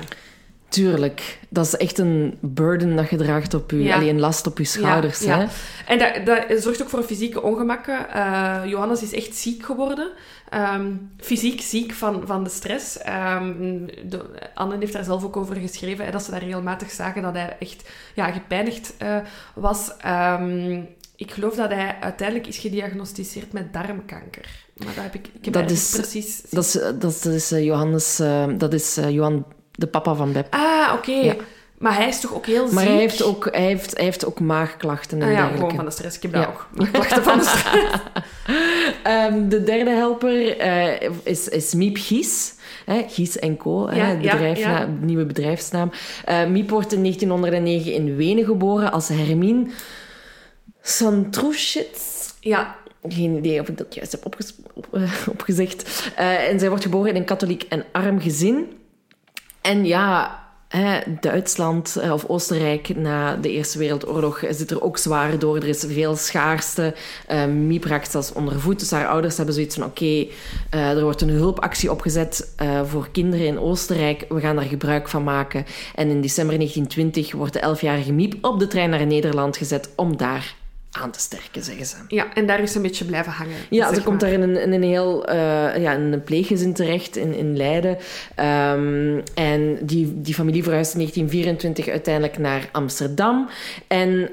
[0.75, 1.39] Tuurlijk.
[1.49, 3.83] Dat is echt een burden dat je draagt op je...
[3.83, 3.95] Ja.
[3.95, 5.18] Alleen een last op je schouders.
[5.20, 5.47] Ja, Hè?
[5.87, 8.11] En dat, dat zorgt ook voor fysieke ongemakken.
[8.11, 10.11] Eh, Johannes is echt ziek geworden.
[10.49, 12.95] Ehm, fysiek ziek van, van de stress.
[12.95, 14.20] De,
[14.55, 17.57] Anne heeft daar zelf ook over geschreven, hè, dat ze daar regelmatig zagen dat hij
[17.59, 19.16] echt ja, gepijnigd eh,
[19.55, 19.91] was.
[20.01, 20.81] Ehm,
[21.16, 24.49] ik geloof dat hij uiteindelijk is gediagnosticeerd met darmkanker.
[24.77, 26.43] Maar dat heb ik, ik heb Dat is- precies...
[26.51, 28.16] Dat is, dat is eh, Johannes...
[28.59, 29.45] dat is Johan,
[29.75, 30.47] de papa van Beb.
[30.51, 31.12] Ah, oké.
[31.12, 31.35] Ja.
[31.79, 32.75] Maar hij is toch ook heel ziek?
[32.75, 35.61] Maar hij heeft ook, hij heeft, hij heeft ook maagklachten en Ah, ja, dergelijke.
[35.64, 36.16] gewoon van de stress.
[36.16, 36.49] Ik heb dat Ja.
[36.49, 36.68] ook.
[36.75, 38.03] Maar klachten van de stress.
[39.03, 42.55] Ehm, de derde helper eh, is, is Miep Gies.
[42.85, 44.85] Hè, Gies en Co, hè, ja, ja.
[44.85, 45.91] de nieuwe bedrijfsnaam.
[46.25, 49.66] Eh, Miep wordt in 1909 in Wenen geboren als Hermine
[50.83, 52.33] Santruschitz.
[52.41, 52.77] Ja,
[53.09, 54.87] Geen idee of ik dat juist heb opges- op,
[55.35, 56.11] opgezegd.
[56.16, 58.72] Eh, en zij wordt geboren in een katholiek en arm gezin.
[59.65, 60.43] En ja,
[61.21, 65.57] Duitsland eh, of Oostenrijk na de Eerste Wereldoorlog zit er ook zwaar door.
[65.57, 66.95] Er is veel schaarste.
[67.31, 68.77] Uh, Miep raakt zelfs onder.
[68.77, 70.27] Dus haar ouders hebben zoiets van: oké,
[70.71, 74.25] eh, er wordt een hulpactie opgezet eh, voor kinderen in Oostenrijk.
[74.29, 75.65] We gaan daar gebruik van maken.
[75.95, 80.17] En in december 1920 wordt de 11-jarige Miep op de trein naar Nederland gezet om
[80.17, 80.55] daar
[80.95, 81.97] aan te sterken, zeggen ze.
[82.09, 83.57] ja, en daar is ze een beetje blijven hangen.
[83.70, 85.34] Ja, ze komt daar in een, in een heel uh,
[85.82, 87.97] ja, in een pleeggezin terecht in, in Leiden.
[88.40, 93.49] Um, en die, die familie verhuist in 1924 uiteindelijk naar Amsterdam.
[93.86, 94.28] En uh,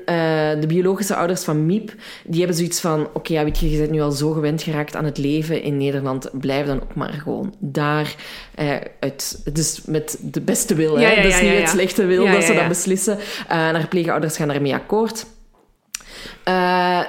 [0.60, 1.94] de biologische ouders van Miep,
[2.24, 3.00] die hebben zoiets van...
[3.02, 5.62] Oké, okay, ja, weet je, je bent nu al zo gewend geraakt aan het leven
[5.62, 6.30] in Nederland.
[6.34, 8.16] Blijf dan ook maar gewoon daar.
[8.60, 11.14] Uh, uit, dus met de beste wil, ja, hè.
[11.14, 13.18] ja, dus ja, niet het slechte wil dat ze dat beslissen.
[13.18, 15.26] Uh, haar pleegouders gaan daarmee akkoord.
[16.48, 17.02] Uh,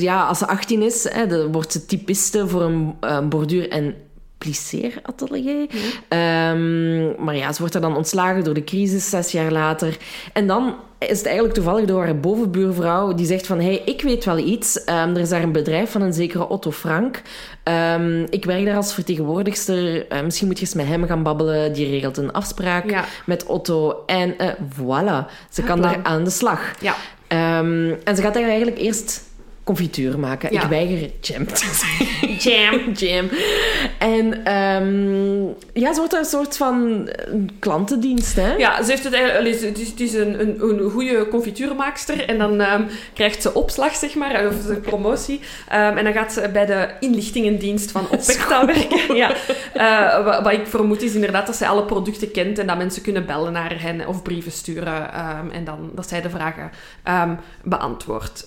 [0.00, 3.94] ja, als ze 18 is, hè, dan wordt ze typiste voor een, een borduur- en
[4.38, 5.66] plisseeratelier.
[6.08, 6.50] Ja.
[6.50, 9.96] Um, maar ja, ze wordt er dan ontslagen door de crisis, zes jaar later.
[10.32, 13.60] En dan is het eigenlijk toevallig door haar bovenbuurvrouw die zegt van...
[13.60, 14.76] Hey, ik weet wel iets.
[14.76, 17.22] Um, er is daar een bedrijf van een zekere Otto Frank.
[17.94, 20.12] Um, ik werk daar als vertegenwoordigster.
[20.12, 21.72] Uh, misschien moet je eens met hem gaan babbelen.
[21.72, 23.04] Die regelt een afspraak ja.
[23.26, 24.02] met Otto.
[24.06, 26.74] En uh, voilà, ze kan daar aan de slag.
[26.80, 26.94] Ja.
[27.32, 29.22] Um, en ze gaat daar eigenlijk eerst
[29.64, 30.52] confituur maken.
[30.52, 30.62] Ja.
[30.62, 32.06] Ik weiger jam te zeggen.
[32.38, 32.80] Jam.
[32.94, 33.28] Jam.
[33.98, 38.54] En ehm, ja, ze wordt een soort van eh, klantendienst, hè?
[38.54, 39.60] Ja, ze heeft het eigenlijk...
[39.60, 42.28] Het is, het is een, een, een goede confituurmaakster.
[42.28, 42.82] En dan ehm,
[43.14, 45.40] krijgt ze opslag, zeg maar, of ze promotie.
[45.68, 49.14] Ehm, en dan gaat ze bij de inlichtingendienst van Opecta werken.
[49.14, 49.32] Ja.
[49.72, 53.02] Eh, wat, wat ik vermoed is inderdaad dat zij alle producten kent en dat mensen
[53.02, 55.12] kunnen bellen naar hen of brieven sturen.
[55.52, 56.70] en dan dat zij de vragen
[57.62, 58.46] beantwoordt.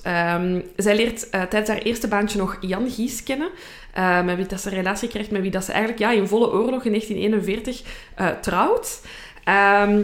[0.75, 3.49] Zij leert eh, tijdens haar eerste baantje nog Jan Gies kennen.
[3.93, 6.27] Eh, met wie dat ze een relatie krijgt, met wie dat ze eigenlijk ja, in
[6.27, 7.83] volle oorlog in 1941
[8.15, 9.01] eh, trouwt.
[9.43, 10.01] Ehm,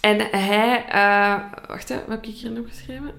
[0.00, 0.84] en hij...
[0.88, 3.10] eh, wacht, hè, wat heb ik hierin opgeschreven?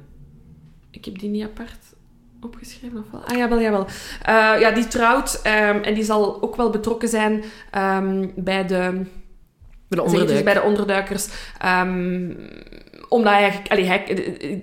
[0.91, 1.93] Ik heb die niet apart
[2.41, 3.23] opgeschreven, of wel?
[3.23, 3.85] Ah, jawel, jawel.
[4.21, 9.05] Eh ja, die trouwt ehm, en die zal ook wel betrokken zijn ehm, bij de...
[9.87, 10.43] Bij de zeg het eens, onderduik.
[10.43, 11.27] bij de onderduikers.
[13.13, 14.05] Omdat hij, allee, hij,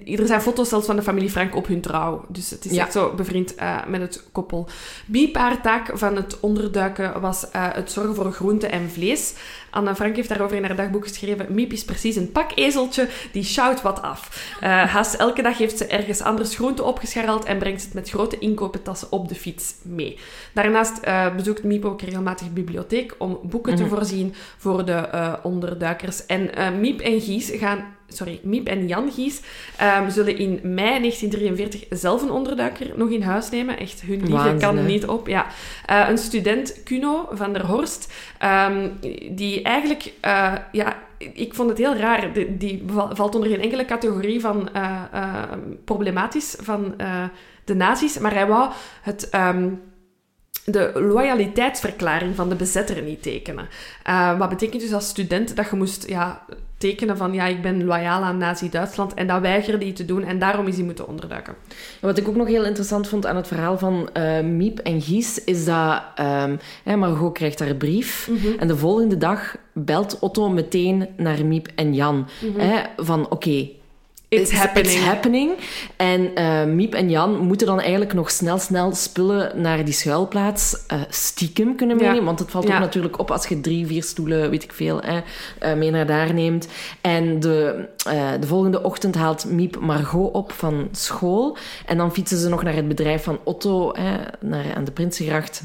[0.06, 2.24] eh, er zijn foto's zelfs van de familie Frank op hun trouw.
[2.28, 2.82] Dus het is Ja.
[2.82, 4.68] echt zo bevriend eh, met het koppel.
[5.06, 9.34] Biep, haar taak van het onderduiken was eh, het zorgen voor groente en vlees.
[9.70, 11.46] Anne Frank heeft daarover in haar dagboek geschreven.
[11.54, 14.52] Miep is precies een pakezeltje die sjouwt wat af.
[14.60, 18.38] Eh, haast elke dag heeft ze ergens anders groente opgescharreld en brengt het met grote
[18.38, 20.18] inkopentassen op de fiets mee.
[20.52, 23.94] Daarnaast eh, bezoekt Miep ook regelmatig de bibliotheek om boeken te Mhm.
[23.94, 26.26] voorzien voor de eh, onderduikers.
[26.26, 27.98] En eh, Miep en Gies gaan...
[28.12, 29.40] Sorry, Miep en Jan Gies
[29.76, 33.78] ehm, zullen in mei 1943 zelf een onderduiker nog in huis nemen.
[33.78, 34.82] Echt, hun liefde Waanzin, kan hè?
[34.84, 35.26] niet op.
[35.28, 35.46] Ja.
[35.86, 38.88] Eh, een student, Kuno van der Horst, ehm,
[39.30, 40.12] die eigenlijk...
[40.20, 42.32] eh, ja, ik vond het heel raar.
[42.32, 45.42] Die, die val- valt onder geen enkele categorie van eh, eh,
[45.84, 46.94] problematisch van
[47.64, 48.70] de nazi's, maar hij wou
[49.02, 49.28] het...
[49.28, 49.68] ehm,
[50.64, 53.68] de loyaliteitsverklaring van de bezetter niet tekenen.
[54.38, 56.44] Wat betekent dus als student dat je moest ja,
[56.80, 60.38] tekenen van ja, ik ben loyaal aan Nazi-Duitsland en dat weigerde hij te doen en
[60.38, 61.54] daarom is hij moeten onderduiken.
[62.00, 65.00] En Wat ik ook nog heel interessant vond aan het verhaal van eh, Miep en
[65.02, 70.48] Gies, is dat ehm, hè, Margot krijgt haar brief en de volgende dag belt Otto
[70.48, 72.28] meteen naar Miep en Jan.
[72.56, 73.68] Hè, van oké,
[74.30, 74.94] It's happening.
[74.96, 75.50] It's happening.
[75.96, 80.76] En eh, Miep en Jan moeten dan eigenlijk nog snel, snel spullen naar die schuilplaats
[80.86, 82.02] eh, stiekem kunnen Ja.
[82.02, 82.24] meenemen.
[82.24, 82.74] Want het valt Ja.
[82.74, 85.20] ook natuurlijk op als je drie, vier stoelen, weet ik veel, hè,
[85.58, 86.68] eh, mee naar daar neemt.
[87.00, 87.88] En de,
[88.40, 91.56] de volgende ochtend haalt Miep Margot op van school.
[91.86, 95.62] En dan fietsen ze nog naar het bedrijf van Otto, hè, naar, aan de Prinsengracht.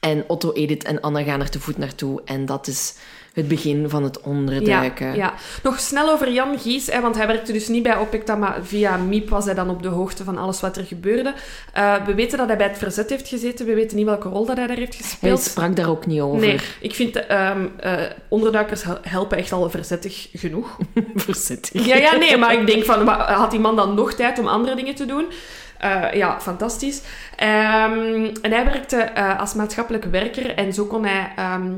[0.00, 2.20] En Otto, Edith en Anna gaan er te voet naartoe.
[2.24, 2.94] En dat is
[3.34, 5.06] het begin van het onderduiken.
[5.06, 5.34] Ja, ja.
[5.62, 8.96] Nog snel over Jan Gies, hè, want hij werkte dus niet bij Opecta, maar via
[8.96, 11.34] MIP was hij dan op de hoogte van alles wat er gebeurde.
[11.72, 13.66] Eh, we weten dat hij bij het verzet heeft gezeten.
[13.66, 15.40] We weten niet welke rol dat hij daar heeft Hij gespeeld.
[15.40, 16.40] sprak daar ook niet over.
[16.46, 17.92] Nee, ik vind ehm, eh,
[18.28, 20.78] onderduikers hel- helpen echt al verzettig genoeg.
[21.14, 21.84] Verzetting.
[21.86, 24.46] Ja, ja, nee, maar ik denk van, wa- had die man dan nog tijd om
[24.46, 25.24] andere dingen te doen?
[25.78, 27.00] Eh, ja, fantastisch.
[27.36, 31.70] Ehm, en hij werkte eh, als maatschappelijk werker en zo kon hij ehm,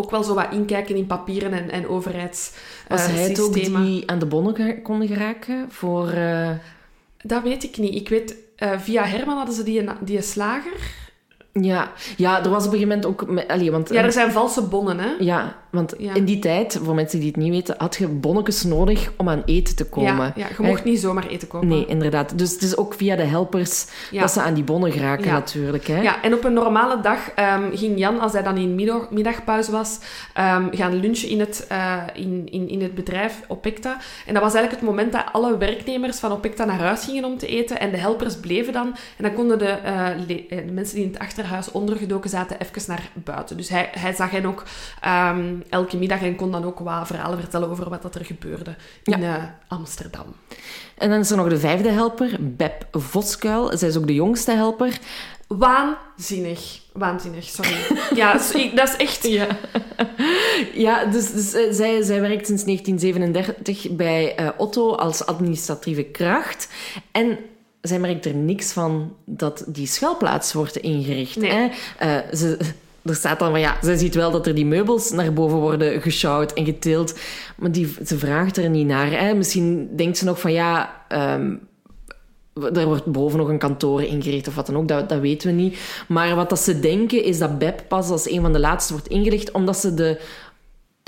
[0.00, 2.52] ook wel zo wat inkijken in papieren en, en overheids
[2.88, 6.08] Was eh, hij het ook die aan de bonnen kon geraken voor...
[6.08, 6.50] eh,
[7.22, 7.94] Dat weet ik niet.
[7.94, 11.06] Ik weet, eh, via Herman hadden ze die, die slager.
[11.52, 11.90] Ja.
[12.16, 13.30] ja, er was op een gegeven moment ook...
[13.30, 15.08] Met, allee, want, Ja, er zijn valse bonnen, hè?
[15.18, 16.14] ja, want Ja.
[16.14, 19.42] in die tijd, voor mensen die het niet weten, had je bonnetjes nodig om aan
[19.44, 20.16] eten te komen.
[20.16, 21.68] Ja, ja, je mocht niet zomaar eten kopen.
[21.68, 22.38] Nee, inderdaad.
[22.38, 24.20] Dus het is ook via de helpers Ja.
[24.20, 25.86] dat ze aan die bonnen geraken natuurlijk.
[25.86, 26.00] Hè?
[26.00, 29.70] Ja, en op een normale dag ehm, ging Jan, als hij dan in middag, middagpauze
[29.70, 29.98] was,
[30.34, 33.96] ehm, gaan lunchen in het, eh, in, in, in het bedrijf Opecta.
[34.26, 37.38] En dat was eigenlijk het moment dat alle werknemers van Opecta naar huis gingen om
[37.38, 37.80] te eten.
[37.80, 38.86] En de helpers bleven dan.
[39.16, 42.82] En dan konden de, eh, eh, de mensen die in het achterhuis ondergedoken zaten even
[42.86, 43.56] naar buiten.
[43.56, 44.62] Dus hij, hij zag hen ook
[45.00, 48.74] ehm, elke middag en kon dan ook wat verhalen vertellen over wat dat er gebeurde
[49.02, 50.34] in eh, Amsterdam.
[50.96, 53.76] En dan is er nog de vijfde helper, Beb Voskuil.
[53.76, 54.98] Zij is ook de jongste helper.
[55.48, 56.80] Waanzinnig.
[56.92, 57.76] Waanzinnig, sorry.
[58.14, 58.32] Ja,
[58.74, 59.26] dat is echt...
[59.26, 59.46] Ja,
[60.74, 66.68] ja dus, dus eh, zij, zij werkt sinds 1937 bij eh, Otto als administratieve kracht.
[67.12, 67.38] En
[67.80, 71.36] zij merkt er niks van dat die schuilplaats wordt ingericht.
[71.36, 71.50] Nee.
[71.50, 71.68] Hè?
[71.98, 72.58] Eh, ze,
[73.02, 76.02] er staat dan van ja, zij ziet wel dat er die meubels naar boven worden
[76.02, 77.18] gesjouwd en getild.
[77.56, 79.10] Maar die, ze vraagt er niet naar.
[79.10, 79.34] Hè?
[79.34, 81.02] Misschien denkt ze nog van ja.
[81.08, 81.54] ehm,
[82.74, 85.54] er wordt boven nog een kantoor ingericht of wat dan ook, dat, dat weten we
[85.54, 85.78] niet.
[86.08, 89.08] Maar wat dat ze denken is dat Beb pas als een van de laatste wordt
[89.08, 90.20] ingericht, omdat ze de,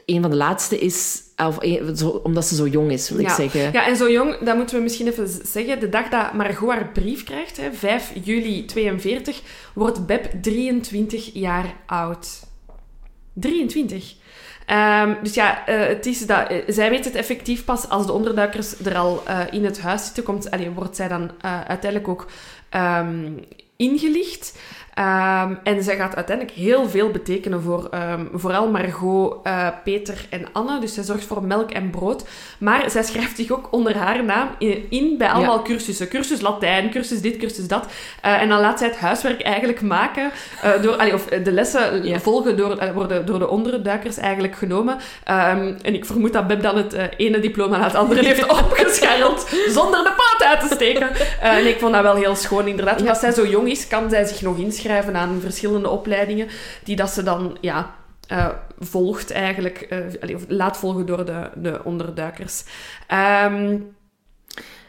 [0.07, 3.29] een van de laatste is, of een- zo, omdat ze zo jong is, wil ik
[3.29, 3.73] zeggen.
[3.73, 5.81] Ja, en zo jong, dat moeten we misschien even zeggen.
[5.81, 9.41] De dag dat Margot haar brief krijgt, hè, 5 juli 42,
[9.75, 12.29] wordt Beb 23 jaar oud.
[13.35, 14.15] 23.
[14.67, 18.13] Ehm, dus ja, eh, het is dat, eh, zij weet het effectief pas als de
[18.13, 20.23] onderduikers er al eh, in het huis zitten.
[20.23, 22.27] Komt, allee, wordt zij dan eh, uiteindelijk ook
[22.69, 23.33] ehm,
[23.77, 24.59] ingelicht.
[25.01, 30.47] Ehm, en zij gaat uiteindelijk heel veel betekenen voor ehm, vooral Margot, eh, Peter en
[30.53, 30.81] Anne.
[30.81, 32.25] Dus zij zorgt voor melk en brood.
[32.59, 36.09] Maar zij schrijft zich ook onder haar naam in, in bij allemaal cursussen.
[36.09, 37.87] Cursus Latijn, cursus dit, cursus dat.
[38.23, 40.31] Eh, en dan laat zij het huiswerk eigenlijk maken.
[40.63, 41.79] eh, door, allee, of de lessen
[42.11, 42.21] Ja.
[42.21, 44.97] volgen door, worden door de onderduikers eigenlijk genomen.
[45.25, 49.49] Ehm, en ik vermoed dat Beb dan het ene diploma na het andere heeft opgescharreld
[49.69, 51.11] zonder de poot uit te steken.
[51.41, 53.01] En ik vond dat wel heel schoon, inderdaad.
[53.01, 56.49] Omdat zij zo jong is, kan zij zich nog inschrijven aan verschillende opleidingen
[56.85, 57.95] die dat ze dan ja,
[58.29, 62.65] eh, volgt eigenlijk, eh, of laat volgen door de, de onderduikers.
[63.07, 63.77] Ehm,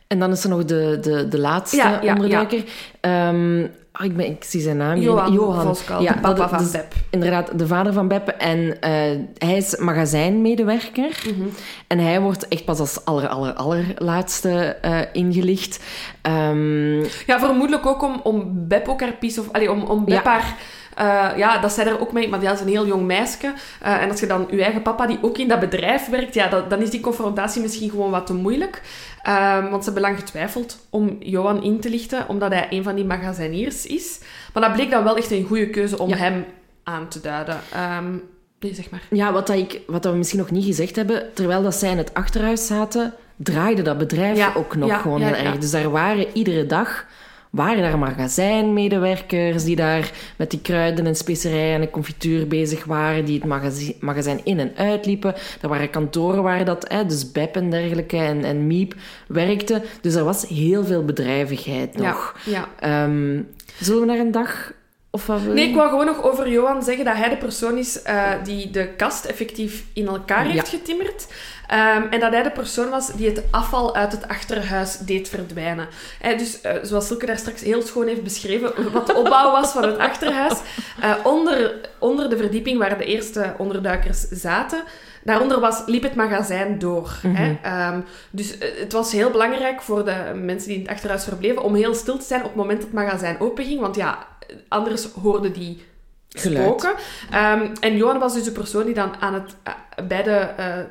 [0.07, 2.63] En dan is er nog de, de, de laatste Ja, ja, onderduiker.
[2.99, 4.93] Ehm, ah, ik, ben, ik zie zijn naam.
[4.93, 5.03] niet.
[5.03, 6.71] Johan, Voskal, Ja, de papa van dus.
[7.09, 8.31] Inderdaad, de vader van Beppe.
[8.31, 8.91] En eh,
[9.37, 11.21] hij is magazijnmedewerker.
[11.37, 11.47] Mhm.
[11.87, 14.49] En hij wordt echt pas als aller, aller, allerlaatste
[14.81, 15.83] eh ingelicht.
[16.21, 19.51] Ehm, Ja, vermoedelijk ook om, om Beb ook haar piece of...
[19.51, 20.21] Allee, om, om Ja.
[20.23, 20.55] haar...
[21.01, 22.29] eh, ja, dat zij er ook mee...
[22.29, 23.53] Maar ja, dat is een heel jong meisje.
[23.81, 26.33] Eh, en als je dan je eigen papa, die ook in dat bedrijf werkt...
[26.33, 28.81] Ja, dat, dan is die confrontatie misschien gewoon wat te moeilijk.
[29.23, 32.95] Ehm, want ze hebben lang getwijfeld om Johan in te lichten, omdat hij een van
[32.95, 34.19] die magaziniers is.
[34.53, 36.15] Maar dat bleek dan wel echt een goede keuze om Ja.
[36.15, 36.45] hem
[36.83, 37.59] aan te duiden.
[37.73, 38.11] Ehm
[38.59, 39.01] nee, zeg maar.
[39.09, 41.23] ja, wat, dat ik, wat dat we misschien nog niet gezegd hebben.
[41.33, 45.21] Terwijl dat zij in het achterhuis zaten, draaide dat bedrijf Ja, ook nog ja, gewoon
[45.21, 45.57] heel erg.
[45.57, 47.05] Dus daar waren iedere dag
[47.51, 53.35] waren daar magazijnmedewerkers die daar met die kruiden en specerijen en confituur bezig waren, die
[53.39, 55.35] het magazi- magazijn in en uitliepen.
[55.61, 58.95] Er waren kantoren waar dat, hè, dus Beb en dergelijke en, en Miep
[59.27, 59.83] werkten.
[60.01, 62.35] Dus er was heel veel bedrijvigheid nog.
[62.45, 62.67] Ja, ja.
[63.05, 63.41] Ehm,
[63.79, 64.71] zullen we naar een dag...
[65.13, 68.31] Of Nee, ik wou gewoon nog over Johan zeggen dat hij de persoon is eh,
[68.43, 71.27] die de kast effectief in elkaar heeft getimmerd.
[71.71, 75.87] Ehm, en dat hij de persoon was die het afval uit het achterhuis deed verdwijnen.
[76.19, 79.71] Hè, dus eh, zoals Silke daar straks heel schoon heeft beschreven, wat de opbouw was
[79.71, 80.59] van het achterhuis.
[81.01, 84.83] eh, onder, onder de verdieping waar de eerste onderduikers zaten,
[85.23, 87.19] Daaronder was, liep het magazijn door.
[87.27, 87.57] hè?
[87.61, 87.99] Ehm,
[88.31, 91.75] dus eh, het was heel belangrijk voor de mensen die in het achterhuis verbleven om
[91.75, 93.79] heel stil te zijn op het moment dat het magazijn openging.
[93.79, 94.27] Want ja,
[94.67, 95.81] anders hoorden die
[96.29, 96.93] spoken.
[97.31, 99.73] Ehm, en Johan was dus de persoon die dan aan het, eh,
[100.07, 100.85] bij de eh, eh,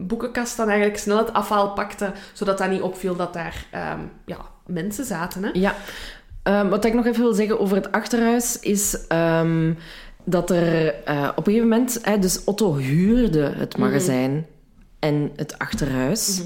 [0.00, 4.38] boekenkast dan eigenlijk snel het afval pakte, zodat dat niet opviel dat daar ehm, ja,
[4.66, 5.44] mensen zaten.
[5.44, 5.50] Hè?
[5.52, 5.74] Ja.
[6.42, 9.74] Ehm, wat ik nog even wil zeggen over het achterhuis is ehm,
[10.24, 11.98] dat er eh, op een gegeven moment...
[12.02, 14.46] Hè, dus Otto huurde het magazijn
[14.98, 16.42] en het achterhuis.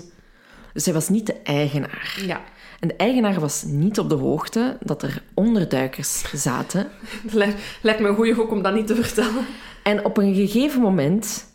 [0.73, 2.19] Dus hij was niet de eigenaar.
[2.27, 2.41] Ja,
[2.81, 6.89] En de eigenaar was niet op de hoogte dat er onderduikers zaten.
[7.31, 9.47] lijkt, lijkt me een goede hoek om dat niet te vertellen.
[9.83, 11.47] En op een gegeven moment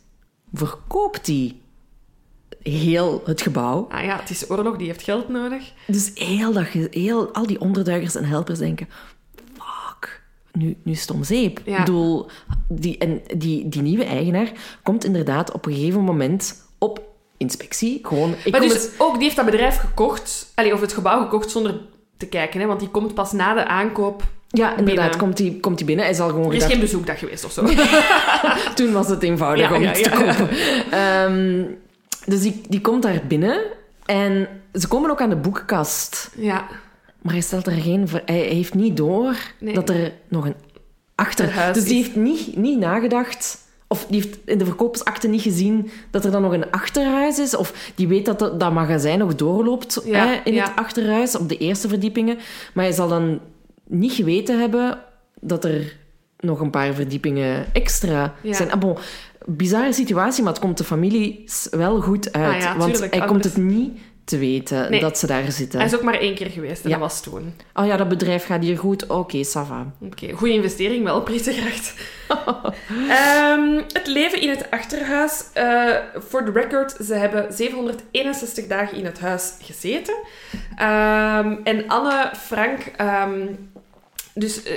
[0.53, 1.55] verkoopt hij
[2.69, 3.87] heel het gebouw.
[3.91, 5.63] Ah ja, het is oorlog, die heeft geld nodig.
[5.87, 8.87] Dus heel dat, heel, al die onderduikers en helpers denken...
[9.53, 11.59] Fuck, nu, nu is het om zeep.
[11.65, 11.77] Ja.
[11.79, 12.25] Ik bedoel,
[12.67, 14.51] die, en die, die nieuwe eigenaar
[14.83, 17.01] komt inderdaad op een gegeven moment op
[17.37, 17.99] inspectie.
[18.03, 21.21] Gewoon, ik Maar dus het- ook, die heeft dat bedrijf gekocht, allee, of het gebouw
[21.21, 21.79] gekocht zonder
[22.17, 24.23] te kijken, hè, want die komt pas na de aankoop.
[24.47, 25.17] ja, inderdaad, binnen.
[25.19, 26.05] komt hij komt die binnen.
[26.05, 27.65] Hij zal gewoon Er is gedacht, geen bezoekdag geweest of zo.
[28.75, 30.09] Toen was het eenvoudig Ja, om ja, iets ja.
[30.09, 30.49] te kopen.
[30.99, 31.63] Ehm,
[32.27, 33.61] dus die, die komt daar binnen
[34.05, 36.31] en ze komen ook aan de boekenkast.
[36.35, 36.67] ja.
[37.21, 38.07] Maar hij stelt er geen...
[38.25, 39.73] Hij heeft niet door Nee.
[39.73, 40.55] dat er nog een
[41.15, 41.73] Achterhuis achterhuis...
[41.77, 43.57] Dus die heeft niet, niet nagedacht...
[43.87, 47.55] Of die heeft in de verkoopsakte niet gezien dat er dan nog een achterhuis is.
[47.55, 50.63] Of die weet dat dat, dat magazijn nog doorloopt Ja, hè, in ja.
[50.63, 52.37] het achterhuis, op de eerste verdiepingen.
[52.73, 53.39] Maar hij zal dan
[53.87, 54.99] niet geweten hebben
[55.39, 55.95] dat er
[56.39, 58.53] nog een paar verdiepingen extra Ja.
[58.53, 58.71] zijn.
[58.71, 58.97] Ah, bon,
[59.47, 62.55] bizarre situatie, maar het komt de familie wel goed uit.
[62.55, 64.99] Ah ja, want tuurlijk, hij komt anders- het niet te weten Nee.
[64.99, 65.79] dat ze daar zitten.
[65.79, 66.97] Hij is ook maar één keer geweest en Ja.
[66.97, 67.53] dat was toen.
[67.73, 69.07] Oh ja, dat bedrijf gaat hier goed.
[69.07, 69.91] Oké, ça va.
[70.01, 71.57] Oké, goede investering, wel prettig
[73.09, 75.43] Ehm het leven in het achterhuis.
[76.15, 80.15] Voor de record, ze hebben 761 dagen in het huis gezeten.
[80.75, 82.79] Ehm, en Anne, Frank...
[82.97, 83.45] ehm,
[84.33, 84.63] dus...
[84.63, 84.73] eh,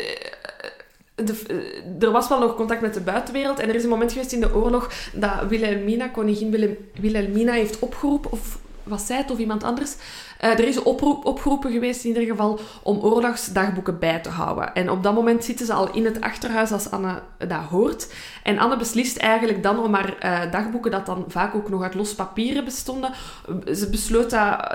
[1.25, 3.59] eh, er was wel nog contact met de buitenwereld.
[3.59, 8.33] En er is een moment geweest in de oorlog dat Wilhelmina, koningin Wilhelmina, heeft opgeroepen...
[8.33, 9.97] Of was zij het of iemand anders?
[10.39, 14.75] Eh, er is oproep, opgeroepen geweest in ieder geval om oorlogsdagboeken bij te houden.
[14.75, 18.13] En op dat moment zitten ze al in het achterhuis als Anne dat hoort.
[18.43, 21.95] En Anne beslist eigenlijk dan om haar eh, dagboeken, dat dan vaak ook nog uit
[21.95, 23.13] los papieren bestonden.
[23.75, 24.31] Ze besloot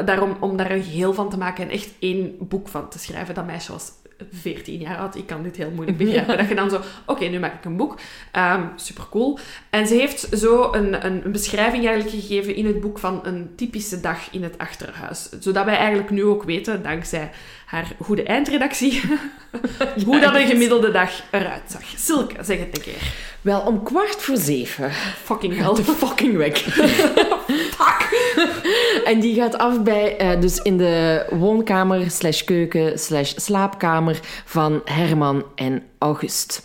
[0.05, 3.35] daarom om daar een geheel van te maken en echt één boek van te schrijven.
[3.35, 3.91] Dat meisje was
[4.31, 5.15] 14 jaar oud.
[5.15, 6.37] Ik kan dit heel moeilijk begrijpen.
[6.37, 7.99] Dat je dan zo, oké, nu maak ik een boek.
[8.75, 9.39] Super cool.
[9.69, 13.55] En ze heeft zo een, een, een beschrijving eigenlijk gegeven in het boek van een
[13.55, 15.29] typische dag in het achterhuis.
[15.39, 17.31] Zodat wij eigenlijk nu ook weten, dankzij
[17.75, 19.01] haar goede eindredactie,
[20.05, 21.83] hoe dat een gemiddelde dag eruit zag.
[21.97, 23.13] Silke, zeg het een keer.
[23.41, 24.91] Wel, om kwart voor zeven.
[25.23, 25.73] Fucking hell.
[25.83, 26.77] De fucking weg.
[29.05, 34.81] En die gaat af bij, eh, dus in de woonkamer slash keuken slash slaapkamer van
[34.85, 36.63] Herman en August.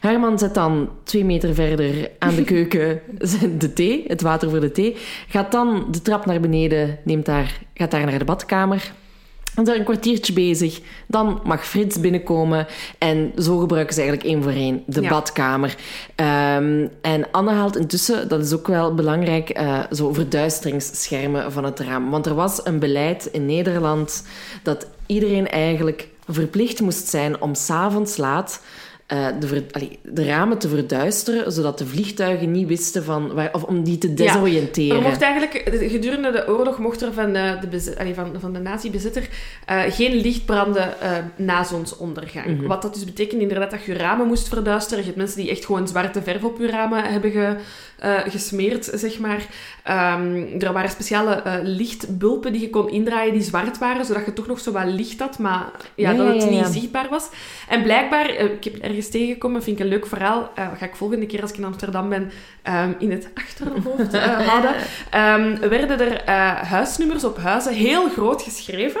[0.00, 3.00] Herman zet dan twee meter verder aan de keuken
[3.58, 4.96] de thee, het water voor de thee.
[5.28, 8.92] Gaat dan de trap naar beneden, neemt daar, gaat daar naar de badkamer.
[9.54, 10.80] En daar een kwartiertje bezig.
[11.06, 12.66] Dan mag Frits binnenkomen.
[12.98, 15.08] En zo gebruiken ze eigenlijk één voor één de Ja.
[15.08, 15.76] badkamer.
[16.14, 21.80] Ehm, en Anne haalt intussen, dat is ook wel belangrijk, eh, zo verduisteringsschermen van het
[21.80, 22.10] raam.
[22.10, 24.24] Want er was een beleid in Nederland
[24.62, 28.60] dat iedereen eigenlijk verplicht moest zijn om s'avonds laat
[29.06, 33.48] eh, de, ver- allee, de ramen te verduisteren, zodat de vliegtuigen niet wisten van waar,
[33.52, 34.96] of om die te desoriënteren.
[34.96, 38.58] Er mocht eigenlijk, gedurende de oorlog mocht er van de, de, allee, van, van de
[38.58, 39.28] nazi-bezitter
[39.66, 42.46] eh, geen licht branden eh, na zonsondergang.
[42.58, 42.66] Mhm.
[42.66, 44.98] Wat dat dus betekent inderdaad dat je ramen moest verduisteren.
[44.98, 47.56] Je hebt mensen die echt gewoon zwarte verf op je ramen hebben ge,
[47.98, 49.46] eh, gesmeerd, zeg maar.
[49.82, 54.32] Ehm, er waren speciale eh, lichtbulpen die je kon indraaien die zwart waren, zodat je
[54.32, 56.70] toch nog zo wat licht had, maar ja, Ja, dat ja, het ja, niet ja.
[56.70, 57.28] zichtbaar was.
[57.68, 60.50] En blijkbaar, eh, ik heb ergens tegengekomen, vind ik een leuk verhaal.
[60.54, 62.30] eh, ga ik volgende keer als ik in Amsterdam ben
[62.62, 64.74] ehm, in het achterhoofd eh, houden.
[65.10, 69.00] Ehm, werden er eh, huisnummers op huizen heel groot geschreven.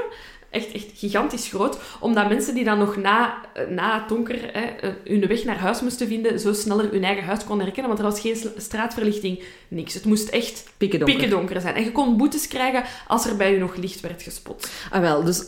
[0.50, 1.78] Echt, echt gigantisch groot.
[2.00, 3.34] Omdat mensen die dan nog na,
[3.68, 7.44] na het donker hè, hun weg naar huis moesten vinden, zo sneller hun eigen huis
[7.44, 7.92] konden herkennen.
[7.96, 9.94] Want er was geen straatverlichting, niks.
[9.94, 11.60] Het moest echt Pikken donker.
[11.60, 11.74] zijn.
[11.74, 14.70] En je kon boetes krijgen als er bij u nog licht werd gespot.
[14.90, 15.44] Ah, wel, dus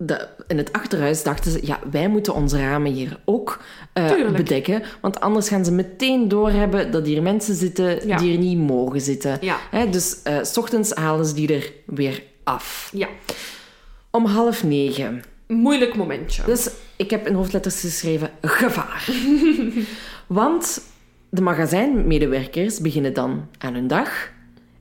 [0.00, 4.82] de, in het achterhuis dachten ze, ja, wij moeten onze ramen hier ook eh, bedekken,
[5.00, 8.16] want anders gaan ze meteen doorhebben dat hier mensen zitten Ja.
[8.16, 9.38] die er niet mogen zitten.
[9.40, 9.56] Ja.
[9.70, 12.90] Hè, dus eh, s ochtends halen ze die er weer af.
[12.92, 13.08] Ja.
[14.10, 15.22] Om half negen.
[15.46, 16.42] Moeilijk momentje.
[16.46, 19.08] Dus ik heb in hoofdletters geschreven gevaar.
[20.26, 20.80] Want
[21.30, 24.30] de magazijnmedewerkers beginnen dan aan hun dag.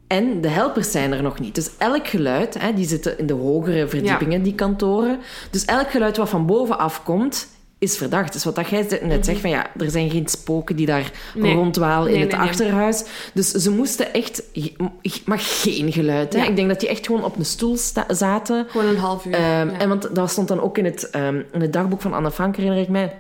[0.08, 1.56] En de helpers zijn er nog niet.
[1.56, 5.20] Dus elk geluid, hè, die zitten in de hogere verdiepingen, die kantoren.
[5.52, 7.48] Dus elk geluid wat van bovenaf komt,
[7.80, 8.34] is verdacht.
[8.34, 11.44] Dus wat dat jij net zegt, van ja, er zijn geen spoken die daar Mhm.
[11.46, 11.56] Nee.
[11.56, 13.04] rondwalen in Nee, het nee, achterhuis.
[13.34, 14.44] Dus ze moesten echt...
[15.26, 16.34] Maar geen geluid.
[16.34, 16.40] Hè.
[16.40, 16.48] Ja.
[16.48, 17.78] Ik denk dat die echt gewoon op een stoel
[18.08, 18.66] zaten.
[18.70, 19.34] Gewoon een half uur.
[19.34, 19.78] Ehm, ja.
[19.78, 22.56] En want dat stond dan ook in het, ehm, in het dagboek van Anne Frank,
[22.56, 23.16] herinner ik mij.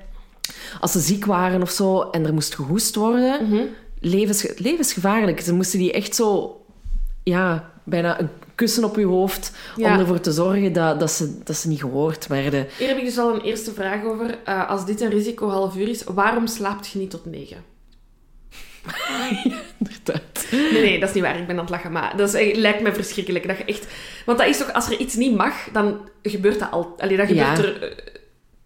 [0.79, 3.61] Als ze ziek waren of zo en er moest gehoest worden, Mhm.
[3.99, 5.41] levens, levensgevaarlijk.
[5.41, 6.61] Ze moesten die echt zo,
[7.28, 9.93] ja, bijna een kussen op je hoofd Ja.
[9.93, 12.67] om ervoor te zorgen dat, dat, ze, dat ze niet gehoord werden.
[12.78, 14.38] Hier heb ik dus al een eerste vraag over.
[14.45, 17.63] Eh, als dit een risico half uur is, waarom slaapt je niet tot negen?
[19.80, 20.45] Inderdaad.
[20.51, 21.39] Nee, nee, dat is niet waar.
[21.39, 21.91] Ik ben aan het lachen.
[21.91, 23.47] Maar dat is, lijkt me verschrikkelijk.
[23.47, 23.88] Dat je echt...
[24.25, 24.73] Want dat is toch...
[24.73, 26.95] Als er iets niet mag, dan gebeurt dat al...
[26.97, 27.63] Allee, dan gebeurt Ja.
[27.63, 28.15] er eh,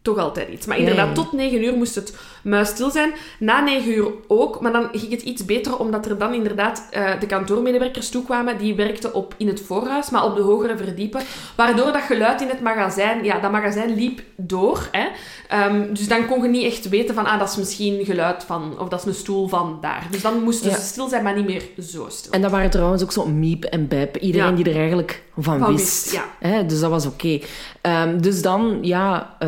[0.01, 0.65] toch altijd iets.
[0.65, 3.13] Maar inderdaad, tot negen uur moest het muisstil zijn.
[3.39, 4.61] Na negen uur ook.
[4.61, 8.57] Maar dan ging het iets beter, omdat er dan inderdaad eh, de kantoormedewerkers toekwamen.
[8.57, 11.21] Die werkten op, in het voorhuis, maar op de hogere verdiepen.
[11.55, 13.23] Waardoor dat geluid in het magazijn...
[13.23, 14.87] Ja, dat magazijn liep door.
[14.91, 15.07] Hè.
[15.47, 17.25] Ehm, dus dan kon je niet echt weten van...
[17.25, 18.79] Ah, dat is misschien geluid van...
[18.79, 20.07] Of dat is een stoel van daar.
[20.11, 20.75] Dus dan moesten Ja.
[20.75, 22.31] ze stil zijn, maar niet meer zo stil.
[22.31, 24.17] En dat waren trouwens ook zo Miep en Beb.
[24.17, 24.63] Iedereen Ja.
[24.63, 26.03] die er eigenlijk van, Van wist.
[26.03, 26.25] wist, ja.
[26.39, 27.39] Hè, dus dat was oké.
[27.81, 29.47] Ehm, dus dan, ja, eh,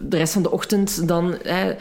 [0.00, 1.74] de rest van de ochtend, dan ja,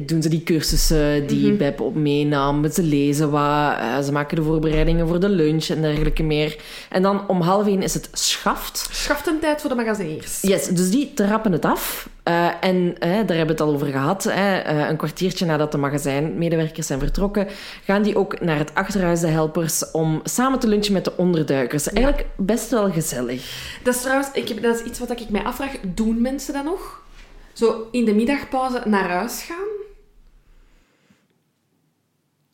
[0.00, 1.56] doen ze die cursussen die Mhm.
[1.56, 2.70] Beb op meenam.
[2.72, 6.56] Ze lezen wat, eh, ze maken de voorbereidingen voor de lunch en dergelijke meer.
[6.90, 8.88] En dan om half één is het schaft.
[8.92, 10.40] Schaftentijd voor de magaziniers.
[10.40, 12.08] Yes, dus die trappen het af.
[12.24, 14.24] Eh, en eh, daar hebben we het al over gehad.
[14.24, 14.58] hè.
[14.58, 17.48] Eh, een kwartiertje nadat de magazijnmedewerkers zijn vertrokken,
[17.84, 21.92] gaan die ook naar het achterhuis, de helpers, om samen te lunchen met de onderduikers.
[21.92, 23.78] Eigenlijk best wel gezellig.
[23.82, 25.76] Dat is trouwens, ik heb, dat is iets wat ik mij afvraag.
[25.82, 27.02] Doen mensen dat nog?
[27.52, 29.83] Zo in de middagpauze naar huis gaan?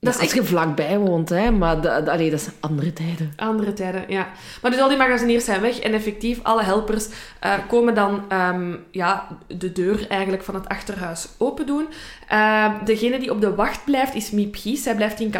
[0.00, 3.32] Dat is als je vlakbij woont, hè, maar dat, dat, allee, dat zijn andere tijden.
[3.36, 4.28] Andere tijden, ja.
[4.62, 7.08] Maar dus al die magaziniers zijn weg en effectief, alle helpers
[7.40, 11.86] eh, komen dan ehm, ja, de deur eigenlijk van het achterhuis open doen.
[12.28, 14.82] Eh, degene die op de wacht blijft is Miep Gies.
[14.82, 15.34] Zij blijft in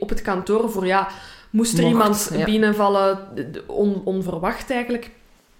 [0.00, 1.08] op het kantoor voor, ja,
[1.50, 2.44] moest er Mocht, iemand ja.
[2.44, 3.18] binnenvallen,
[3.66, 5.10] on- onverwacht eigenlijk.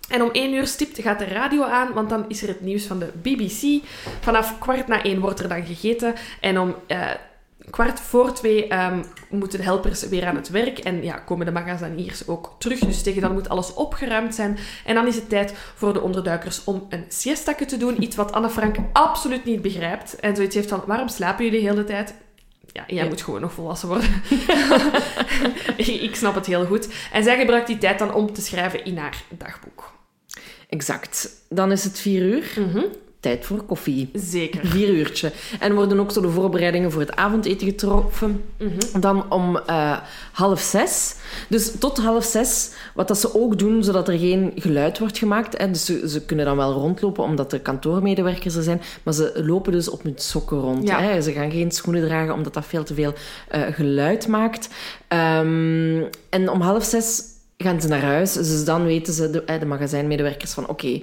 [0.09, 2.85] En om één uur stipt gaat de radio aan, want dan is er het nieuws
[2.85, 3.85] van de BBC.
[4.21, 6.15] Vanaf kwart na één wordt er dan gegeten.
[6.41, 6.99] En om eh,
[7.71, 10.79] kwart voor twee ehm, moeten de helpers weer aan het werk.
[10.79, 12.79] En ja, komen de magaziniers ook terug.
[12.79, 14.59] Dus tegen dan moet alles opgeruimd zijn.
[14.85, 18.03] En dan is het tijd voor de onderduikers om een siestake te doen.
[18.03, 20.17] Iets wat Anne Frank absoluut niet begrijpt.
[20.21, 22.15] En zoiets heeft van, waarom slapen jullie de hele tijd?
[22.73, 23.09] Ja, jij Ja.
[23.09, 24.09] moet gewoon nog volwassen worden.
[26.03, 26.89] ik, snap het heel goed.
[27.13, 29.93] En zij gebruikt die tijd dan om te schrijven in haar dagboek.
[30.69, 31.29] Exact.
[31.49, 32.53] Dan is het vier uur.
[32.57, 32.85] Mhm.
[33.27, 34.11] Tijd voor koffie.
[34.13, 34.67] Zeker.
[34.67, 35.33] Vier uurtje.
[35.61, 38.45] En worden ook zo de voorbereidingen voor het avondeten getroffen.
[38.59, 39.01] Mhm.
[39.01, 39.99] Dan om eh,
[40.33, 41.15] half zes.
[41.49, 45.59] Dus tot half zes, wat dat ze ook doen, zodat er geen geluid wordt gemaakt.
[45.59, 45.71] Hè.
[45.71, 48.83] Dus ze, ze kunnen dan wel rondlopen, omdat er kantoormedewerkers er zijn.
[49.03, 50.89] Maar ze lopen dus op hun sokken rond.
[50.89, 51.01] Ja.
[51.01, 51.21] Hè.
[51.21, 53.13] Ze gaan geen schoenen dragen, omdat dat veel te veel
[53.49, 54.69] eh, geluid maakt.
[55.09, 57.23] Ehm, en om half zes
[57.59, 58.33] gaan ze naar huis.
[58.33, 61.01] Dus dan weten ze, de, eh, de magazijnmedewerkers, van oké,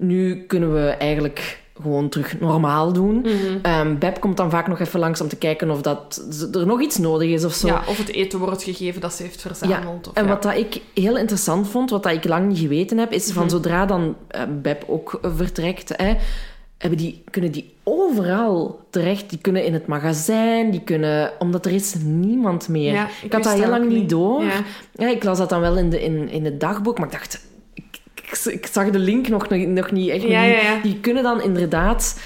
[0.00, 3.16] nu kunnen we eigenlijk gewoon terug normaal doen.
[3.20, 3.32] Mhm.
[3.62, 6.22] Ehm, Beb komt dan vaak nog even langs om te kijken of dat,
[6.52, 7.66] er nog iets nodig is of zo.
[7.66, 10.08] Ja, of het eten wordt gegeven dat ze heeft verzameld.
[10.08, 10.28] Of, en ja.
[10.28, 13.34] wat dat ik heel interessant vond, wat dat ik lang niet geweten heb, is Mhm.
[13.38, 16.14] van zodra dan eh, Beb ook vertrekt, hè,
[16.78, 19.30] hebben die, kunnen die overal terecht.
[19.30, 21.30] Die kunnen in het magazijn, die kunnen...
[21.38, 22.92] Omdat er is niemand meer.
[22.92, 24.10] Ja, ik, ik had dat heel lang niet niet.
[24.10, 24.42] door.
[24.42, 24.60] Ja.
[24.92, 27.48] Ja, ik las dat dan wel in, de, in, in het dagboek, maar ik dacht...
[28.30, 30.22] Ik, ik, zag de link nog, nog niet echt.
[30.22, 30.54] Ja, niet.
[30.54, 30.80] ja, ja.
[30.82, 32.20] Die kunnen dan inderdaad...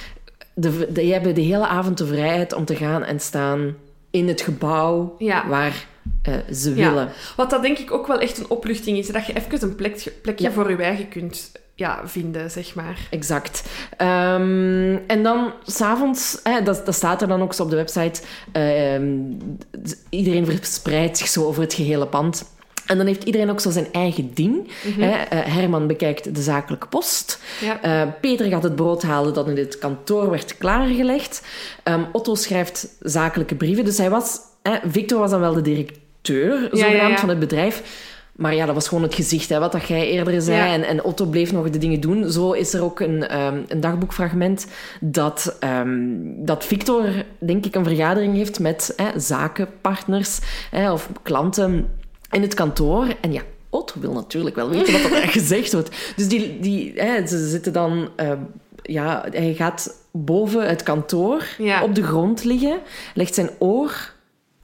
[0.57, 3.76] De, die hebben de hele avond de vrijheid om te gaan en staan
[4.11, 5.16] in het gebouw
[5.48, 5.86] waar
[6.22, 7.09] eh, ze willen.
[7.36, 9.07] Wat dat denk ik ook wel echt een opluchting is.
[9.07, 9.76] Dat je even een
[10.22, 12.98] plekje, voor je eigen kunt ja, vinden, zeg maar.
[13.11, 13.62] Exact.
[13.96, 19.18] Ehm, en dan s'avonds, dat, dat staat er dan ook zo op de website, ehm,
[20.09, 22.53] iedereen verspreidt zich zo over het gehele pand.
[22.87, 24.68] En dan heeft iedereen ook zo zijn eigen ding.
[24.99, 25.11] hè.
[25.11, 27.41] Eh, Herman bekijkt de zakelijke post.
[27.61, 27.82] Ja.
[27.82, 31.43] Eh, Peter gaat het brood halen dat in het kantoor werd klaargelegd.
[31.82, 33.85] Ehm, Otto schrijft zakelijke brieven.
[33.85, 34.39] Dus hij was...
[34.62, 37.18] hè, Victor was dan wel de directeur, zogenaamd, ja.
[37.18, 37.82] van het bedrijf.
[38.37, 40.57] Maar ja, dat was gewoon het gezicht, hè, wat dat jij eerder zei.
[40.57, 40.72] Ja.
[40.72, 42.30] En, en Otto bleef nog de dingen doen.
[42.30, 44.66] Zo is er ook een, ehm, een dagboekfragment
[45.01, 45.97] dat, ehm,
[46.37, 47.05] dat Victor,
[47.39, 50.39] denk ik, een vergadering heeft met hè, zakenpartners
[50.70, 51.89] hè, of klanten
[52.35, 53.07] in het kantoor.
[53.20, 55.97] En ja, Otto wil natuurlijk wel weten wat er gezegd wordt.
[56.16, 58.09] Dus die, die, hè, ze zitten dan...
[58.16, 58.39] ehm,
[58.82, 61.82] ja, hij gaat boven het kantoor Ja.
[61.82, 62.78] op de grond liggen,
[63.14, 64.12] legt zijn oor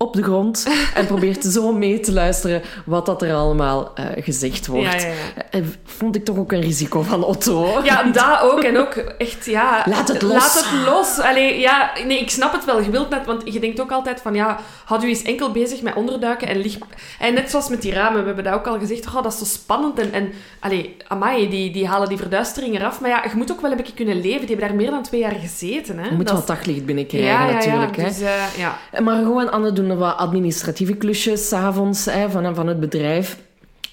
[0.03, 4.67] op de grond en probeert zo mee te luisteren wat dat er allemaal eh, gezegd
[4.67, 5.03] wordt.
[5.03, 5.15] Ja, ja,
[5.51, 5.61] ja.
[5.85, 7.81] Vond ik toch ook een risico van Otto.
[7.85, 8.63] Ja, dat ook.
[8.63, 9.85] En ook echt, ja...
[9.87, 10.33] Laat het los.
[10.33, 11.19] Laat het los.
[11.19, 12.83] Allee, ja, nee, ik snap het wel.
[12.83, 15.83] Je wilt net, want je denkt ook altijd van, ja, houd u eens enkel bezig
[15.83, 16.79] met onderduiken en licht...
[17.19, 19.39] En net zoals met die ramen, we hebben dat ook al gezegd, oh, dat is
[19.39, 19.99] zo spannend.
[19.99, 23.01] En, en allee, amai, die, die halen die verduistering eraf.
[23.01, 24.47] Maar ja, je moet ook wel een beetje kunnen leven.
[24.47, 26.09] Die hebben daar meer dan twee jaar gezeten, hè.
[26.09, 27.97] Je moet Dat wel daglicht binnenkrijgen, natuurlijk.
[27.97, 28.09] Ja, hè.
[28.09, 29.01] dus, eh, ja.
[29.01, 33.39] Margot en Anne doen wat administratieve klusjes s'avonds van, van het bedrijf.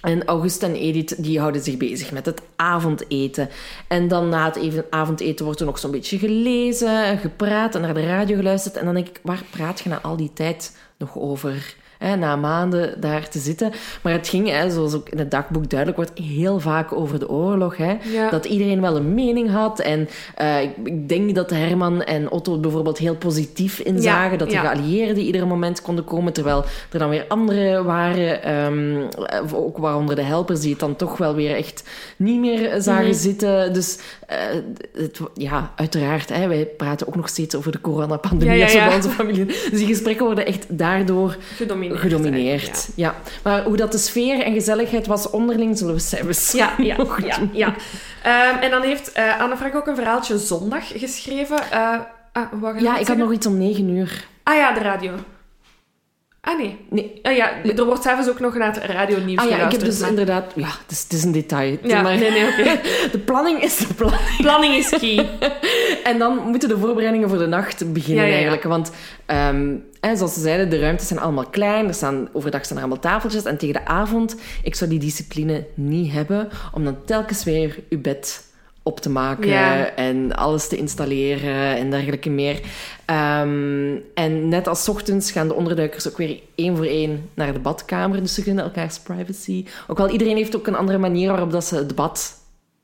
[0.02, 3.50] En August en Edith die houden zich bezig met het avondeten.
[3.88, 7.94] En dan na het even avondeten wordt er nog zo'n beetje gelezen, gepraat en naar
[7.94, 8.78] de radio geluisterd.
[8.78, 11.76] En dan denk ik, waar praat je na al die tijd nog over?
[11.98, 13.72] Hè, na maanden daar te zitten.
[14.02, 17.30] Maar het ging, hè, zoals ook in het dagboek duidelijk wordt, heel vaak over de
[17.30, 17.78] oorlog.
[17.78, 17.96] Hè?
[18.14, 18.30] Ja.
[18.30, 19.80] Dat iedereen wel een mening had.
[19.80, 24.38] En eh, ik, denk dat Herman en Otto bijvoorbeeld heel positief inzagen.
[24.38, 24.62] dat de ja.
[24.62, 26.34] geallieerden ieder moment konden komen.
[26.34, 28.44] Terwijl er dan weer anderen waren.
[28.44, 31.84] eh, ook waaronder de helpers die het dan toch wel weer echt
[32.18, 33.14] niet meer zagen Mhm.
[33.14, 33.74] zitten.
[33.74, 34.38] Dus eh,
[34.94, 36.30] het, ja, uiteraard.
[36.30, 38.58] Hè, wij praten ook nog steeds over de coronapandemie.
[38.58, 39.46] Ja, ja, bij onze familie.
[39.46, 41.87] Dus die gesprekken worden echt daardoor Gedomineerd.
[41.96, 42.90] Gedomineerd.
[42.96, 43.16] Ja.
[43.44, 47.38] Maar hoe dat de sfeer en gezelligheid was onderling, zullen we zelfs Ja, ja, ja.
[47.52, 47.76] ja.
[48.24, 51.72] Ehm, en dan heeft eh, Anne Frank ook een verhaaltje zondag geschreven.
[51.72, 52.00] Eh,
[52.32, 54.28] ah, Ja, ik had nog iets om negen uur.
[54.44, 55.12] Ah ja, de radio.
[56.48, 56.78] Ah nee.
[56.90, 57.20] Nee.
[57.22, 60.00] Ah ja, er wordt s'avonds ook nog naar het radionieuws Ah ja, ik heb dus
[60.00, 60.52] maar- inderdaad...
[60.56, 61.78] Ja, het is, het is een detail.
[61.84, 62.64] Ja, maar nee, nee, oké.
[63.16, 64.22] de planning is de planning.
[64.38, 65.30] Planning is key.
[66.12, 68.42] En dan moeten de voorbereidingen voor de nacht beginnen Ja, ja, ja.
[68.42, 68.64] eigenlijk.
[68.64, 68.92] Want
[69.26, 71.88] ehm, hè, zoals ze zeiden, de ruimtes zijn allemaal klein.
[71.88, 73.44] Er staan, overdag staan er allemaal tafeltjes.
[73.44, 78.02] En tegen de avond, ik zou die discipline niet hebben om dan telkens weer uw
[78.02, 78.46] bed
[78.88, 79.90] op te maken Ja.
[79.96, 82.60] en alles te installeren en dergelijke meer.
[83.06, 87.60] Ehm, en net als ochtends gaan de onderduikers ook weer één voor één naar de
[87.60, 88.22] badkamer.
[88.22, 89.66] Dus ze kunnen elkaars privacy...
[89.88, 92.36] Ook wel, iedereen heeft ook een andere manier waarop dat ze het bad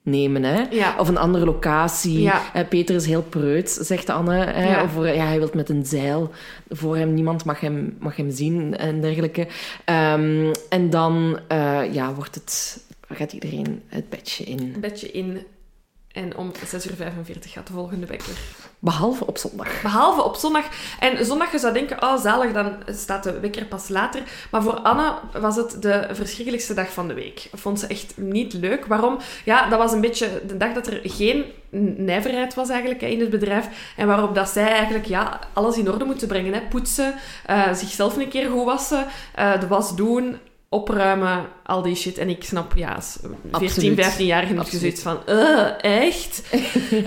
[0.03, 0.43] nemen.
[0.43, 0.63] Hè?
[0.69, 0.95] Ja.
[0.99, 2.21] Of een andere locatie.
[2.21, 2.41] Ja.
[2.53, 4.35] Eh, Peter is heel preuts, zegt Anne.
[4.35, 4.69] Hè?
[4.69, 4.83] Ja.
[4.83, 6.31] Of, ja, hij wil met een zeil
[6.69, 7.13] voor hem.
[7.13, 9.47] Niemand mag hem, mag hem zien en dergelijke.
[9.85, 14.59] Ehm, en dan eh, ja, wordt het, gaat iedereen het bedje in.
[14.59, 15.37] Een bedje in.
[16.13, 18.37] En om 6 uur 45 gaat de volgende wekker.
[18.79, 19.81] Behalve op zondag.
[19.81, 20.65] Behalve op zondag.
[20.99, 24.21] En zondag, je zou denken, oh zalig, dan staat de wekker pas later.
[24.51, 27.49] Maar voor Anne was het de verschrikkelijkste dag van de week.
[27.53, 28.85] Vond ze echt niet leuk.
[28.85, 29.17] Waarom?
[29.45, 31.45] Ja, dat was een beetje de dag dat er geen
[31.97, 33.93] nijverheid was eigenlijk in het bedrijf.
[33.97, 36.53] En waarop dat zij eigenlijk ja, alles in orde moeten brengen.
[36.53, 36.61] Hè.
[36.69, 39.05] Poetsen, eh, zichzelf een keer goed wassen,
[39.35, 40.37] eh, de was doen,
[40.73, 42.17] opruimen, al die shit.
[42.17, 44.13] En ik snap, ja, als 14, Absoluut.
[44.13, 46.43] 15-jarige heb je zoiets van, eh, echt?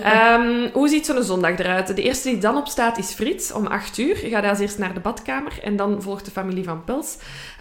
[0.02, 1.96] Ehm, hoe ziet zo'n zondag eruit?
[1.96, 4.24] De eerste die dan opstaat is Frits, om 8 uur.
[4.24, 7.16] Je gaat als eerst naar de badkamer en dan volgt de familie van Pels.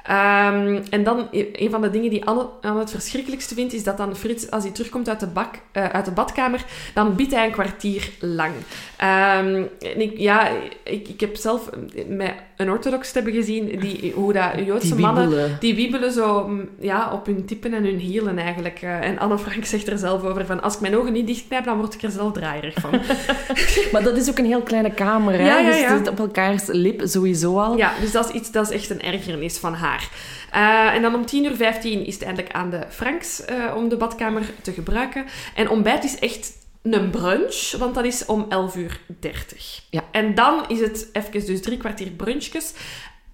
[0.05, 3.97] Ehm, en dan, een van de dingen die Anne, Anne het verschrikkelijkste vindt, is dat
[3.97, 7.45] dan Frits, als hij terugkomt uit de, bak, eh, uit de badkamer, dan biedt hij
[7.45, 8.53] een kwartier lang.
[8.97, 10.49] Ehm, en ik, ja,
[10.83, 11.69] ik, ik heb zelf
[12.07, 15.57] met een orthodox hebben gezien, die, hoe dat Joodse Die mannen...
[15.59, 18.81] Die wiebelen zo mm, ja, op hun tippen en hun hielen eigenlijk.
[18.81, 20.61] Eh, en Anne Frank zegt er zelf over van...
[20.61, 22.91] Als ik mijn ogen niet dichtknijp, dan word ik er zelf draaierig van.
[23.91, 25.45] Maar dat is ook een heel kleine kamer, hè?
[25.45, 27.77] Ja, ja, Dus het zit op elkaars lip sowieso al.
[27.77, 30.09] ja, dus dat is, iets, dat is echt een ergernis van haar.
[30.51, 33.89] Eh, en dan om 10 uur 15 is het eindelijk aan de Franks eh, om
[33.89, 35.25] de badkamer te gebruiken.
[35.55, 36.51] En ontbijt is echt
[36.93, 39.81] een brunch, want dat is om 11 uur 30.
[39.89, 40.03] Ja.
[40.11, 42.73] En dan is het even dus drie kwartier brunchjes.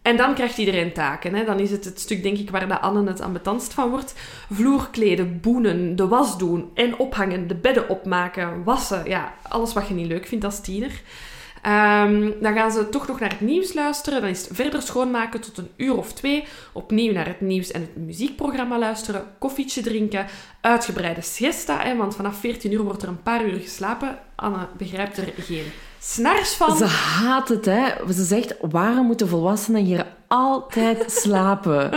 [0.02, 1.34] En dan krijgt iedereen taken.
[1.34, 1.45] Hè.
[1.45, 4.14] Dan is het het stuk, denk ik, waar de Anne het ambetantst van wordt.
[4.52, 9.04] Vloerkleden, boenen, de was doen en ophangen, de bedden opmaken, wassen.
[9.06, 11.02] Ja, alles wat je niet leuk vindt als tiener.
[11.62, 14.22] Ehm, dan gaan ze toch nog naar het nieuws luisteren.
[14.22, 16.43] Dan is het verder schoonmaken tot een uur of twee.
[16.72, 19.24] Opnieuw naar het nieuws en het muziekprogramma luisteren.
[19.38, 20.26] Koffietje drinken.
[20.62, 21.80] Uitgebreide siesta.
[21.80, 24.18] Hè, want vanaf 14 uur wordt er een paar uur geslapen.
[24.36, 25.66] Anne begrijpt er geen
[25.99, 26.78] snars van.
[26.78, 28.14] Ze haat het, hè.
[28.14, 31.91] Ze zegt, waarom moeten volwassenen hier altijd slapen?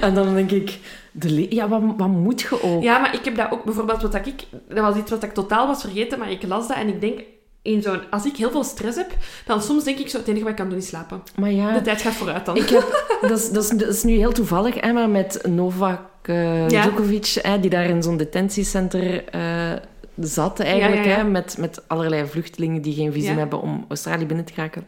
[0.00, 0.78] en dan denk ik,
[1.12, 2.82] de ja, wat, wat moet je ook?
[2.82, 4.42] Ja, maar ik heb dat ook bijvoorbeeld wat ik...
[4.68, 7.20] Dat was iets wat ik totaal was vergeten, maar ik las dat en ik denk...
[7.62, 10.42] In zo'n, als ik heel veel stress heb, dan soms denk ik zo, het enige
[10.42, 11.22] wat ik kan doen is slapen.
[11.36, 12.56] Maar ja, De tijd gaat vooruit dan.
[12.56, 16.00] ik heb, dat, is, dat, is, dat is nu heel toevallig, hè, maar met Novak
[16.22, 16.66] Ja.
[16.68, 19.72] Djokovic, hè, die daar in zo'n detentiecenter eh,
[20.16, 21.24] zat eigenlijk, Ja, ja, ja.
[21.24, 24.86] Hè, met, met allerlei vluchtelingen die geen visum hebben om Australië binnen te geraken.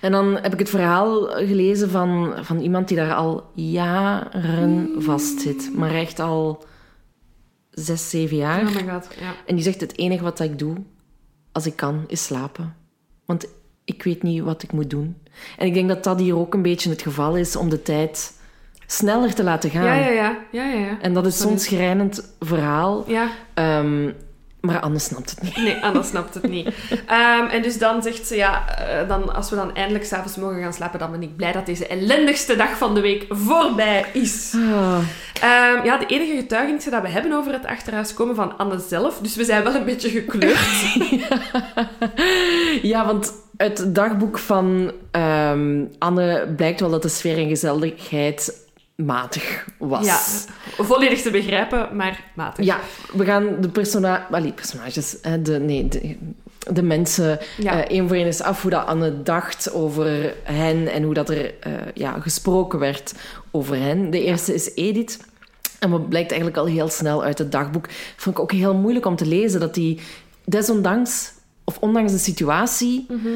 [0.00, 5.70] En dan heb ik het verhaal gelezen van, van iemand die daar al jaren vastzit.
[5.74, 6.64] Maar echt al
[7.70, 8.60] zes, zeven jaar.
[8.66, 9.34] Oh my god, ja.
[9.46, 10.76] En die zegt, het enige wat ik doe,
[11.66, 12.74] ik kan, is slapen.
[13.24, 13.46] Want
[13.84, 15.16] ik weet niet wat ik moet doen.
[15.58, 18.32] En ik denk dat dat hier ook een beetje het geval is om de tijd
[18.86, 19.84] sneller te laten gaan.
[19.84, 20.38] Ja, ja, ja.
[20.52, 21.00] ja, ja, ja.
[21.00, 21.80] En dat is zo'n Absoluut.
[21.80, 23.04] schrijnend verhaal.
[23.10, 24.10] Ja, Ehm,
[24.72, 25.56] maar Anne snapt het niet.
[25.56, 26.68] nee, Anna snapt het niet.
[27.06, 30.62] Ehm, en dus dan zegt ze, ja, eh, dan, als we dan eindelijk s'avonds mogen
[30.62, 34.54] gaan slapen, dan ben ik blij dat deze ellendigste dag van de week voorbij is.
[34.56, 34.98] Ah,
[35.40, 39.18] Ehm, ja, de enige getuigenissen dat we hebben over het achterhuis komen van Anne zelf.
[39.22, 40.58] Dus we zijn wel een beetje gekleurd.
[42.82, 48.66] Ja, want uit het dagboek van ehm, Anne blijkt wel dat de sfeer en gezelligheid
[48.96, 50.06] matig was.
[50.06, 50.18] Ja,
[50.78, 52.64] volledig te begrijpen, maar matig.
[52.64, 52.78] Ja,
[53.12, 56.16] we gaan de persona allee, personages, hè, de, nee, de,
[56.72, 57.72] de mensen, Ja.
[57.84, 61.30] eh, één voor één eens af hoe dat Anne dacht over hen en hoe dat
[61.30, 63.12] er eh, ja, gesproken werd
[63.50, 64.10] over hen.
[64.10, 65.18] De eerste is Edith.
[65.78, 67.86] En wat blijkt eigenlijk al heel snel uit het dagboek.
[68.16, 70.00] Vond ik ook heel moeilijk om te lezen dat die
[70.44, 71.32] desondanks,
[71.64, 73.28] of ondanks de situatie, Mhm.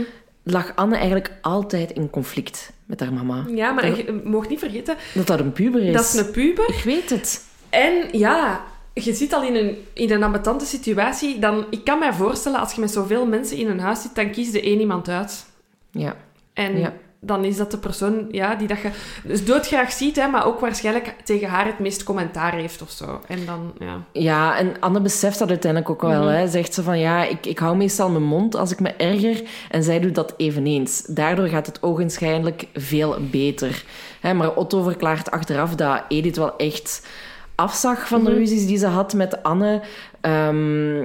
[0.43, 3.45] Lag Anne eigenlijk altijd in conflict met haar mama.
[3.49, 5.93] Ja, maar je mag niet vergeten, Dat dat een puber is.
[5.95, 6.69] dat is een puber.
[6.69, 7.45] Ik weet het.
[7.71, 8.65] En ja,
[8.95, 11.39] je zit al in een, in een ambetante situatie.
[11.39, 14.31] Dan, ik kan mij voorstellen, als je met zoveel mensen in een huis zit, dan
[14.31, 15.45] kies er één iemand uit.
[15.91, 16.17] Ja.
[16.53, 16.93] En Ja.
[17.25, 18.91] Dan is dat de persoon ja, die dat je
[19.25, 23.21] dus doodgraag ziet, hè, maar ook waarschijnlijk tegen haar het meest commentaar heeft of zo.
[23.29, 24.05] En dan, ja.
[24.13, 26.23] Ja, en Anne beseft dat uiteindelijk ook wel.
[26.23, 26.33] Mhm.
[26.33, 26.49] Hè.
[26.49, 29.43] Zegt ze van, ja, ik, ik hou meestal mijn mond als ik me erger.
[29.71, 31.03] En zij doet dat eveneens.
[31.03, 33.85] Daardoor gaat het ogenschijnlijk veel beter.
[34.21, 37.07] Hè, maar Otto verklaart achteraf dat Edith wel echt
[37.55, 38.39] afzag van de Mhm.
[38.39, 39.81] ruzies die ze had met Anne.
[40.21, 41.05] Ehm,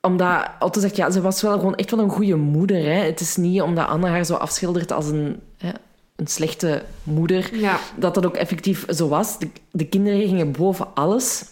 [0.00, 2.82] omdat Otto zegt, ja, ze was wel gewoon echt wel een goede moeder.
[2.82, 3.04] Hè.
[3.04, 5.70] Het is niet omdat Anne haar zo afschildert als een, hè,
[6.16, 9.38] een slechte moeder Ja, dat dat ook effectief zo was.
[9.38, 11.44] De, de kinderen gingen boven alles.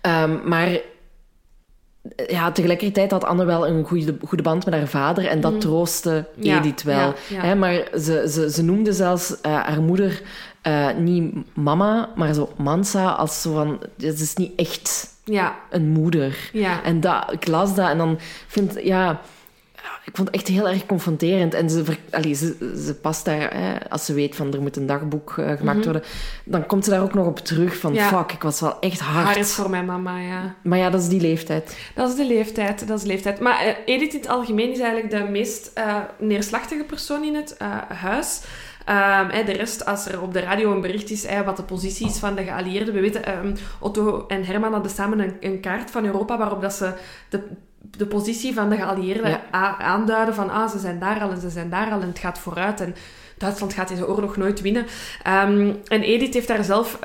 [0.00, 0.80] Ehm, maar eh,
[2.26, 6.26] ja, tegelijkertijd had Anne wel een goede, goede band met haar vader en dat troostte
[6.36, 6.46] Mhm.
[6.46, 7.14] Ja, Edith wel.
[7.28, 7.40] ja.
[7.40, 10.22] Hè, maar ze, ze, ze noemde zelfs eh, haar moeder
[10.62, 13.78] eh, niet mama, maar zo Mansa, als zo van...
[13.96, 16.50] Het is niet echt ja, een moeder.
[16.52, 16.82] ja.
[16.82, 19.20] En dat, ik las dat en dan vind ja,
[20.04, 21.54] ik vond het echt heel erg confronterend.
[21.54, 24.86] En ze, allee, ze, ze past daar, hè, als ze weet van er moet een
[24.86, 26.02] dagboek eh, gemaakt worden,
[26.44, 28.00] dan komt ze daar ook nog op terug van Mhm.
[28.00, 28.08] Ja.
[28.08, 29.26] fuck, ik was wel echt hard.
[29.26, 30.54] Haar is voor mijn mama, ja.
[30.62, 31.76] Maar ja, dat is die leeftijd.
[31.94, 33.40] Dat is de leeftijd, dat is de leeftijd.
[33.40, 37.56] Maar eh, Edith in het algemeen is eigenlijk de meest eh, neerslachtige persoon in het
[37.88, 38.40] huis.
[38.88, 42.18] Ehm, de rest, als er op de radio een bericht is wat de positie is
[42.18, 42.94] van de geallieerden.
[42.94, 46.72] We weten, ehm, Otto en Herman hadden samen een, een kaart van Europa waarop dat
[46.72, 46.92] ze
[47.28, 47.42] de
[47.96, 49.78] de positie van de geallieerden Ja.
[49.78, 52.38] aanduiden van ah, ze zijn daar al en ze zijn daar al en het gaat
[52.38, 52.94] vooruit en
[53.38, 54.86] Duitsland gaat deze oorlog nooit winnen.
[55.22, 56.98] Ehm, en Edith heeft daar zelf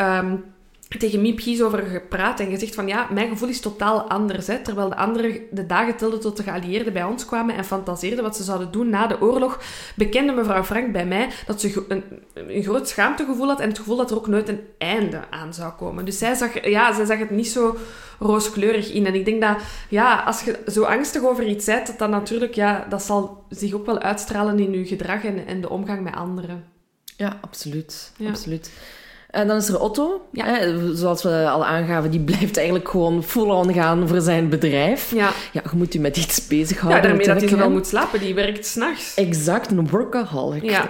[0.99, 4.47] tegen Miep Gies over gepraat en gezegd van ja, mijn gevoel is totaal anders.
[4.47, 4.59] Hè.
[4.59, 8.35] Terwijl de anderen de dagen telden tot de geallieerden bij ons kwamen en fantaseerden wat
[8.35, 9.61] ze zouden doen na de oorlog,
[9.95, 13.97] bekende mevrouw Frank bij mij dat ze een, een groot schaamtegevoel had en het gevoel
[13.97, 16.05] dat er ook nooit een einde aan zou komen.
[16.05, 17.77] Dus zij zag, ja, zij zag het niet zo
[18.19, 19.05] rooskleurig in.
[19.05, 19.57] En ik denk dat,
[19.89, 23.73] ja, als je zo angstig over iets bent, dat dat natuurlijk, ja, dat zal zich
[23.73, 26.63] ook wel uitstralen in je gedrag en, en de omgang met anderen.
[27.17, 28.11] Ja, absoluut.
[28.17, 28.29] Ja.
[28.29, 28.71] absoluut.
[29.33, 30.21] En dan is er Otto.
[30.31, 30.45] Ja.
[30.45, 35.11] Hè, zoals we al aangaven, die blijft eigenlijk gewoon full-on gaan voor zijn bedrijf.
[35.15, 37.01] Ja, Ja, je moet je met iets ja bezighouden.
[37.03, 37.71] daarmee dat hij zowel hè.
[37.71, 38.19] moet slapen.
[38.19, 39.13] Die werkt s'nachts.
[39.15, 40.63] Exact, een workaholic.
[40.63, 40.89] Ja.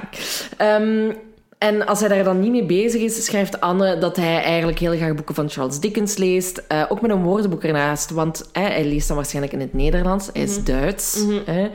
[0.58, 1.12] Ehm,
[1.58, 4.96] en als hij daar dan niet mee bezig is, schrijft Anne dat hij eigenlijk heel
[4.96, 6.64] graag boeken van Charles Dickens leest.
[6.68, 10.30] Eh, ook met een woordenboek ernaast, want hij leest dan waarschijnlijk in het Nederlands.
[10.34, 11.24] Hij is Duits.
[11.46, 11.70] hè.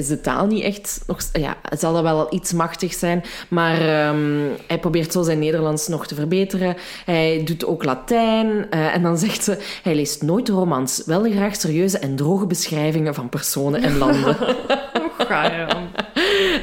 [0.00, 1.02] Is de taal niet echt...
[1.06, 5.88] Nog, ja, zal dat wel iets machtig zijn, maar ehm, hij probeert zo zijn Nederlands
[5.88, 6.76] nog te verbeteren.
[7.04, 8.66] Hij doet ook Latijn.
[8.70, 11.02] eh, en dan zegt ze, hij leest nooit romans.
[11.06, 14.36] Wel graag serieuze en droge beschrijvingen van personen en landen.
[15.18, 15.66] Och, ga je.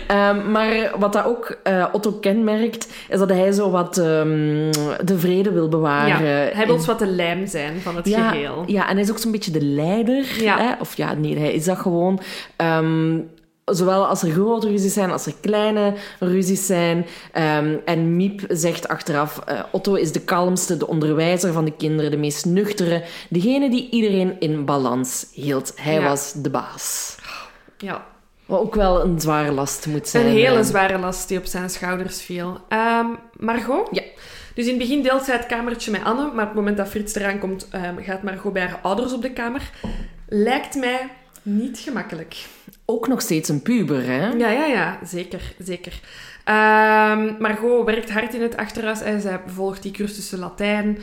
[0.07, 4.71] Ehm, maar wat dat ook eh, Otto kenmerkt, is dat hij zo wat ehm,
[5.03, 6.07] de vrede wil bewaren.
[6.25, 8.63] Ja, hij wil wat de lijm zijn van het ja, geheel.
[8.67, 10.25] Ja, en hij is ook zo'n beetje de leider.
[10.41, 10.57] Ja.
[10.57, 10.71] Hè?
[10.79, 12.19] Of ja, nee, hij is dat gewoon.
[12.55, 13.19] Ehm,
[13.65, 17.05] zowel als er grote ruzies zijn, als er kleine ruzies zijn.
[17.85, 22.17] En Miep zegt achteraf, eh, Otto is de kalmste, de onderwijzer van de kinderen, de
[22.17, 25.73] meest nuchtere, degene die iedereen in balans hield.
[25.75, 26.09] Hij Ja.
[26.09, 27.15] was de baas.
[27.77, 28.05] Ja,
[28.47, 30.25] Wat ook wel een zware last moet zijn.
[30.25, 32.59] een hele zware last die op zijn schouders viel.
[32.69, 33.05] Ehm,
[33.39, 33.87] Margot?
[33.91, 34.03] Ja.
[34.53, 36.87] Dus in het begin deelt zij het kamertje met Anne, maar op het moment dat
[36.87, 39.69] Frits eraan komt, ehm, gaat Margot bij haar ouders op de kamer.
[40.27, 41.09] Lijkt mij
[41.41, 42.45] niet gemakkelijk.
[42.85, 44.27] Ook nog steeds een puber, hè?
[44.27, 45.99] Ja, ja, ja, zeker, zeker.
[46.43, 48.99] Ehm, Margot werkt hard in het achterhuis.
[48.99, 49.19] Hè.
[49.19, 50.97] Zij volgt die cursussen Latijn,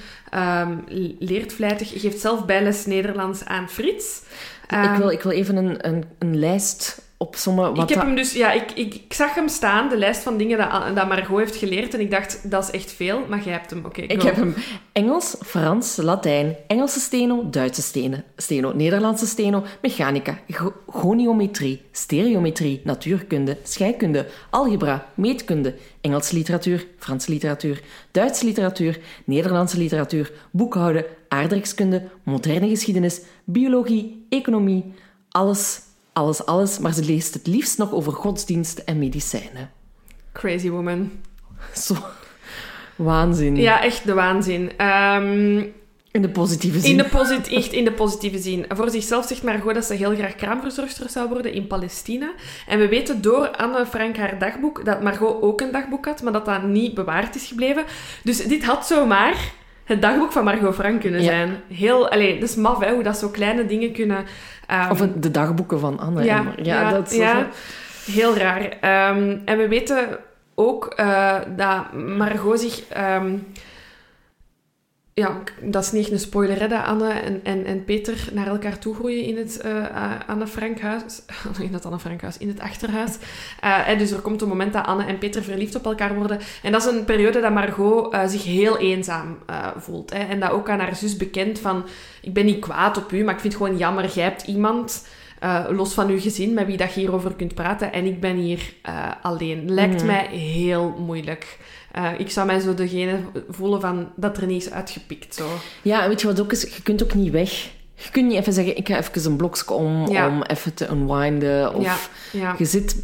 [1.19, 4.23] leert vlijtig, geeft zelf bijles Nederlands aan Frits.
[4.69, 7.75] ik, wil, ik wil even een, een, een lijst opsommen.
[7.75, 10.37] Wat ik heb hem dus, ja, ik, ik, ik zag hem staan, de lijst van
[10.37, 11.95] dingen dat, dat Margot heeft geleerd.
[11.95, 13.85] En ik dacht, dat is echt veel, maar jij hebt hem.
[13.85, 14.55] Oké, Ik heb hem
[14.93, 23.57] Engels, Frans, Latijn, Engelse steno, Duitse steno, steno Nederlandse steno, mechanica, go- goniometrie, stereometrie, natuurkunde,
[23.63, 33.21] scheikunde, algebra, meetkunde, Engelse literatuur, Franse literatuur, Duitse literatuur, Nederlandse literatuur, boekhouden, aardrijkskunde, moderne geschiedenis,
[33.45, 34.85] biologie, economie,
[35.31, 35.81] alles,
[36.15, 39.71] alles, alles, maar ze leest het liefst nog over godsdienst en medicijnen.
[40.33, 41.11] Crazy woman.
[41.75, 41.95] Zo.
[42.97, 43.57] Waanzin.
[43.57, 44.73] Ja, echt de waanzin.
[44.77, 45.65] Ehm,
[46.11, 46.91] In de positieve zin.
[46.91, 48.67] In de, posit echt in de positieve zin.
[48.69, 52.33] Voor zichzelf zegt Margot dat ze heel graag kraamverzorgster zou worden in Palestina.
[52.67, 56.33] En we weten door Anne Frank haar dagboek dat Margot ook een dagboek had, maar
[56.33, 57.85] dat dat niet bewaard is gebleven.
[58.23, 59.53] Dus dit had zomaar
[59.85, 61.27] het dagboek van Margot Frank kunnen Ja.
[61.27, 61.51] zijn.
[61.69, 64.25] Heel, allee, dat is maf, hè, hoe dat zo kleine dingen kunnen...
[64.67, 66.25] ehm, Of de dagboeken van Anne.
[66.25, 67.47] ja, ja, dat is ja,
[68.13, 68.69] heel raar.
[68.81, 70.09] Ehm, en we weten
[70.55, 72.83] ook eh, dat Margot zich...
[72.89, 73.37] ehm,
[75.15, 78.47] ja, dat is niet echt een spoiler, hè, dat Anne en, en, en Peter naar
[78.47, 81.23] elkaar toe groeien in het eh, Anne Frankhuis.
[81.61, 83.17] In het Anne Frankhuis, in het achterhuis.
[83.61, 86.41] Eh, en dus er komt een moment dat Anne en Peter verliefd op elkaar worden.
[86.63, 89.39] En dat is een periode dat Margot eh, zich heel eenzaam
[89.77, 90.13] voelt.
[90.13, 90.19] Hè.
[90.19, 91.85] En dat ook aan haar zus bekend van...
[92.21, 94.09] Ik ben niet kwaad op u, maar ik vind het gewoon jammer.
[94.09, 95.07] Jij hebt iemand...
[95.69, 97.93] los van uw gezin, met wie dat je hierover kunt praten.
[97.93, 98.75] En ik ben hier
[99.23, 99.73] alleen.
[99.73, 101.59] Lijkt mij heel moeilijk.
[101.95, 103.19] Eh, ik zou mij zo degene
[103.49, 105.35] voelen van dat er niet is uitgepikt.
[105.35, 105.47] Zo.
[105.83, 106.63] Ja, weet je wat ook is?
[106.77, 107.51] Je kunt ook niet weg.
[107.95, 110.29] Je kunt niet even zeggen, ik ga even een blokje om, Ja.
[110.29, 111.75] om even te unwinden.
[111.75, 111.97] Of Ja,
[112.41, 112.55] ja.
[112.59, 113.03] je zit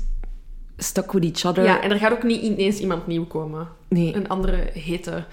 [0.76, 1.64] stuck with each other.
[1.64, 3.68] ja, en er gaat ook niet ineens iemand nieuw komen.
[3.90, 4.14] Nee.
[4.14, 5.24] Een andere hete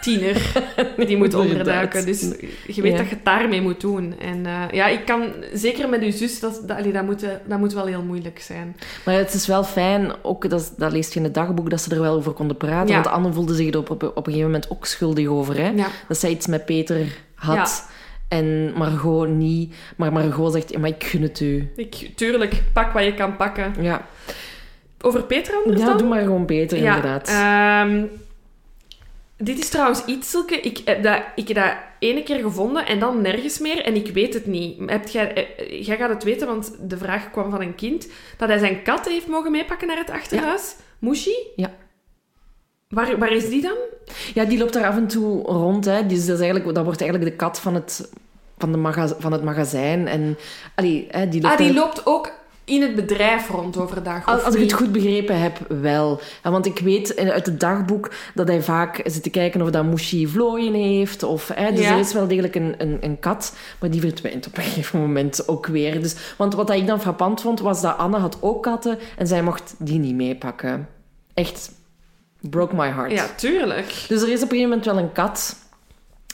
[0.00, 0.52] tiener
[1.06, 2.06] die moet onderduiken.
[2.06, 2.20] Dus
[2.66, 2.98] je weet Ja.
[2.98, 4.18] dat je het daarmee moet doen.
[4.18, 5.22] En eh, ja, ik kan...
[5.52, 8.40] Zeker met uw zus, dat, dat, allee, dat, moet, eh, dat moet wel heel moeilijk
[8.40, 8.76] zijn.
[9.04, 11.94] Maar het is wel fijn, ook dat, dat leest je in het dagboek, dat ze
[11.94, 12.88] er wel over konden praten.
[12.88, 12.94] Ja.
[13.02, 15.56] Want Anne voelde zich er op, op, op een gegeven moment ook schuldig over.
[15.56, 15.68] Hè?
[15.68, 15.86] Ja.
[16.08, 17.88] Dat zij iets met Peter had.
[18.28, 19.74] En Margot niet.
[19.96, 21.70] Maar Margot zegt, maar ik gun het u.
[21.76, 23.74] Ik, tuurlijk, pak wat je kan pakken.
[23.80, 24.06] Ja,
[25.00, 25.98] Over Peter anders ja dan?
[25.98, 27.28] doe maar gewoon Peter, inderdaad.
[27.28, 28.04] ehm,
[29.36, 30.34] dit is trouwens iets.
[30.62, 33.82] Ik heb, dat, ik heb dat ene keer gevonden en dan nergens meer.
[33.84, 34.90] En ik weet het niet.
[34.90, 38.08] Heb jij, eh, jij gaat het weten, want de vraag kwam van een kind.
[38.36, 40.76] Dat hij zijn kat heeft mogen meepakken naar het achterhuis.
[40.98, 41.34] Mushi?
[41.56, 41.70] Ja.
[42.88, 43.76] Waar, waar is die dan?
[44.34, 45.84] Ja, die loopt daar af en toe rond.
[45.84, 46.06] Hè.
[46.06, 48.10] Die is, dat, is eigenlijk, dat wordt eigenlijk de kat van het
[48.58, 50.06] van, de van het magazijn.
[50.08, 50.36] En,
[50.74, 52.32] allee, hè, die loopt Ah, die daar- loopt ook
[52.68, 56.20] in het bedrijf rond overdag, als, als ik het goed begrepen heb, wel.
[56.42, 59.84] Want ik weet in- uit het dagboek dat hij vaak zit te kijken of dat
[59.84, 61.22] Moeshi vlooien heeft.
[61.22, 61.92] Of, hè, dus Ja.
[61.92, 65.48] er is wel degelijk een, een, een kat, maar die verdwijnt op een gegeven moment
[65.48, 66.02] ook weer.
[66.02, 69.42] Dus, want wat ik dan frappant vond, was dat Anne had ook katten en zij
[69.42, 70.88] mocht die niet meepakken.
[71.34, 71.70] Echt,
[72.40, 73.12] broke my heart.
[73.12, 74.04] Ja, tuurlijk.
[74.08, 75.56] Dus er is op een gegeven moment wel een kat.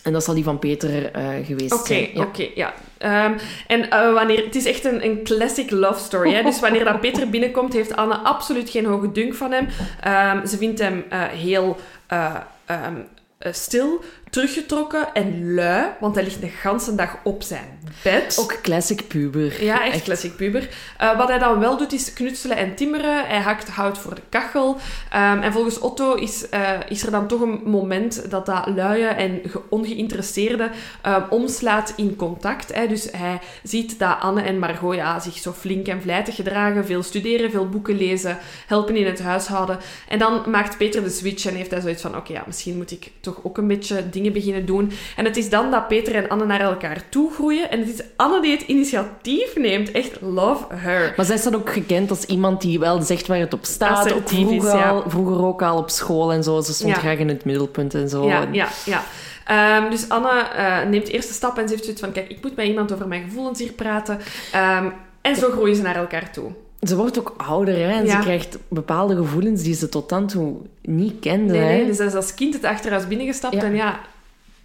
[0.05, 2.11] En dat zal die van Peter eh, geweest Oké, zijn.
[2.15, 2.23] Ja.
[2.23, 2.75] oké, ja.
[2.99, 3.33] Ehm,
[3.67, 6.33] en eh, wanneer, het is echt een, een classic love story.
[6.35, 6.43] Hè?
[6.43, 9.69] Dus wanneer dat Peter binnenkomt, heeft Anne absoluut geen hoge dunk van hem.
[10.01, 11.77] Ehm, ze vindt hem eh, heel
[12.07, 12.35] eh,
[12.67, 12.95] ehm,
[13.39, 14.01] eh, stil,
[14.35, 18.37] teruggetrokken en lui, want hij ligt de ganse dag op zijn bed.
[18.41, 19.65] Ook classic puber.
[19.65, 20.69] Ja, echt classic puber.
[20.99, 23.27] Eh, wat hij dan wel doet, is knutselen en timmeren.
[23.27, 24.77] Hij hakt hout voor de kachel.
[25.11, 29.05] Ehm, en volgens Otto is, eh, is er dan toch een moment dat dat luie
[29.07, 30.71] en ge- ongeïnteresseerde
[31.03, 32.75] ehm, omslaat in contact.
[32.75, 32.87] Hè.
[32.87, 36.87] Dus hij ziet dat Anne en Margot ja, zich zo flink en vlijtig gedragen.
[36.87, 39.79] Veel studeren, veel boeken lezen, helpen in het huishouden.
[40.09, 42.17] En dan maakt Peter de switch en heeft hij zoiets van...
[42.17, 44.91] Oké, ja, misschien moet ik toch ook een beetje dingen beginnen doen.
[45.17, 47.71] En het is dan dat Peter en Anne naar elkaar toe groeien.
[47.71, 49.91] En het is Anne die het initiatief neemt.
[49.91, 51.13] Echt love her.
[51.17, 53.99] Maar zij staat ook gekend als iemand die wel zegt waar het op staat.
[53.99, 54.89] Ook Assertief is, vroeger, ja.
[54.89, 56.61] al, vroeger ook al op school en zo.
[56.61, 56.99] Ze stond Ja.
[56.99, 58.27] graag in het middelpunt en zo.
[58.27, 59.03] Ja, ja, ja.
[59.45, 62.13] Ehm, dus Anne eh, neemt de eerste stap en ze heeft zoiets van...
[62.13, 64.19] Kijk, ik moet met iemand over mijn gevoelens hier praten.
[64.53, 64.85] Ehm,
[65.21, 66.51] en zo groeien ze naar elkaar toe.
[66.81, 68.11] Ze wordt ook ouder hè, en Ja.
[68.11, 71.53] ze krijgt bepaalde gevoelens die ze tot dan toe niet kende.
[71.53, 71.97] Nee, nee, hè.
[72.05, 73.63] dus als kind het achterhuis binnengestapt Ja.
[73.63, 74.01] en ja,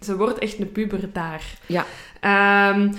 [0.00, 1.42] ze wordt echt een puber daar.
[1.66, 1.84] Ja.
[2.20, 2.92] Ehm,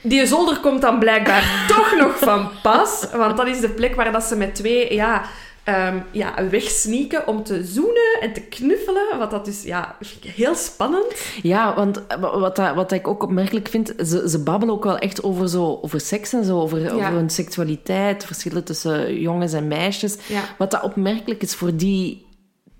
[0.00, 4.12] die zolder komt dan blijkbaar toch nog van pas, want dat is de plek waar
[4.12, 5.22] dat ze met twee ja,
[5.64, 9.18] ehm, ja, wegsneaken om te zoenen en te knuffelen.
[9.18, 11.06] Wat dat dus ja, heel spannend.
[11.42, 14.84] Ja, want eh, wa- wat, dat- wat ik ook opmerkelijk vind, ze, ze babbelen ook
[14.84, 19.52] wel echt over, zo, over seks en zo, over, over hun seksualiteit, verschillen tussen jongens
[19.52, 20.16] en meisjes.
[20.26, 20.40] Ja.
[20.58, 22.26] Wat dat opmerkelijk is voor die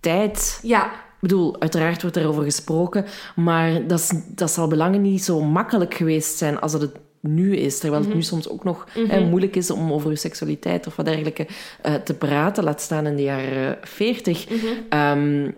[0.00, 0.58] tijd.
[0.62, 5.40] Ja, Ik bedoel, uiteraard wordt daarover gesproken, maar dat, is, dat zal belangen niet zo
[5.40, 7.78] makkelijk geweest zijn als dat het nu is.
[7.78, 11.05] Terwijl het nu soms ook nog hè, moeilijk is om over je seksualiteit of wat
[11.06, 11.47] dergelijke
[11.82, 14.47] eh, te praten, laat staan in de jaren 40.
[14.88, 15.51] Ehm,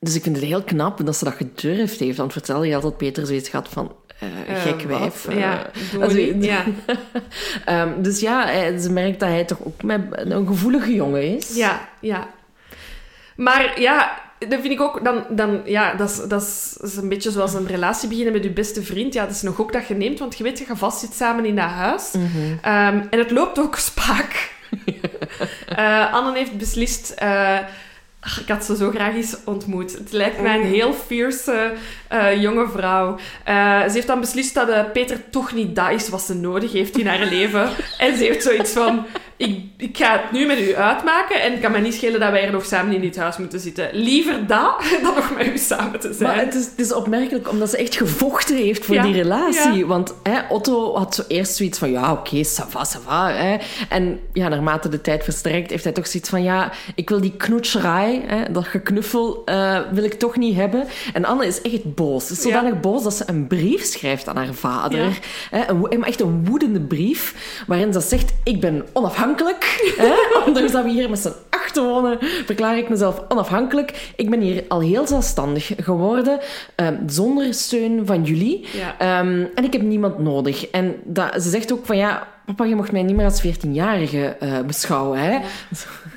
[0.00, 2.16] dus ik vind het heel knap dat ze dat gedurfd heeft.
[2.18, 3.92] Want vertelde je altijd Peter zoiets gehad van...
[4.18, 5.32] Eh, gek wijf.
[5.34, 6.34] ja, doe als niet.
[6.34, 6.64] u- ja.
[7.64, 8.46] Ehm, dus ja,
[8.78, 11.56] ze merkt dat hij toch ook met een gevoelige jongen is.
[11.56, 12.28] Ja, ja.
[13.36, 15.04] Maar ja, dat vind ik ook...
[15.04, 18.32] Dan, dan, ja, dat, is, dat, is, dat is een beetje zoals een relatie beginnen
[18.32, 19.14] met je beste vriend.
[19.14, 21.14] Ja, dat is nog ook dat je neemt, want je weet dat je vast zit
[21.14, 22.14] samen in dat huis.
[22.62, 24.50] Ehm, en het loopt ook spaak.
[25.66, 27.10] Eh Anne heeft beslist...
[27.10, 27.58] eh,
[28.20, 29.92] ach, ik had ze zo graag eens ontmoet.
[29.92, 31.72] Het lijkt mij een heel fierce
[32.08, 33.18] eh, jonge vrouw.
[33.86, 37.06] Ze heeft dan beslist dat Peter toch niet dat is wat ze nodig heeft in
[37.06, 37.70] haar leven.
[37.98, 39.06] En ze heeft zoiets van...
[39.38, 42.30] Ik, ik ga het nu met u uitmaken en het kan me niet schelen dat
[42.30, 43.88] wij er nog samen in dit huis moeten zitten.
[43.92, 46.28] Liever dat dan nog met u samen te zijn.
[46.36, 49.72] Maar het is, het is opmerkelijk omdat ze echt gevochten heeft voor Ja, die relatie.
[49.72, 49.86] ja.
[49.86, 53.30] Want hè, Otto had zo eerst zoiets van, ja, oké, ça va, ça va.
[53.30, 53.56] Hè.
[53.88, 57.36] En ja, naarmate de tijd verstrekt, heeft hij toch zoiets van, ja, ik wil die
[57.36, 60.84] knoetscherij, hè, dat geknuffel, eh, wil ik toch niet hebben.
[61.12, 62.26] En Anne is echt boos.
[62.26, 62.44] Ze is Ja.
[62.50, 65.18] zodanig boos dat ze een brief schrijft aan haar vader.
[65.50, 67.34] Hè, een, echt een woedende brief,
[67.66, 69.26] waarin ze zegt, ik ben onafhankelijk.
[69.96, 70.14] Hè.
[70.46, 74.12] Ondanks dat we hier met z'n acht wonen, verklaar ik mezelf onafhankelijk.
[74.16, 76.38] Ik ben hier al heel zelfstandig geworden,
[76.74, 78.66] eh, zonder steun van jullie.
[78.72, 78.94] Ja.
[78.98, 80.70] Ehm, en ik heb niemand nodig.
[80.70, 84.36] En dat, ze zegt ook van ja, papa, je mocht mij niet meer als 14-jarige
[84.40, 85.18] eh, beschouwen.
[85.18, 85.36] Hè?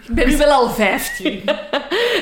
[0.07, 1.41] Ik ben nu wel al 15.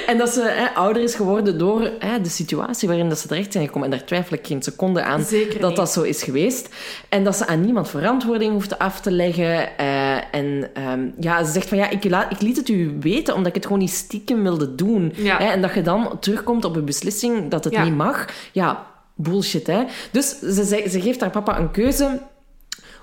[0.10, 3.52] En dat ze hè, ouder is geworden door hè, de situatie waarin dat ze terecht
[3.52, 3.92] zijn gekomen.
[3.92, 6.70] En daar twijfel ik geen seconde aan Zeker dat dat zo is geweest.
[7.10, 9.78] En dat ze aan niemand verantwoording hoeft af te leggen.
[9.78, 13.34] eh, en ehm, ja, ze zegt van ja, ik, laat, ik liet het u weten
[13.34, 15.14] omdat ik het gewoon niet stiekem wilde doen.
[15.16, 15.38] Ja.
[15.38, 17.84] Hè, en dat je dan terugkomt op een beslissing dat het Ja.
[17.84, 18.26] niet mag.
[18.52, 19.84] Ja, bullshit hè.
[20.12, 22.20] Dus ze, ze, ze geeft haar papa een keuze.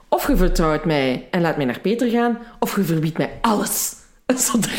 [0.08, 3.94] Of je vertrouwt mij en laat mij naar Peter gaan, of je verbiedt mij alles.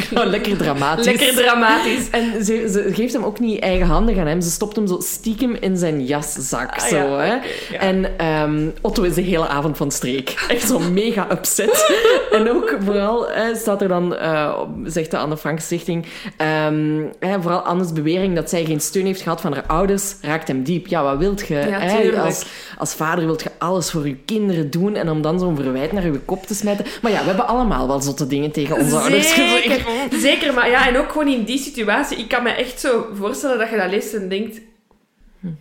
[0.08, 1.06] Gewoon lekker dramatisch.
[1.06, 2.10] Lekker dramatisch.
[2.10, 4.42] En ze, ze geeft hem ook niet eigenhandig aan hem.
[4.42, 6.76] Ze stopt hem zo stiekem in zijn jaszak.
[6.76, 7.36] Ah, zo, ja, hè.
[7.36, 7.80] oké, ja.
[7.80, 10.46] En ehm, Otto is de hele avond van streek.
[10.48, 11.92] Echt zo mega upset.
[12.32, 16.06] en ook vooral hè, staat er dan, eh, zegt de Anne Frank Stichting,
[16.38, 20.48] ehm, hè, vooral Anne's bewering dat zij geen steun heeft gehad van haar ouders, raakt
[20.48, 20.88] hem diep.
[20.88, 21.56] Ja, wat wilt je?
[21.56, 22.22] Ja, hè?
[22.22, 22.46] Als,
[22.78, 26.06] als vader wilt je alles voor je kinderen doen en om dan zo'n verwijt naar
[26.06, 26.86] je kop te smijten.
[27.02, 29.36] Maar ja, we hebben allemaal wel zotte dingen tegen onze ouders.
[29.38, 29.82] Zeker,
[30.30, 32.18] zeker, maar ja, en ook gewoon in die situatie.
[32.18, 34.60] Ik kan me echt zo voorstellen dat je dat leest en denkt...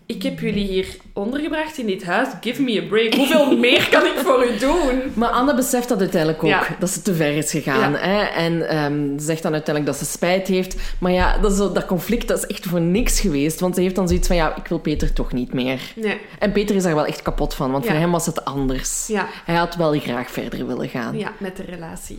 [0.07, 2.29] ik heb jullie hier ondergebracht in dit huis.
[2.41, 3.15] Give me a break.
[3.15, 5.03] Hoeveel meer kan ik voor u doen?
[5.15, 6.67] Maar Anne beseft dat uiteindelijk ook, Ja.
[6.79, 7.93] dat ze te ver is gegaan.
[7.93, 7.99] Ja.
[7.99, 8.23] Hè?
[8.25, 10.77] En ehm, zegt dan uiteindelijk dat ze spijt heeft.
[10.99, 13.61] Maar ja, dat, zo, dat conflict dat is echt voor niks geweest.
[13.61, 15.81] Want ze heeft dan zoiets van, ja, ik wil Peter toch niet meer.
[15.95, 16.21] Nee.
[16.39, 17.91] En Peter is daar wel echt kapot van, want Ja.
[17.91, 19.09] voor hem was het anders.
[19.45, 21.19] Hij had wel graag verder willen gaan.
[21.19, 22.17] Ja, met de relatie.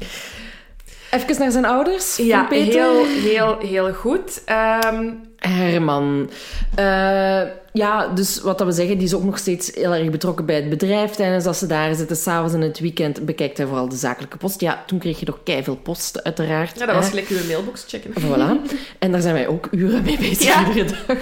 [1.11, 2.81] Even naar zijn ouders Ja, van Peter.
[2.81, 4.41] heel, heel, heel goed.
[4.45, 6.29] Ehm, Herman.
[6.75, 7.41] Eh,
[7.73, 10.55] ja, dus wat dat we zeggen, die is ook nog steeds heel erg betrokken bij
[10.55, 11.11] het bedrijf.
[11.11, 14.61] Tijdens dat ze daar zitten, s'avonds in het weekend, bekijkt hij vooral de zakelijke post.
[14.61, 16.79] Ja, toen kreeg je nog veel post, uiteraard.
[16.79, 18.11] ja, dat was gelijk uw mailbox checken.
[18.21, 18.71] Voilà.
[18.99, 20.67] En daar zijn wij ook uren mee bezig, Ja.
[20.67, 21.17] iedere dag.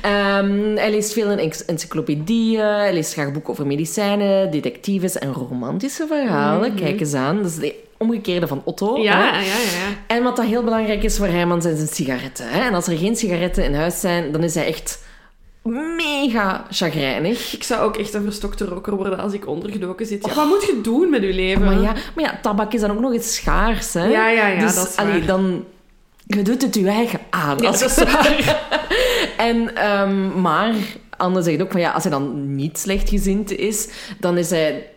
[0.00, 2.60] Ehm, hij leest veel in enc- encyclopedieën.
[2.64, 6.74] Hij leest graag boeken over medicijnen, detectives en romantische verhalen.
[6.74, 7.36] Kijk eens aan.
[7.36, 8.96] Dat is de omgekeerde van Otto.
[8.96, 9.24] Ja, hè.
[9.24, 9.96] ja, ja, ja.
[10.06, 12.48] En wat dat heel belangrijk is voor Herman zijn zijn sigaretten.
[12.48, 12.60] Hè?
[12.60, 15.02] En als er geen sigaretten in huis zijn, dan is hij echt
[15.96, 17.54] mega chagrijnig.
[17.54, 20.26] Ik zou ook echt een verstokte roker worden als ik ondergedoken zit.
[20.26, 21.64] Ja, wat moet je doen met je leven?
[21.64, 23.92] Maar ja, maar ja, tabak is dan ook nog eens schaars.
[23.94, 24.04] Hè?
[24.04, 25.26] Ja, ja, ja, dus, dat is allee, waar.
[25.26, 25.64] dan...
[26.26, 27.58] Je doet het je eigen aan.
[27.58, 28.60] Ja, als dat is waar.
[29.36, 30.74] En, ehm, maar
[31.16, 33.88] Anne zegt ook van ja, als hij dan niet slechtgezind is,
[34.18, 34.90] dan is hij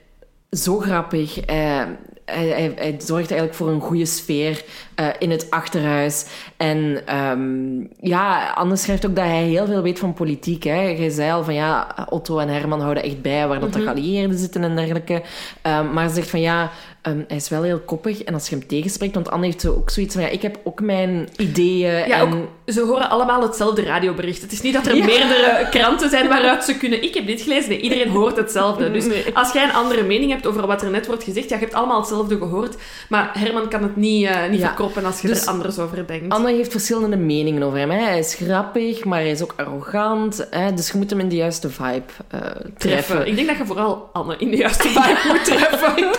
[0.51, 1.39] zo grappig.
[1.39, 1.81] Eh,
[2.25, 4.65] hij, hij, zorgt eigenlijk voor een goede sfeer
[4.95, 6.25] eh, in het achterhuis.
[6.57, 10.63] En ehm, ja, Anne schrijft ook dat hij heel veel weet van politiek.
[10.63, 10.81] Hè.
[10.81, 14.37] Je zei al van ja, Otto en Herman houden echt bij waar dat de geallieerden
[14.37, 15.21] zitten en dergelijke.
[15.61, 18.23] Ehm, maar ze zegt van ja, ehm, hij is wel heel koppig.
[18.23, 20.59] En als je hem tegenspreekt, want Anne heeft zo ook zoiets van ja, ik heb
[20.63, 22.07] ook mijn ideeën.
[22.07, 22.21] Ja, en...
[22.21, 24.41] ook, ze horen allemaal hetzelfde radiobericht.
[24.41, 25.05] Het is niet dat er Ja.
[25.05, 27.03] meerdere kranten zijn waaruit ze kunnen...
[27.03, 27.69] Ik heb dit gelezen.
[27.69, 28.91] Nee, iedereen hoort hetzelfde.
[28.91, 31.61] Dus als jij een andere mening hebt over wat er net wordt gezegd, ja, je
[31.61, 32.75] hebt allemaal hetzelfde gehoord.
[33.09, 34.91] Maar Herman kan het niet, eh, niet Ja.
[34.91, 36.33] verkroppen als je Dus er anders over denkt.
[36.33, 37.89] Anne heeft verschillende meningen over hem.
[37.91, 38.03] Hè.
[38.03, 40.47] Hij is grappig, maar hij is ook arrogant.
[40.49, 40.73] Hè.
[40.73, 42.39] Dus je moet hem in de juiste vibe eh,
[42.77, 43.27] treffen.
[43.27, 46.09] Ik denk dat je vooral Anne in de juiste vibe moet treffen.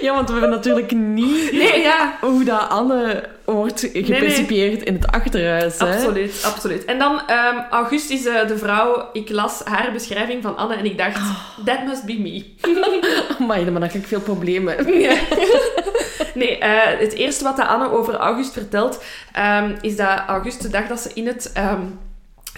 [0.00, 2.16] Ja, want we hebben natuurlijk niet Nee, ja.
[2.20, 5.78] hoe dat Anne wordt gepercipieerd in het achterhuis.
[5.78, 5.94] Hè.
[5.94, 6.84] Absoluut, absoluut.
[6.84, 9.08] En dan, ehm August is eh, de vrouw...
[9.12, 11.20] Ik las haar beschrijving van Anne en ik dacht,
[11.64, 12.44] that must be me.
[13.40, 14.74] Amai, maar dan ga ik veel problemen.
[15.06, 15.14] Ja.
[16.36, 19.02] Nee, eh, het eerste wat Anne over August vertelt,
[19.32, 21.80] ehm, is dat August de dag dat ze in het, ehm,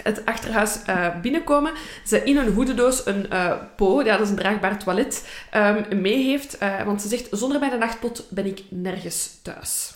[0.03, 1.71] het achterhuis eh, binnenkomen,
[2.05, 6.23] ze in een hoedendoos een eh po, ja, dat is een draagbaar toilet, ehm, mee
[6.23, 6.57] heeft.
[6.85, 9.93] Want ze zegt, zonder mijn nachtpot ben ik nergens thuis.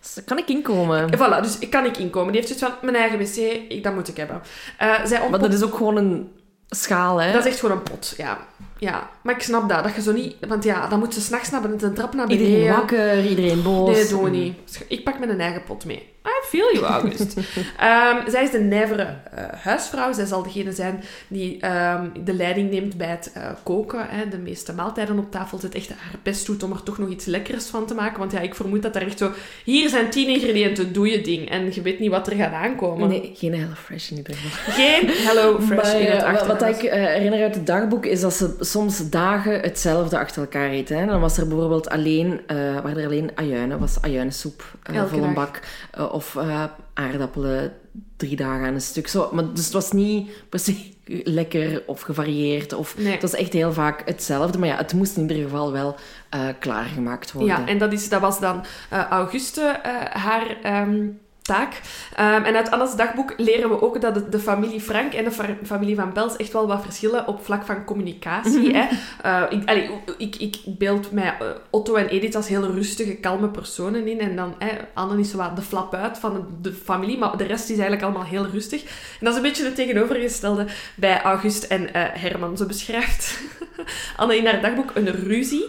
[0.00, 1.10] Dus kan ik inkomen.
[1.16, 2.32] Voilà, dus kan ik inkomen.
[2.32, 3.36] Die heeft zoiets van, mijn eigen wc,
[3.68, 4.40] ik, dat moet ik hebben.
[4.78, 6.32] Zij Maar ontpot- dat is ook gewoon een
[6.68, 7.32] schaal, hè.
[7.32, 8.38] dat is echt gewoon een pot, ja.
[8.82, 9.10] Ja.
[9.22, 10.36] Maar ik snap dat, dat je zo niet...
[10.48, 12.46] Want ja, dan moet ze s'nachts naar een trap naar beneden.
[12.46, 13.96] Iedereen wakker, iedereen boos.
[13.96, 14.84] Nee, doen we niet.
[14.88, 16.10] Ik pak mijn eigen pot mee.
[16.26, 17.34] I feel you, August.
[17.78, 20.12] Ehm, zij is de nijvere eh, huisvrouw.
[20.12, 24.06] Zij zal degene zijn die ehm, de leiding neemt bij het eh, koken.
[24.08, 25.74] Hè, de meeste maaltijden op tafel zet.
[25.74, 28.18] Echt haar best doet om er toch nog iets lekkers van te maken.
[28.18, 29.30] Want ja, ik vermoed dat er echt zo...
[29.64, 31.50] Hier zijn tien ingrediënten, doe je ding.
[31.50, 33.08] En je weet niet wat er gaat aankomen.
[33.08, 34.72] Nee, geen Hello Fresh in ieder geval.
[34.74, 36.76] Geen Hello Fresh Maar, in het eh, wat- wat achterhuis.
[36.82, 40.98] ik herinner uit het dagboek is dat ze soms dagen hetzelfde achter elkaar eten.
[40.98, 41.06] Hè.
[41.06, 45.24] Dan was er bijvoorbeeld alleen, eh waren er alleen ajuinen, was ajuinensoep uh, Elke vol
[45.24, 45.60] een bak.
[45.90, 47.72] eh, of eh, aardappelen
[48.16, 49.08] drie dagen aan een stuk.
[49.08, 50.90] Zo, maar, dus het was niet per se
[51.38, 52.72] lekker of gevarieerd.
[52.72, 53.12] Of, Nee.
[53.12, 54.58] Het was echt heel vaak hetzelfde.
[54.58, 55.94] Maar ja, het moest in ieder geval wel
[56.28, 57.56] eh, klaargemaakt worden.
[57.56, 59.92] Ja, en dat, is, dat was dan eh, Auguste eh,
[60.22, 61.06] haar ehm,
[61.42, 61.80] taak.
[62.16, 65.56] Ehm, en uit Anne's dagboek leren we ook dat de familie Frank en de fa-
[65.64, 68.76] familie van Bels echt wel wat verschillen op vlak van communicatie.
[68.76, 68.86] hè.
[69.22, 73.48] Eh, ik, allee, ik, ik beeld mij eh, Otto en Edith als heel rustige, kalme
[73.48, 74.20] personen in.
[74.20, 77.44] En dan hè, Anne is zo wat de flap uit van de familie, maar de
[77.44, 78.82] rest is eigenlijk allemaal heel rustig.
[78.82, 78.88] En
[79.20, 82.56] dat is een beetje het tegenovergestelde bij August en eh, Herman.
[82.56, 83.38] Zo beschrijft
[84.16, 85.68] Anne in haar dagboek een ruzie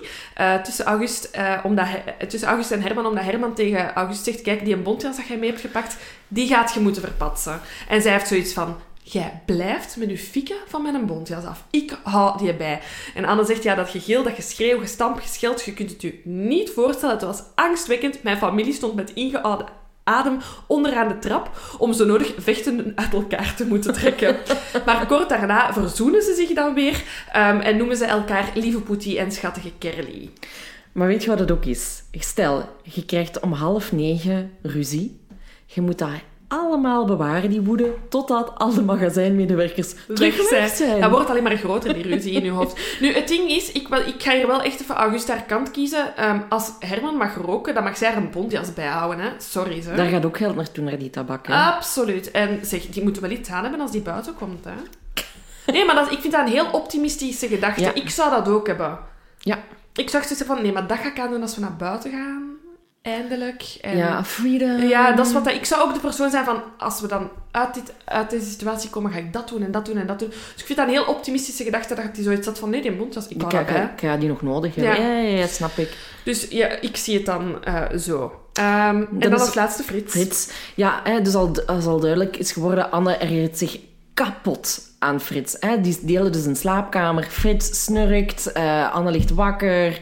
[0.63, 1.31] tussen, August,
[1.63, 1.87] omdat
[2.27, 5.37] tussen August en Herman, omdat Herman tegen August zegt, kijk, die een bontjas dat jij
[5.37, 7.61] mee hebt gepakt, die gaat je moeten verpatsen.
[7.88, 11.64] En zij heeft zoiets van, jij blijft met je fikken van mijn bontjas af.
[11.69, 12.81] Ik hou die bij.
[13.15, 16.69] En Anne zegt, ja, dat gegil, dat geschreeuw, gestamp, gescheld, je kunt het je niet
[16.69, 17.15] voorstellen.
[17.15, 18.23] Het was angstwekkend.
[18.23, 19.68] Mijn familie stond met ingehouden
[20.03, 20.38] adem
[20.68, 24.38] onderaan de trap om zo nodig vechten uit elkaar te moeten trekken.
[24.85, 29.19] Maar kort daarna verzoenen ze zich dan weer ehm, en noemen ze elkaar lieve Poetie
[29.19, 30.30] en schattige Kerly.
[30.91, 32.03] Maar weet je wat het ook is?
[32.11, 35.19] Stel, je krijgt om half negen ruzie.
[35.73, 36.09] Je moet dat
[36.47, 40.69] allemaal bewaren, die woede, totdat alle magazijnmedewerkers terug zijn.
[40.69, 41.01] zijn.
[41.01, 42.99] Dat wordt alleen maar groter, die ruzie in je hoofd.
[42.99, 45.71] Nu, het ding is, ik, wel- ik ga hier wel echt even Augusta haar kant
[45.71, 46.15] kiezen.
[46.17, 49.19] Ehm, als Herman mag roken, dan mag zij er een bontjas bij houden.
[49.25, 49.29] Hè.
[49.37, 49.93] Sorry, ze.
[49.93, 51.47] Daar gaat ook geld naartoe, naar die tabak.
[51.47, 51.53] hè.
[51.53, 52.31] Absoluut.
[52.31, 54.65] En zeg, die moeten wel iets aan hebben als die buiten komt.
[54.65, 54.71] Hè.
[55.71, 57.81] Nee, maar dat, ik vind dat een heel optimistische gedachte.
[57.81, 57.93] Ja.
[57.93, 58.99] Ik zou dat ook hebben.
[59.39, 59.59] Ja.
[59.95, 62.11] Ik zag zoiets van, nee, maar dat ga ik aan doen als we naar buiten
[62.11, 62.52] gaan.
[63.03, 63.77] Eindelijk.
[63.81, 64.81] En Ja, freedom.
[64.81, 67.30] ja, dat is wat dat, ik zou ook de persoon zijn van, als we dan
[67.51, 70.19] uit, dit, uit deze situatie komen, ga ik dat doen en dat doen en dat
[70.19, 70.30] doen.
[70.30, 72.91] Dus ik vind dat een heel optimistische gedachte, dat hij zoiets had van, nee, die
[72.91, 73.61] mond, ik Ik bij.
[73.95, 75.01] ik ga die nog nodig hebben.
[75.05, 75.17] Ja.
[75.17, 75.97] Ja, ja, snap ik.
[76.23, 78.39] Dus ja, ik zie het dan eh, zo.
[78.53, 80.11] Ehm, en dan als laatste Frits.
[80.11, 80.49] Frits.
[80.75, 83.80] Ja, hè, dus al, als al duidelijk is geworden, Anne ergert zich
[84.13, 85.55] kapot aan Frits.
[85.59, 85.81] Hè.
[85.81, 87.23] Die delen dus een slaapkamer.
[87.23, 89.99] Frits snurkt, eh, Anne ligt wakker.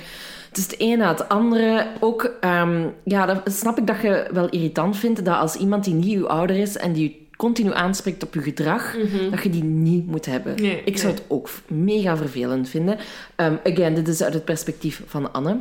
[0.51, 1.87] Het is het een na het andere.
[1.99, 5.93] Ook, ehm, ja, dat snap ik dat je wel irritant vindt dat als iemand die
[5.93, 8.95] niet uw ouder is en die je continu aanspreekt op je gedrag,
[9.31, 10.53] dat je die niet moet hebben.
[10.53, 10.61] Mhm.
[10.61, 12.97] Nee, ik zou het ook mega vervelend vinden.
[13.35, 15.57] Ehm, again, dit is uit het perspectief van Anne.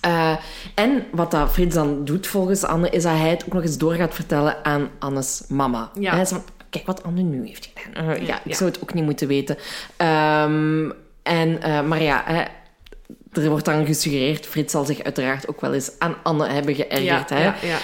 [0.00, 0.36] Eh,
[0.74, 3.78] en wat dat Frits dan doet volgens Anne, is dat hij het ook nog eens
[3.78, 5.90] door gaat vertellen aan Annes mama.
[5.98, 6.12] Ja.
[6.12, 8.08] Hij is van, kijk wat Anne nu heeft gedaan.
[8.08, 9.56] Eh, ja, ik zou het ook niet moeten weten.
[9.96, 10.90] Ehm,
[11.22, 12.48] en, eh, maar ja,
[13.44, 17.28] er wordt dan gesuggereerd, Frits zal zich uiteraard ook wel eens aan Anne hebben geërgerd.
[17.28, 17.42] ja, hè?
[17.44, 17.78] ja, ja.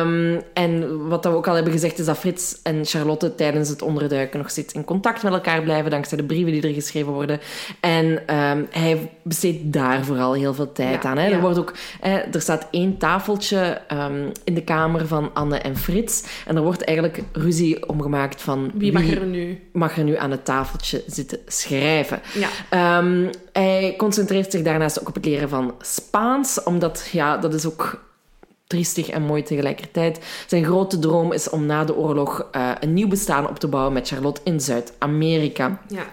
[0.00, 3.82] Ehm, en wat we ook al hebben gezegd, is dat Frits en Charlotte tijdens het
[3.82, 7.40] onderduiken nog steeds in contact met elkaar blijven, dankzij de brieven die er geschreven worden.
[7.80, 11.18] En ehm, hij besteedt daar vooral heel veel tijd aan.
[11.18, 11.30] Hè.
[11.30, 15.76] Er, wordt ook, hè, er staat één tafeltje ehm, in de kamer van Anne en
[15.76, 16.22] Frits.
[16.46, 19.60] En er wordt eigenlijk ruzie omgemaakt van Wie mag er nu?
[19.72, 22.20] mag er nu aan het tafeltje zitten schrijven.
[22.34, 22.48] Ja.
[23.52, 28.00] Hij concentreert zich daarnaast ook op het leren van Spaans, omdat ja, dat is ook
[28.72, 30.20] triestig en mooi tegelijkertijd.
[30.46, 33.92] Zijn grote droom is om na de oorlog eh, een nieuw bestaan op te bouwen
[33.92, 35.80] met Charlotte in Zuid-Amerika.
[35.88, 36.04] Ja.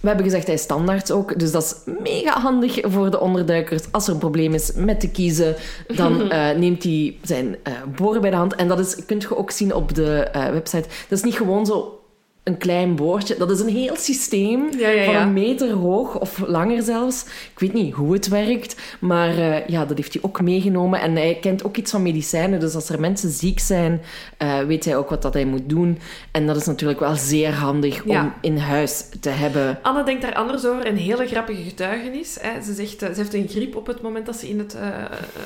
[0.00, 3.82] We hebben gezegd hij is standaard ook, dus dat is mega handig voor de onderduikers.
[3.90, 5.56] Als er een probleem is met te kiezen,
[5.96, 8.54] dan eh, neemt hij zijn eh boor bij de hand.
[8.54, 10.88] En dat is, kunt je ook zien op de website.
[11.08, 12.01] Dat is niet gewoon zo
[12.42, 13.36] een klein boordje.
[13.36, 17.24] Dat is een heel systeem Ja, ja, van een meter hoog of langer zelfs.
[17.24, 21.00] Ik weet niet hoe het werkt, maar eh, ja, dat heeft hij ook meegenomen.
[21.00, 24.02] En hij kent ook iets van medicijnen, dus als er mensen ziek zijn,
[24.36, 25.98] eh, weet hij ook wat dat hij moet doen.
[26.30, 29.78] En dat is natuurlijk wel zeer handig om in huis te hebben.
[29.82, 30.86] Anne denkt daar anders over.
[30.86, 32.36] Een hele grappige getuigenis.
[32.40, 32.62] Hè.
[32.62, 34.76] Ze, zegt, eh, ze heeft een griep op het moment dat ze in het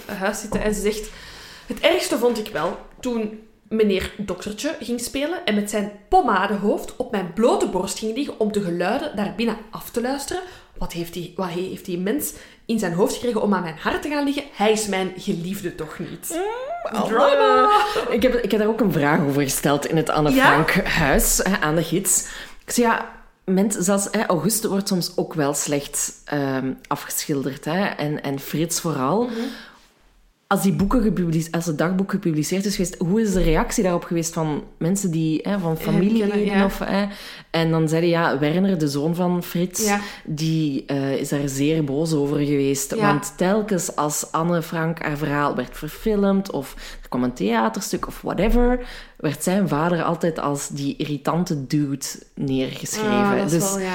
[0.07, 0.63] huis zitten.
[0.63, 1.11] En ze zegt...
[1.67, 7.11] Het ergste vond ik wel toen meneer doktertje ging spelen en met zijn pommadehoofd op
[7.11, 10.43] mijn blote borst ging liggen om de geluiden daar binnen af te luisteren.
[10.79, 12.33] Wat heeft die, wat he- heeft die mens
[12.67, 14.43] in zijn hoofd gekregen om aan mijn hart te gaan liggen?
[14.53, 16.41] Hij is mijn geliefde toch niet?
[17.09, 17.71] Drama!
[18.11, 20.45] Ik heb, ik heb daar ook een vraag over gesteld in het Anne Ja?
[20.47, 22.29] Frank huis aan de gids.
[22.65, 23.11] Ik zei ja,
[23.45, 27.65] mensen, zelfs hè, Auguste wordt soms ook wel slecht ehm, afgeschilderd.
[27.65, 29.23] Hè, en, en Frits vooral.
[29.23, 29.33] Mhm.
[30.49, 34.05] Als, die boeken gepubliceerd, als het dagboek gepubliceerd is geweest, hoe is de reactie daarop
[34.05, 36.29] geweest van mensen die, hè, van familieleden?
[36.29, 36.65] kennen, ja.
[36.65, 37.07] Of, hè,
[37.51, 40.01] en dan zeiden ja, Werner, de zoon van Frits, Ja.
[40.25, 42.95] die eh, is daar zeer boos over geweest.
[42.95, 43.07] Ja.
[43.07, 48.21] Want telkens als Anne Frank haar verhaal werd verfilmd of er kwam een theaterstuk of
[48.23, 48.87] whatever,
[49.17, 53.41] werd zijn vader altijd als die irritante dude neergeschreven.
[53.41, 53.95] Ah, dus wel, ja.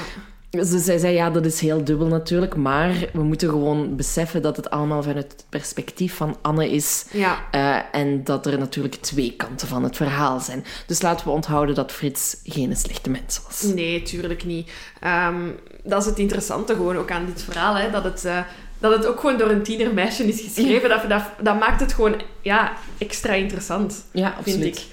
[0.52, 4.56] Dus zij zei, ja, dat is heel dubbel natuurlijk, maar we moeten gewoon beseffen dat
[4.58, 7.06] het allemaal vanuit het perspectief van Anne is.
[7.12, 7.38] Ja.
[7.52, 10.66] eh, en dat er natuurlijk twee kanten van het verhaal zijn.
[10.88, 13.62] Dus laten we onthouden dat Frits geen slechte mens was.
[13.74, 14.72] Nee, tuurlijk niet.
[15.00, 15.36] Ehm,
[15.84, 17.76] dat is het interessante gewoon ook aan dit verhaal.
[17.76, 18.40] Hè, dat, het, eh,
[18.80, 20.90] dat het ook gewoon door een tienermeisje is geschreven.
[20.90, 24.78] Dat, dat, dat maakt het gewoon ja, extra interessant, Ja, vind absoluut.
[24.78, 24.84] ik.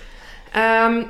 [0.52, 1.02] Ehm,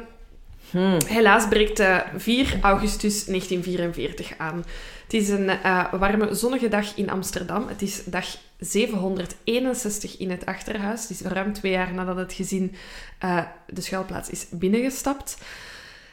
[0.70, 0.99] Hmm.
[1.07, 4.65] helaas breekt eh, 4 augustus 1944 aan.
[5.03, 7.69] Het is een eh, warme, zonnige dag in Amsterdam.
[7.69, 11.01] Het is dag 761 in het achterhuis.
[11.03, 12.74] Het is ruim twee jaar nadat het gezin
[13.19, 15.39] eh, de schuilplaats is binnengestapt.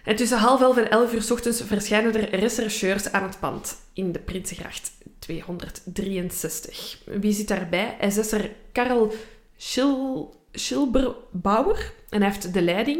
[0.03, 3.77] En tussen half elf en elf uur 's ochtends verschijnen er rechercheurs aan het pand
[3.93, 6.97] in de Prinsengracht 263.
[7.05, 7.97] Wie zit daarbij?
[8.09, 9.13] SS'er Karel
[9.57, 11.93] Schil Schilberbauer.
[12.09, 12.99] En hij heeft de leiding.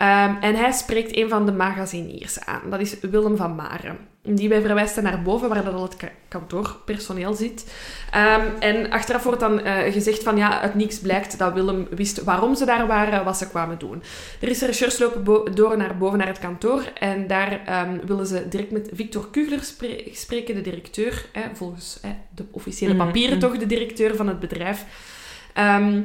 [0.00, 2.60] Ehm, en hij spreekt een van de magaziniers aan.
[2.70, 3.98] Dat is Willem van Maren.
[4.22, 7.72] Die wij verwijst naar boven, waar dat al het ka- kantoorpersoneel zit.
[8.10, 12.24] Ehm, en achteraf wordt dan eh, gezegd van ja, uit niks blijkt dat Willem wist
[12.24, 14.02] waarom ze daar waren, wat ze kwamen doen.
[14.40, 18.70] De rechercheurs lopen door naar boven naar het kantoor en daar ehm, willen ze direct
[18.70, 22.00] met Victor Kugler spre- spreken, de directeur, volgens
[22.34, 23.46] de officiële Mhm, papieren mhm.
[23.48, 24.84] toch, de directeur van het bedrijf.
[25.54, 26.00] Ehm,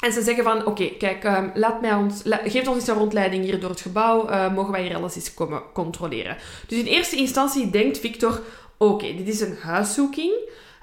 [0.00, 2.94] En ze zeggen van, oké, kijk, ehm, laat mij ons, la- geef ons eens een
[2.94, 4.28] rondleiding hier door het gebouw.
[4.28, 6.36] eh, mogen wij hier alles eens komen controleren?
[6.66, 8.40] Dus in eerste instantie denkt Victor,
[8.76, 10.32] oké, dit is een huiszoeking.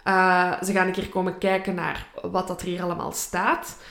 [0.04, 3.76] Eh, ze gaan een keer komen kijken naar wat dat er hier allemaal staat.
[3.78, 3.86] Hij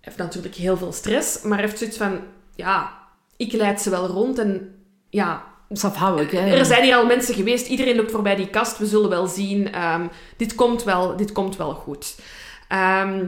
[0.00, 2.20] heeft natuurlijk heel veel stress, maar heeft zoiets van,
[2.54, 2.92] ja,
[3.36, 4.74] ik leid ze wel rond en
[5.10, 5.44] ja,
[5.82, 6.38] afhankelijk, hè.
[6.56, 7.66] er zijn hier al mensen geweest.
[7.68, 8.78] Iedereen loopt voorbij die kast.
[8.78, 9.72] We zullen wel zien.
[9.72, 10.06] Ehm,
[10.36, 12.18] dit, komt wel, dit komt wel goed.
[12.68, 13.26] Ehm,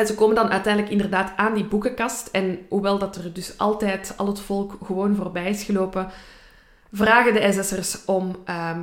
[0.00, 2.28] en ze komen dan uiteindelijk inderdaad aan die boekenkast.
[2.32, 6.10] En hoewel dat er dus altijd al het volk gewoon voorbij is gelopen,
[6.92, 8.80] vragen de SS'ers om ehm,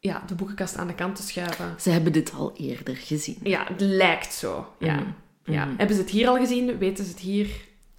[0.00, 1.74] ja, de boekenkast aan de kant te schuiven.
[1.80, 3.38] Ze hebben dit al eerder gezien.
[3.42, 4.72] Ja, het lijkt zo.
[4.78, 4.94] Ja.
[4.94, 5.04] Mhm.
[5.44, 5.64] Ja.
[5.64, 5.76] Mhm.
[5.76, 6.78] Hebben ze het hier al gezien?
[6.78, 7.48] Weten ze het hier?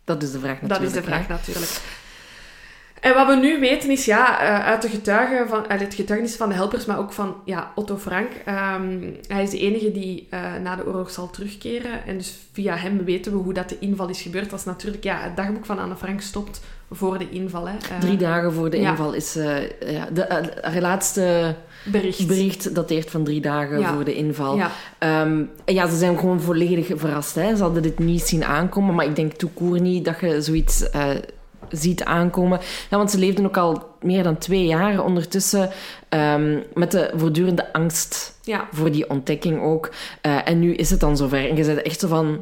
[0.03, 0.95] Dat is de vraag Dat natuurlijk.
[0.95, 1.33] is de vraag hè.
[1.33, 1.81] natuurlijk.
[3.01, 6.35] En wat we nu weten is, ja, eh, uit de getuigen van, uit het getuigenis
[6.35, 8.27] van de helpers, maar ook van ja, Otto Frank.
[8.45, 12.05] ehm, hij is de enige die eh, na de oorlog zal terugkeren.
[12.05, 14.49] En dus via hem weten we hoe dat de inval is gebeurd.
[14.49, 16.61] Dat is natuurlijk, ja, het dagboek van Anne Frank stopt
[16.91, 17.67] voor de inval.
[17.67, 17.73] Hè.
[17.75, 18.89] Eh, Drie dagen voor de ja.
[18.89, 19.35] inval is...
[19.35, 21.55] eh, ja, de, haar laatste
[21.85, 22.27] bericht.
[22.27, 23.93] bericht dateert van drie dagen Ja.
[23.93, 24.55] voor de inval.
[24.55, 27.35] Ja, Ehm, en ja, ze zijn gewoon volledig verrast.
[27.35, 27.55] Hè.
[27.55, 30.89] Ze hadden dit niet zien aankomen, maar ik denk toekoer niet dat je zoiets
[31.71, 32.59] ziet aankomen.
[32.89, 35.69] Ja, want ze leefden ook al meer dan twee jaar ondertussen
[36.09, 38.67] ehm, met de voortdurende angst ja.
[38.71, 39.89] voor die ontdekking ook.
[40.21, 41.49] Eh, en nu is het dan zover.
[41.49, 42.41] En je bent echt zo van...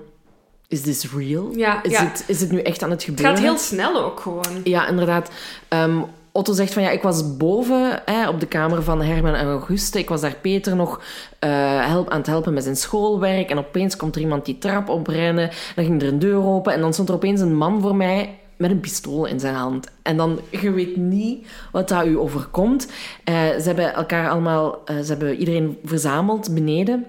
[0.68, 1.51] Is this real?
[1.56, 1.97] Ja, Is.
[1.97, 3.35] Het, is het nu echt aan het Het gebeuren?
[3.35, 4.61] gaat heel snel ook gewoon.
[4.64, 5.30] Ja, inderdaad.
[5.68, 6.01] Ehm,
[6.31, 9.99] Otto zegt van ja, ik was boven hè, op de kamer van Herman en Auguste.
[9.99, 11.01] Ik was daar Peter nog
[11.39, 11.49] eh,
[11.88, 13.49] help, aan het helpen met zijn schoolwerk.
[13.49, 15.49] En opeens komt er iemand die trap oprennen.
[15.76, 18.39] Dan ging er een deur open en dan stond er opeens een man voor mij
[18.60, 19.88] met een pistool in zijn hand.
[20.02, 22.91] En dan, je weet niet wat dat u overkomt.
[23.23, 27.06] Eh, ze hebben elkaar allemaal, eh, ze hebben iedereen verzameld beneden.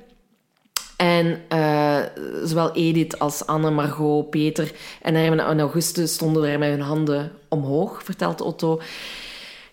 [0.96, 1.98] En eh,
[2.44, 4.72] zowel Edith als Anne, Margot, Peter
[5.02, 8.80] en Herman en Auguste stonden daar met hun handen omhoog, vertelt Otto.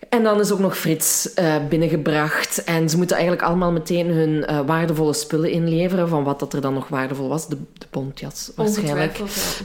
[0.08, 2.64] En dan is ook nog Frits eh, binnengebracht.
[2.64, 6.08] En ze moeten eigenlijk allemaal meteen hun eh, waardevolle spullen inleveren.
[6.08, 7.48] Van wat dat er dan nog waardevol was.
[7.48, 9.16] De, de bontjas waarschijnlijk.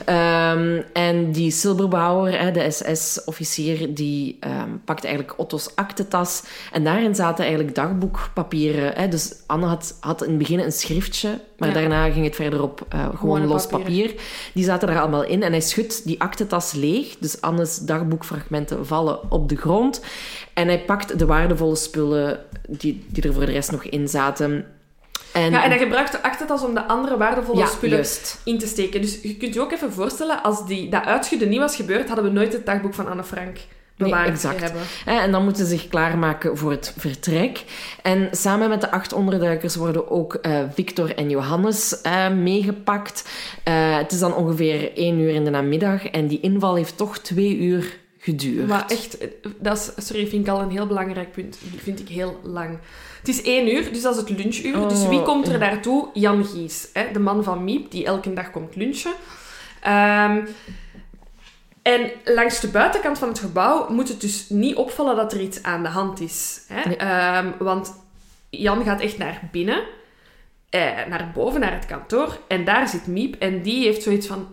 [0.06, 0.52] Ja.
[0.52, 6.42] Ehm, en die Silberbauer, de SS-officier, die ehm, pakte eigenlijk Otto's aktetas.
[6.72, 8.92] En daarin zaten eigenlijk dagboekpapieren.
[8.94, 9.08] Hè.
[9.08, 11.74] Dus Anne had, had in het begin een schriftje, maar Ja.
[11.74, 14.14] daarna ging het verder op eh, gewoon Gewone los papier.
[14.54, 17.16] Die zaten er allemaal in en hij schudt die aktetas leeg.
[17.18, 20.00] Dus Anne's dagboekfragmenten vallen op de grond.
[20.54, 24.66] En hij pakt de waardevolle spullen die, die er voor de rest nog in zaten.
[25.32, 28.40] En, Ja, en hij gebruikt de aktentas om de andere waardevolle Ja, spullen juist.
[28.44, 29.00] in te steken.
[29.00, 32.24] Dus je kunt je ook even voorstellen, als die, dat uitschudden niet was gebeurd, hadden
[32.24, 33.56] we nooit het dagboek van Anne Frank
[33.96, 34.60] bewaard exact.
[34.60, 34.82] hebben.
[35.04, 37.64] Hè, En dan moeten ze zich klaarmaken voor het vertrek.
[38.02, 43.28] En samen met de acht onderduikers worden ook eh, Victor en Johannes eh, meegepakt.
[43.62, 47.18] Eh, het is dan ongeveer één uur in de namiddag en die inval heeft toch
[47.18, 48.68] twee uur geduurd.
[48.68, 49.18] Maar echt,
[49.58, 51.58] dat is, sorry, vind ik al een heel belangrijk punt.
[51.70, 52.78] Die vind ik heel lang.
[53.18, 54.88] Het is één uur, dus dat is het lunchuur.
[54.88, 56.08] dus Oh, wie komt er daartoe?
[56.12, 59.12] Jan Gies, hè, de man van Miep, die elke dag komt lunchen.
[59.80, 60.40] Ehm,
[61.84, 65.62] en langs de buitenkant van het gebouw moet het dus niet opvallen dat er iets
[65.62, 66.60] aan de hand is.
[66.68, 66.88] Hè?
[66.88, 66.96] Nee.
[66.96, 67.94] Ehm, want
[68.50, 69.82] Jan gaat echt naar binnen,
[70.68, 72.38] eh, naar boven, naar het kantoor.
[72.48, 74.48] En daar zit Miep en die heeft zoiets van...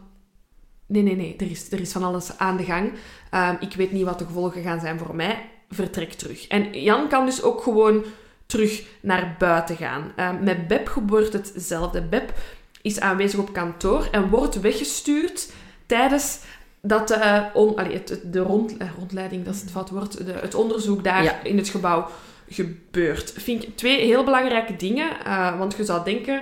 [0.86, 2.92] Nee, nee, nee, er is, er is van alles aan de gang.
[3.30, 5.46] Ehm, ik weet niet wat de gevolgen gaan zijn voor mij.
[5.70, 6.48] Vertrek terug.
[6.48, 8.04] En Jan kan dus ook gewoon
[8.46, 10.12] terug naar buiten gaan.
[10.16, 12.02] Ehm, met Beb gebeurt hetzelfde.
[12.02, 12.34] Beb
[12.82, 15.52] is aanwezig op kantoor en wordt weggestuurd
[15.86, 16.40] tijdens
[16.82, 20.26] dat eh, on, allee, het, het- de rond, eh, rondleiding, dat is het fout woord,
[20.26, 21.40] de, het onderzoek daar Ja.
[21.44, 22.08] in het gebouw
[22.50, 23.34] gebeurt.
[23.38, 26.42] Vind ik twee heel belangrijke dingen, eh, want je zou denken,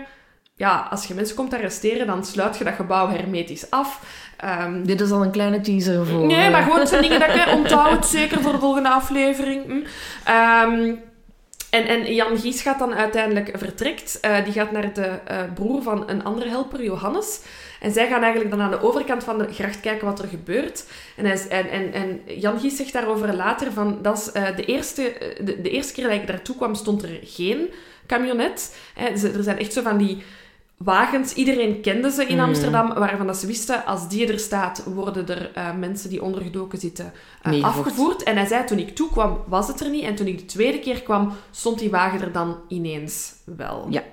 [0.55, 4.01] ja, als je mensen komt arresteren, dan sluit je dat gebouw hermetisch af.
[4.37, 6.25] Ehm, Dit is al een kleine teaser voor...
[6.25, 9.65] Nee, maar gewoon zijn dingen dat ik hè, onthoud het zeker voor de volgende aflevering.
[9.65, 9.79] Hm.
[10.25, 10.93] Ehm,
[11.69, 14.19] en, en Jan Gies gaat dan uiteindelijk vertrekt.
[14.43, 15.19] Die gaat naar de
[15.53, 17.39] broer van een andere helper, Johannes.
[17.79, 20.85] En zij gaan eigenlijk dan aan de overkant van de gracht kijken wat er gebeurt.
[21.15, 23.99] En, hij, en, en, en Jan Gies zegt daarover later van...
[24.01, 27.03] Dat is, eh, de, eerste, eh, de, de eerste keer dat ik daartoe kwam, stond
[27.03, 27.69] er geen
[28.07, 28.75] camionet.
[28.93, 30.23] Hè, er zijn echt zo van die
[30.77, 31.33] wagens.
[31.33, 32.43] Iedereen kende ze in Mm.
[32.43, 36.79] Amsterdam, waarvan dat ze wisten, als die er staat, worden er eh, mensen die ondergedoken
[36.79, 37.13] zitten
[37.61, 38.23] afgevoerd.
[38.23, 40.03] En hij zei, toen ik toekwam, was het er niet.
[40.03, 43.87] En toen ik de tweede keer kwam, stond die wagen er dan ineens wel.
[43.89, 44.03] Ja.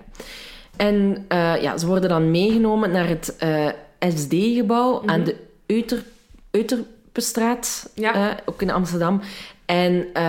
[0.76, 5.36] En eh, ja, ze worden dan meegenomen naar het eh, SD-gebouw aan de
[5.66, 6.02] Euter,
[6.50, 8.14] Euterpestraat, Ja.
[8.14, 9.20] eh, ook in Amsterdam.
[9.66, 10.22] En eh,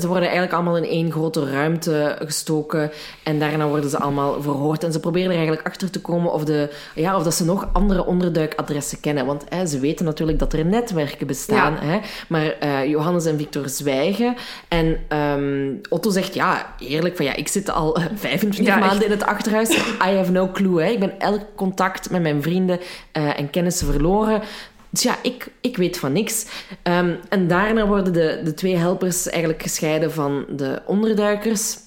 [0.00, 2.90] ze worden eigenlijk allemaal in één grote ruimte gestoken.
[3.22, 4.84] En daarna worden ze allemaal verhoord.
[4.84, 7.68] En ze proberen er eigenlijk achter te komen of, de, ja, of dat ze nog
[7.72, 9.26] andere onderduikadressen kennen.
[9.26, 11.76] Want hè, ze weten natuurlijk dat er netwerken bestaan.
[11.76, 11.98] Hè?
[12.28, 14.36] Maar uh, Johannes en Victor zwijgen.
[14.68, 19.10] En um, Otto zegt, ja, eerlijk, van ja, ik zit al 25 ja, maanden in
[19.10, 19.70] het achterhuis.
[19.76, 20.82] I have no clue.
[20.82, 20.90] Hè?
[20.90, 22.78] Ik ben elk contact met mijn vrienden
[23.12, 24.42] uh, en kennissen verloren.
[24.90, 26.46] Dus ja, ik, ik weet van niks.
[26.82, 31.78] Um, en daarna worden de, de twee helpers eigenlijk gescheiden van de onderduikers.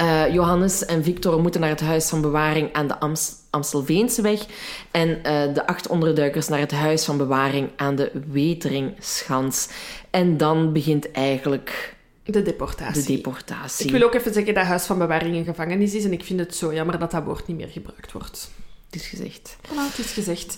[0.00, 4.46] Uh, Johannes en Victor moeten naar het huis van bewaring aan de Amst Amstelveenseweg.
[4.90, 9.68] En uh, de acht onderduikers naar het huis van bewaring aan de Weteringschans.
[10.10, 11.94] En dan begint eigenlijk
[12.24, 13.02] de deportatie.
[13.02, 13.86] De deportatie.
[13.86, 16.04] Ik wil ook even zeggen dat huis van bewaring een gevangenis is.
[16.04, 18.50] En ik vind het zo jammer dat dat woord niet meer gebruikt wordt.
[18.90, 19.56] Het is gezegd.
[19.66, 20.56] Voilà, het is gezegd.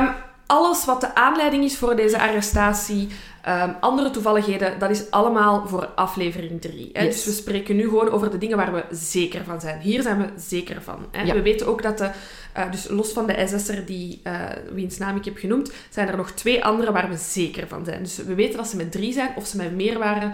[0.00, 0.14] Um,
[0.46, 3.08] alles wat de aanleiding is voor deze arrestatie,
[3.48, 6.90] um, andere toevalligheden, dat is allemaal voor aflevering 3.
[6.92, 7.14] Yes.
[7.14, 9.80] Dus we spreken nu gewoon over de dingen waar we zeker van zijn.
[9.80, 11.06] Hier zijn we zeker van.
[11.10, 11.22] Hè?
[11.22, 11.34] Ja.
[11.34, 12.10] We weten ook dat de,
[12.56, 14.40] uh, dus los van de SS'er die, uh,
[14.72, 18.02] wiens naam ik heb genoemd, zijn er nog twee andere waar we zeker van zijn.
[18.02, 20.28] Dus we weten dat ze met drie zijn, of ze met meer waren.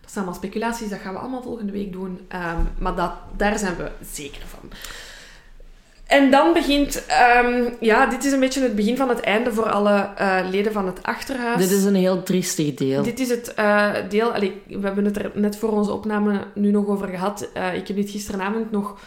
[0.00, 2.26] Dat zijn allemaal speculaties, dat gaan we allemaal volgende week doen.
[2.32, 4.70] Um, maar dat, daar zijn we zeker van.
[6.14, 7.02] En dan begint,
[7.44, 10.72] um, ja, dit is een beetje het begin van het einde voor alle uh, leden
[10.72, 11.68] van het achterhuis.
[11.68, 13.02] Dit is een heel triestig deel.
[13.02, 16.70] Dit is het uh, deel, allee, we hebben het er net voor onze opname nu
[16.70, 17.48] nog over gehad.
[17.56, 18.98] Uh, ik heb dit gisteravond nog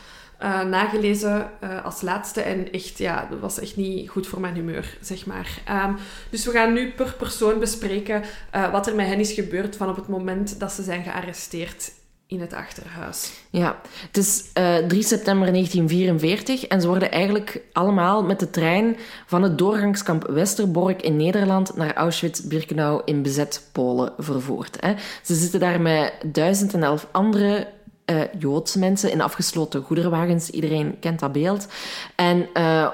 [0.69, 1.49] nagelezen
[1.83, 5.61] als laatste en echt, ja, dat was echt niet goed voor mijn humeur, zeg maar.
[5.85, 5.97] Um,
[6.29, 8.23] dus we gaan nu per persoon bespreken
[8.71, 11.91] wat er met hen is gebeurd van op het moment dat ze zijn gearresteerd
[12.27, 13.31] in het achterhuis.
[13.49, 18.97] Ja, het is uh, 3 september 1944 en ze worden eigenlijk allemaal met de trein
[19.25, 24.77] van het doorgangskamp Westerbork in Nederland naar Auschwitz-Birkenau in bezet Polen vervoerd.
[24.79, 24.93] Hè.
[25.23, 27.67] Ze zitten daar met 1011 andere
[28.05, 30.49] uh, Joodse mensen in afgesloten goederenwagens.
[30.49, 31.67] Iedereen kent dat beeld.
[32.15, 32.89] En uh,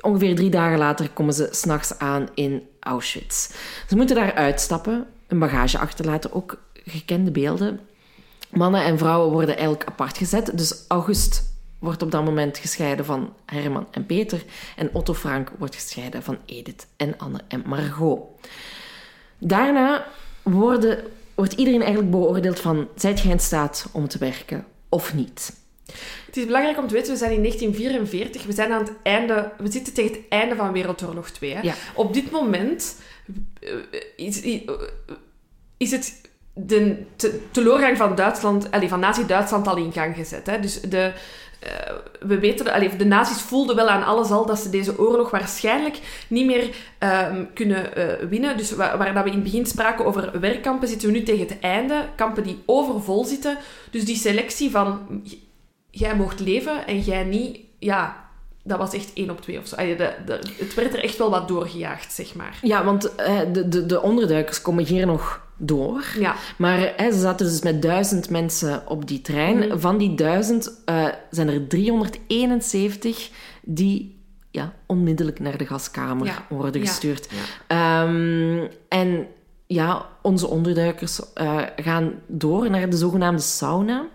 [0.00, 3.50] ongeveer drie dagen later komen ze s'nachts aan in Auschwitz.
[3.88, 7.80] Ze moeten daar uitstappen, een bagage achterlaten, ook gekende beelden.
[8.50, 10.58] Mannen en vrouwen worden eigenlijk apart gezet.
[10.58, 14.44] Dus August wordt op dat moment gescheiden van Herman en Peter.
[14.76, 18.20] En Otto Frank wordt gescheiden van Edith en Anne en Margot.
[19.38, 20.06] Daarna
[20.42, 21.04] worden,
[21.34, 22.88] wordt iedereen eigenlijk beoordeeld van...
[22.94, 25.52] Zijt jij in staat om te werken of niet?
[26.26, 28.44] Het is belangrijk om te weten, we zijn in 1944.
[28.44, 29.52] We zijn aan het einde...
[29.58, 31.54] We zitten tegen het einde van Wereldoorlog 2.
[31.54, 31.60] Hè?
[31.60, 31.74] Ja.
[31.94, 32.96] Op dit moment
[34.16, 34.40] is,
[35.76, 36.27] is het
[36.66, 40.46] de te, teleurgang van Duitsland, allee, van Nazi-Duitsland al in gang gezet.
[40.46, 40.60] Hè.
[40.60, 41.12] Dus de,
[41.64, 45.30] uh, we weten, allee, de nazi's voelden wel aan alles al dat ze deze oorlog
[45.30, 45.98] waarschijnlijk
[46.28, 46.70] niet meer
[47.02, 48.56] uh, kunnen uh, winnen.
[48.56, 51.60] Dus waar, dat we in het begin spraken over werkkampen, zitten we nu tegen het
[51.60, 52.04] einde.
[52.16, 53.58] Kampen die overvol zitten.
[53.90, 55.22] Dus die selectie van
[55.90, 58.30] jij mocht leven en jij niet, ja,
[58.64, 59.76] dat was echt één op twee of zo.
[59.76, 62.58] De, de, het werd er echt wel wat doorgejaagd, zeg maar.
[62.62, 63.02] Ja, want
[63.52, 66.04] de, de, de onderduikers komen hier nog door.
[66.18, 66.34] Ja.
[66.56, 69.58] Maar hè, ze zaten dus met duizend mensen op die trein.
[69.58, 69.78] Mhm.
[69.78, 73.30] Van die duizend uh, zijn er 371
[73.62, 74.16] die
[74.50, 76.46] ja, onmiddellijk naar de gaskamer Ja.
[76.48, 77.28] worden gestuurd.
[77.30, 78.04] Ja.
[78.06, 79.26] Ehm, en
[79.66, 84.06] ja, onze onderduikers uh, gaan door naar de zogenaamde sauna.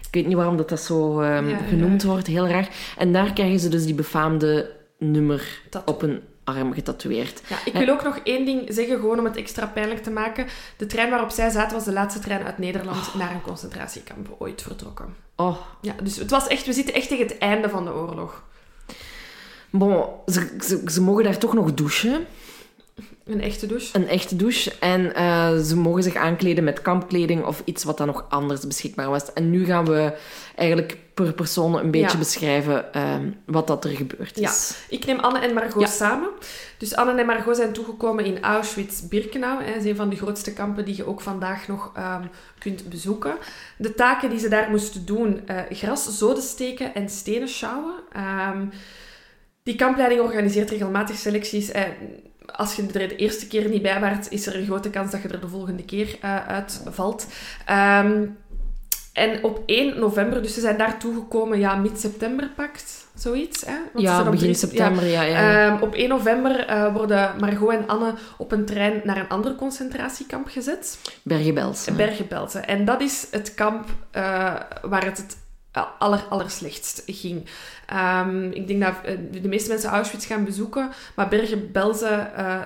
[0.00, 2.68] Ik weet niet waarom dat, dat zo um, Ja, genoemd wordt, heel raar.
[2.98, 6.20] En daar krijgen ze dus die befaamde nummer op een
[6.56, 7.42] arm getatoeëerd.
[7.48, 10.46] Ja, ik wil ook nog één ding zeggen, gewoon om het extra pijnlijk te maken.
[10.76, 14.62] De trein waarop zij zaten was de laatste trein uit Nederland naar een concentratiekamp ooit
[14.62, 15.14] vertrokken.
[15.36, 18.42] Oh, Ja, dus het was echt, we zitten echt tegen het einde van de oorlog.
[19.70, 22.26] Bon, ze, ze, ze mogen daar toch nog douchen.
[23.30, 23.96] Een echte douche.
[23.98, 24.72] Een echte douche.
[24.80, 29.08] En eh, ze mogen zich aankleden met kampkleding of iets wat dan nog anders beschikbaar
[29.10, 29.32] was.
[29.32, 30.12] En nu gaan we
[30.54, 32.18] eigenlijk per persoon een beetje Ja.
[32.18, 34.76] beschrijven ehm, wat dat er gebeurd Ja, is.
[34.88, 35.86] ik neem Anne en Margot Ja.
[35.88, 36.28] samen.
[36.78, 39.64] Dus Anne en Margot zijn toegekomen in Auschwitz-Birkenau.
[39.64, 42.22] Dat is een van de grootste kampen die je ook vandaag nog ehm,
[42.58, 43.34] kunt bezoeken.
[43.78, 47.94] De taken die ze daar moesten doen, eh, gras, zoden steken en stenen sjouwen.
[48.12, 48.64] Ehm,
[49.62, 51.70] die kampleiding organiseert regelmatig selecties.
[51.70, 51.82] eh,
[52.56, 55.22] als je er de eerste keer niet bij waart, is er een grote kans dat
[55.22, 57.26] je er de volgende keer eh, uitvalt.
[57.66, 58.22] Ehm,
[59.12, 63.60] en op 1 november, dus ze zijn daar toegekomen, ja, mid-september pakt, zoiets.
[63.66, 63.72] Hè?
[63.92, 65.22] Want ze Ja, begin drie- september, ja.
[65.22, 69.28] ja, Ehm, op 1 november eh, worden Margot en Anne op een trein naar een
[69.28, 70.98] ander concentratiekamp gezet.
[71.22, 71.96] Bergen-Belsen.
[71.96, 72.66] Bergen-Belsen.
[72.66, 75.36] En dat is het kamp eh, waar het het
[75.98, 77.46] aller, allerslechtst ging.
[77.90, 82.60] Ehm, ik denk dat eh, de meeste mensen Auschwitz gaan bezoeken, maar Bergen-Belsen, eh,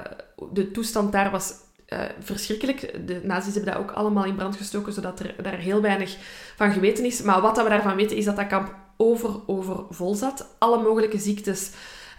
[0.52, 1.52] de toestand daar was
[1.86, 3.06] eh, verschrikkelijk.
[3.06, 6.16] De nazi's hebben dat ook allemaal in brand gestoken, zodat er daar heel weinig
[6.56, 7.22] van geweten is.
[7.22, 10.46] Maar wat dat we daarvan weten, is dat dat kamp over, over vol zat.
[10.58, 11.70] Alle mogelijke ziektes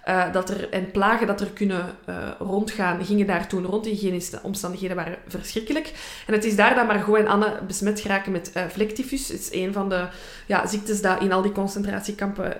[0.07, 3.83] uh, dat er, en plagen dat er kunnen uh, rondgaan, gingen daar toen rond.
[3.83, 5.91] De hygiënische omstandigheden waren verschrikkelijk.
[6.27, 9.27] En het is daar dat Margot en Anne besmet geraken met uh.
[9.27, 10.07] Het is een van de
[10.45, 12.57] ja, ziektes dat in al die concentratiekampen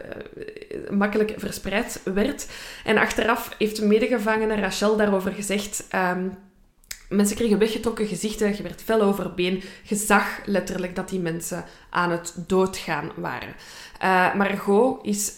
[0.90, 2.48] makkelijk verspreid werd.
[2.84, 5.86] En achteraf heeft de medegevangene Rachel daarover gezegd...
[5.96, 6.38] Um,
[7.10, 9.64] Mensen kregen weggetrokken gezichten, je werd fel over been.
[9.84, 13.56] Je zag letterlijk dat die mensen aan het doodgaan waren.
[14.04, 15.34] Uh, Margot is,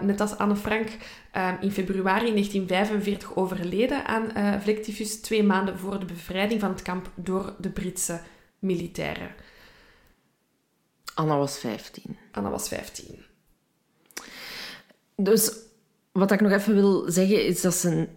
[0.00, 0.88] net als Anne Frank,
[1.36, 6.82] um, in februari 1945 overleden aan uh, vlektyfus, twee maanden voor de bevrijding van het
[6.82, 8.20] kamp door de Britse
[8.58, 9.34] militairen.
[11.14, 12.16] Anna was 15.
[12.32, 13.24] Anna was 15.
[15.16, 15.52] Dus
[16.12, 18.08] wat ik nog even wil zeggen is dat ze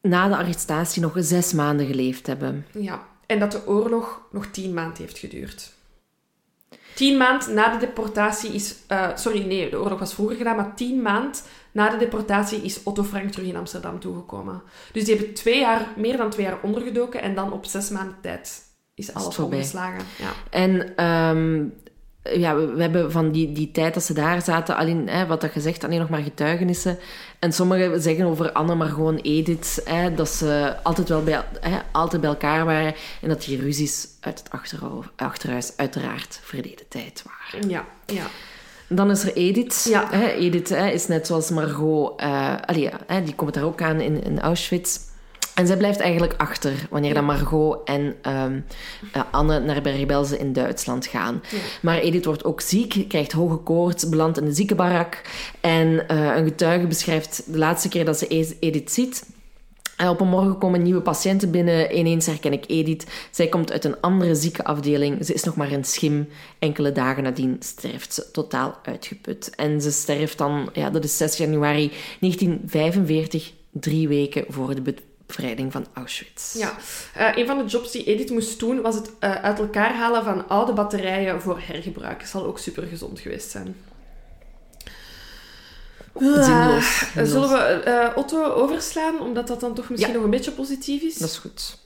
[0.00, 2.66] na de arrestatie nog zes maanden geleefd hebben.
[2.72, 5.72] Ja, en dat de oorlog nog tien maanden heeft geduurd.
[6.94, 8.74] Tien maanden na de deportatie is...
[8.88, 11.40] Uh, sorry, nee, de oorlog was vroeger gedaan, maar tien maanden
[11.72, 14.62] na de deportatie is Otto Frank terug in Amsterdam toegekomen.
[14.92, 18.16] Dus die hebben twee jaar, meer dan twee jaar ondergedoken en dan op zes maanden
[18.20, 18.62] tijd
[18.94, 20.04] is alles omgeslagen.
[20.18, 20.32] Ja.
[20.50, 21.74] En um,
[22.22, 25.50] ja, we, hebben van die, die tijd dat ze daar zaten, alleen, hè, wat dat
[25.50, 26.98] gezegd, alleen nog maar getuigenissen.
[27.38, 31.78] En sommigen zeggen over Anne maar gewoon Edith, hè, dat ze altijd wel bij, hè,
[31.92, 34.50] altijd bij elkaar waren en dat die ruzies uit het
[35.16, 37.68] achterhuis uiteraard verleden tijd waren.
[37.68, 38.26] Ja, ja.
[38.88, 39.86] Dan is er Edith.
[39.88, 40.12] Ja.
[40.32, 44.24] Edith hè, is net zoals Margot, uh, allee, hè, die komt daar ook aan in,
[44.24, 44.98] in Auschwitz.
[45.54, 48.64] En zij blijft eigenlijk achter wanneer dan Margot en um,
[49.16, 51.42] uh, Anne naar Bergen-Belsen in Duitsland gaan.
[51.82, 55.22] Maar Edith wordt ook ziek, krijgt hoge koorts, belandt in de ziekenbarak.
[55.60, 59.26] En uh, een getuige beschrijft de laatste keer dat ze Edith ziet.
[59.96, 61.98] En op een morgen komen nieuwe patiënten binnen.
[61.98, 63.06] Ineens herken ik Edith.
[63.30, 65.24] Zij komt uit een andere ziekenafdeling.
[65.26, 66.28] Ze is nog maar een schim.
[66.58, 69.50] Enkele dagen nadien sterft ze totaal uitgeput.
[69.54, 74.82] En ze sterft dan, ja, dat is 6 januari 1945, drie weken voor de
[75.36, 76.54] bevrijding van Auschwitz.
[76.54, 76.72] Ja,
[77.18, 80.24] uh, een van de jobs die Edith moest doen was het uh, uit elkaar halen
[80.24, 82.18] van oude batterijen voor hergebruik.
[82.18, 83.76] Dat zal ook super gezond geweest zijn.
[86.18, 87.04] Zinloos.
[87.16, 91.02] Uh, zullen we uh, Otto overslaan, omdat dat dan toch misschien nog een beetje positief
[91.02, 91.16] is?
[91.16, 91.80] Dat is goed.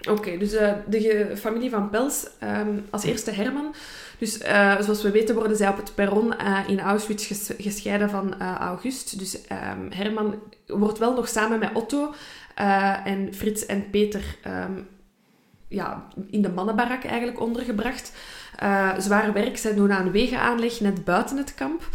[0.00, 3.74] Oké, okay, dus uh, de familie van Pels, um, als eerste Herman.
[4.18, 4.38] Dus
[4.80, 6.34] zoals we weten worden zij op het perron
[6.66, 9.18] in Auschwitz ges gescheiden van August.
[9.18, 10.34] Dus um, Herman
[10.66, 12.14] wordt wel nog samen met Otto
[12.60, 14.88] uh, en Frits en Peter um,
[15.68, 18.12] ja, in de mannenbarak eigenlijk ondergebracht.
[18.62, 21.88] Uh, zwaar werk, zij doen aan wegenaanleg net buiten het kamp.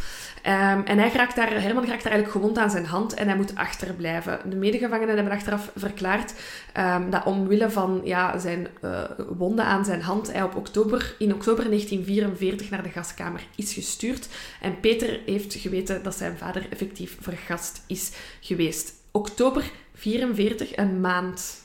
[0.48, 3.36] Um, en hij raakt daar, Herman raakt daar eigenlijk gewond aan zijn hand en hij
[3.36, 4.40] moet achterblijven.
[4.50, 6.34] De medegevangenen hebben achteraf verklaard
[6.78, 9.02] um, dat omwille van ja, zijn uh,
[9.38, 14.28] wonden aan zijn hand hij op oktober, in oktober 1944 naar de gaskamer is gestuurd.
[14.62, 18.12] En Peter heeft geweten dat zijn vader effectief vergast is
[18.42, 18.94] geweest.
[19.12, 21.62] Oktober 44, een maand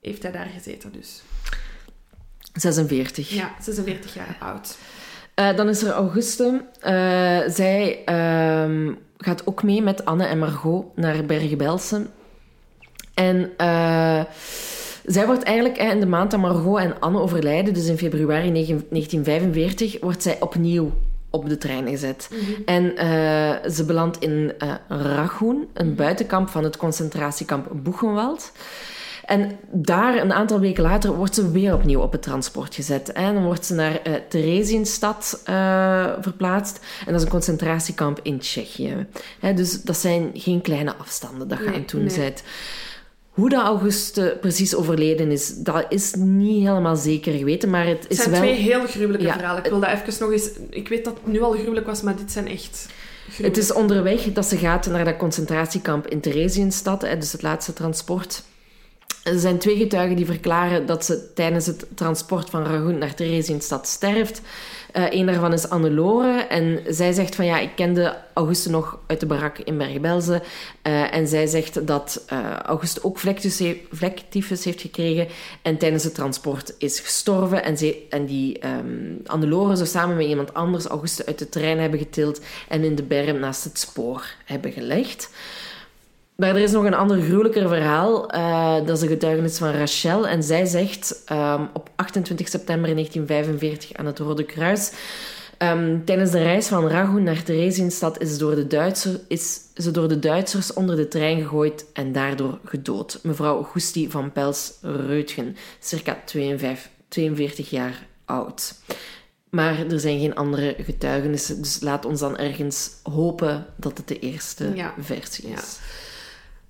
[0.00, 1.22] heeft hij daar gezeten dus.
[2.52, 3.30] 46.
[3.30, 4.78] Ja, 46 jaar oud.
[5.40, 6.64] Uh, dan is er Auguste.
[6.78, 12.10] Uh, zij uh, gaat ook mee met Anne en Margot naar Bergen-Belsen.
[13.14, 14.24] En uh,
[15.04, 20.00] zij wordt eigenlijk in de maand dat Margot en Anne overlijden, dus in februari 1945,
[20.00, 20.92] wordt zij opnieuw
[21.36, 22.28] op de trein gezet.
[22.32, 22.64] Mm -hmm.
[22.64, 28.52] En uh, ze belandt in uh, Rachoen, een buitenkamp van het concentratiekamp Boegenwald.
[29.26, 33.12] En daar, een aantal weken later, wordt ze weer opnieuw op het transport gezet.
[33.12, 36.80] En dan wordt ze naar uh, Theresienstad uh, verplaatst.
[36.98, 39.06] En dat is een concentratiekamp in Tsjechië.
[39.40, 42.18] Hè, dus dat zijn geen kleine afstanden dat je nee, aan het doen nee.
[42.18, 42.42] bent.
[43.36, 48.16] Hoe dat Auguste precies overleden is, dat is niet helemaal zeker geweten, maar het is
[48.16, 48.40] Het zijn wel...
[48.40, 49.64] twee heel gruwelijke ja, verhalen.
[49.64, 50.50] Ik wil dat even nog eens...
[50.70, 52.86] Ik weet dat het nu al gruwelijk was, maar dit zijn echt...
[53.28, 53.54] Gruwelijk.
[53.54, 58.42] Het is onderweg dat ze gaat naar dat concentratiekamp in Theresienstad, dus het laatste transport.
[59.22, 63.88] Er zijn twee getuigen die verklaren dat ze tijdens het transport van Ragoen naar Theresienstad
[63.88, 64.40] sterft.
[64.96, 69.20] Uh, een daarvan is Annelore en zij zegt van ja, ik kende Auguste nog uit
[69.20, 70.42] de barak in Bergen-Belsen.
[70.82, 73.18] Uh, en zij zegt dat uh, Auguste ook
[73.90, 75.28] vlektyfus heeft gekregen
[75.62, 77.64] en tijdens het transport is gestorven.
[77.64, 81.78] En, ze, en die um, Annelore zou samen met iemand anders Auguste uit de trein
[81.78, 85.30] hebben getild en in de berm naast het spoor hebben gelegd.
[86.36, 88.34] Maar er is nog een ander gruwelijker verhaal.
[88.34, 90.28] Uh, dat is een getuigenis van Rachel.
[90.28, 94.92] En zij zegt um, op 28 september 1945 aan het Rode Kruis...
[95.58, 100.08] Ehm, tijdens de reis van Ragun naar Theresienstadt is, door de Duitser, is ze door
[100.08, 103.18] de Duitsers onder de trein gegooid en daardoor gedood.
[103.22, 108.74] Mevrouw Gusti van Pels-Reutgen, circa 52, 42 jaar oud.
[109.50, 114.18] Maar er zijn geen andere getuigenissen, dus laat ons dan ergens hopen dat het de
[114.18, 114.94] eerste Ja.
[115.00, 115.50] versie is.
[115.50, 115.62] Ja.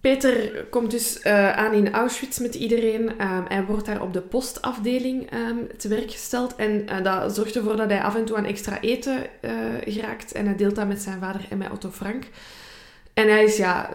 [0.00, 3.18] Peter komt dus eh, aan in Auschwitz met iedereen.
[3.18, 6.54] Ehm, hij wordt daar op de postafdeling ehm, te werk gesteld.
[6.56, 9.52] En eh, dat zorgt ervoor dat hij af en toe aan extra eten eh,
[9.84, 10.32] geraakt.
[10.32, 12.24] En hij deelt dat met zijn vader en met Otto Frank.
[13.14, 13.90] En hij is ja,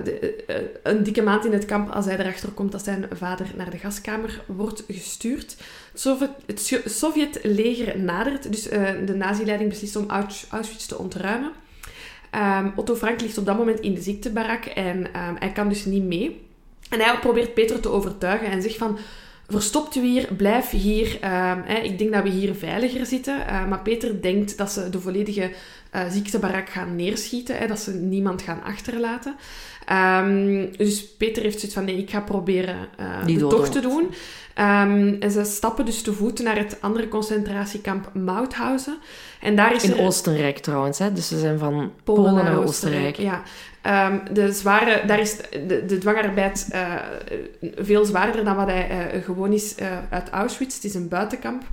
[0.84, 3.78] een dikke maand in het kamp als hij erachter komt dat zijn vader naar de
[3.78, 5.56] gaskamer wordt gestuurd.
[6.46, 8.64] Het Sovjet-leger nadert, dus
[9.06, 11.52] de nazi-leiding beslist om Ausch- Auschwitz te ontruimen.
[12.32, 15.86] Ehm, Otto Frank ligt op dat moment in de ziektebarak en ehm, hij kan dus
[15.86, 16.42] niet mee.
[16.90, 18.98] En hij probeert Peter te overtuigen en zegt van...
[19.52, 21.18] Verstopt u hier, blijf hier.
[21.22, 23.48] Ehm, hè, ik denk dat we hier veiliger zitten.
[23.48, 25.52] Eh, maar Peter denkt dat ze de volledige
[25.92, 27.58] eh, ziektebarak gaan neerschieten.
[27.58, 29.36] Hè, dat ze niemand gaan achterlaten.
[29.86, 31.86] Ehm, dus Peter heeft zoiets van...
[31.86, 32.76] Nee, ik ga proberen
[33.26, 34.10] Die de tocht te doen.
[34.54, 38.98] Ehm, en ze stappen dus te voet naar het andere concentratiekamp Mauthausen.
[39.42, 40.00] En daar is In er...
[40.00, 41.14] Oostenrijk trouwens, hè?
[41.14, 43.16] dus ze zijn van Polen, naar, Oostenrijk.
[43.16, 43.42] Ja.
[43.82, 45.38] Ehm, de zware, daar is
[45.68, 46.96] de, de dwangarbeid eh,
[47.76, 49.76] veel zwaarder dan wat hij gewoon is
[50.10, 50.76] uit Auschwitz.
[50.76, 51.64] Het is een buitenkamp.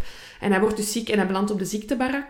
[0.41, 2.27] En hij wordt dus ziek en hij belandt op de ziektebarak.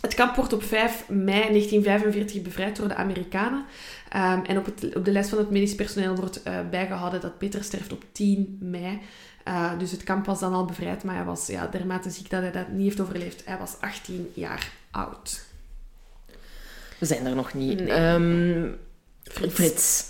[0.00, 3.64] Het kamp wordt op 5 mei 1945 bevrijd door de Amerikanen.
[4.08, 7.38] Ehm, en op, het, op de lijst van het medisch personeel wordt eh, bijgehouden dat
[7.38, 9.00] Peter sterft op 10 mei.
[9.44, 12.42] Eh, dus het kamp was dan al bevrijd, maar hij was ja, dermate ziek dat
[12.42, 13.42] hij dat niet heeft overleefd.
[13.44, 15.44] Hij was 18 jaar oud.
[16.98, 17.78] We zijn er nog niet.
[17.78, 17.92] Nee.
[17.92, 18.68] Ehm,
[19.22, 19.54] Frits.
[19.54, 20.04] Frits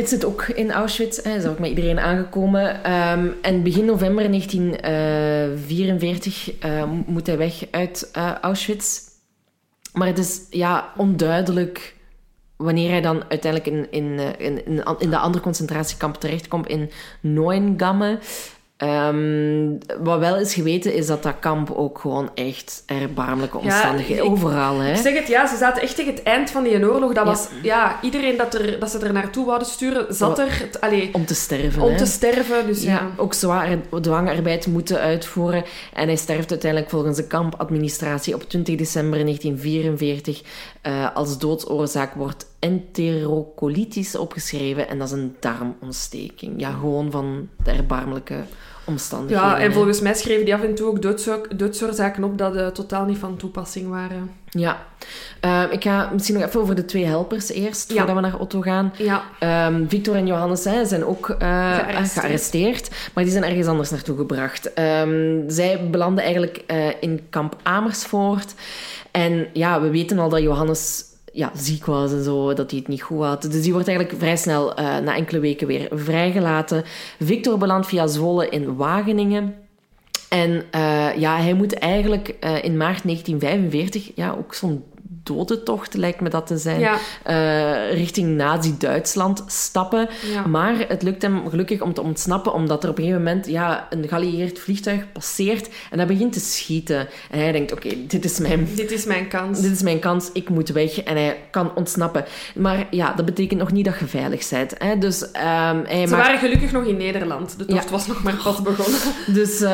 [0.00, 2.84] zit ook in Auschwitz, hè, is ook met iedereen aangekomen.
[2.84, 9.00] Ehm, en begin november 1944 eh, moet hij weg uit eh, Auschwitz.
[9.92, 11.94] Maar het is ja, onduidelijk
[12.56, 16.90] wanneer hij dan uiteindelijk in, eh, in, in, in de andere concentratiekamp terechtkomt, in
[17.20, 18.18] Neuengamme.
[18.82, 19.70] Ehm,
[20.02, 24.24] wat wel is geweten, is dat dat kamp ook gewoon echt erbarmelijke omstandigheden...
[24.24, 24.90] ik- Overal, hè.
[24.90, 27.12] Ik zeg het, ja, ze zaten echt tegen het eind van die oorlog.
[27.12, 27.30] Dat Ja.
[27.30, 31.26] was, ja, iedereen dat, er, dat ze er naartoe wouden sturen, zat er, allee, Om
[31.26, 31.96] te sterven, om hè.
[31.96, 32.66] te sterven.
[32.66, 32.90] Dus ja.
[32.90, 35.64] Ja, ook zware dwangarbeid moeten uitvoeren.
[35.94, 40.42] En hij sterft uiteindelijk volgens de kampadministratie op 20 december 1944.
[40.80, 44.88] Eh, als doodsoorzaak wordt enterocolitis opgeschreven.
[44.88, 46.60] En dat is een darmontsteking.
[46.60, 48.34] Ja, gewoon van de erbarmelijke
[48.84, 49.48] omstandigheden.
[49.50, 49.72] Ja, en hè.
[49.72, 53.18] volgens mij schreven die af en toe ook doodsoor- doodsoorzaken op dat eh, totaal niet
[53.18, 54.30] van toepassing waren.
[54.50, 54.76] Ja.
[55.40, 57.96] Eh, ik ga misschien nog even over de twee helpers eerst, Ja.
[57.96, 58.92] voordat we naar Otto gaan.
[58.96, 61.38] Ja, Ehm, Victor en Johannes hè, zijn ook eh,
[61.74, 62.10] Gearresteerd.
[62.12, 64.72] gearresteerd, maar die zijn ergens anders naartoe gebracht.
[64.72, 68.54] Ehm, zij belanden eigenlijk eh, in kamp Amersfoort.
[69.10, 72.88] En ja, we weten al dat Johannes ja, ziek was en zo, dat hij het
[72.88, 73.42] niet goed had.
[73.42, 76.84] Dus die wordt eigenlijk vrij snel, eh, na enkele weken, weer vrijgelaten.
[77.18, 79.54] Victor belandt via Zwolle in Wageningen.
[80.28, 84.84] En eh, ja, hij moet eigenlijk eh, in maart 1945, ja, ook zo'n
[85.22, 90.08] dodentocht lijkt me dat te zijn, ja, eh, richting Nazi-Duitsland stappen.
[90.32, 90.46] ja.
[90.46, 93.86] Maar het lukt hem gelukkig om te ontsnappen, omdat er op een gegeven moment ja,
[93.90, 97.08] een geallieerd vliegtuig passeert en dat begint te schieten.
[97.30, 98.68] En hij denkt, oké, dit is mijn...
[98.74, 99.60] Dit is mijn kans.
[99.60, 102.24] Dit is mijn kans, ik moet weg en hij kan ontsnappen.
[102.54, 104.74] Maar ja, dat betekent nog niet dat je veilig bent.
[104.78, 104.98] Hè?
[104.98, 107.58] Dus, ehm, hij Ze maakt- waren gelukkig nog in Nederland.
[107.58, 107.90] De tocht Ja.
[107.90, 109.00] was nog maar pas begonnen.
[109.34, 109.70] Dus eh,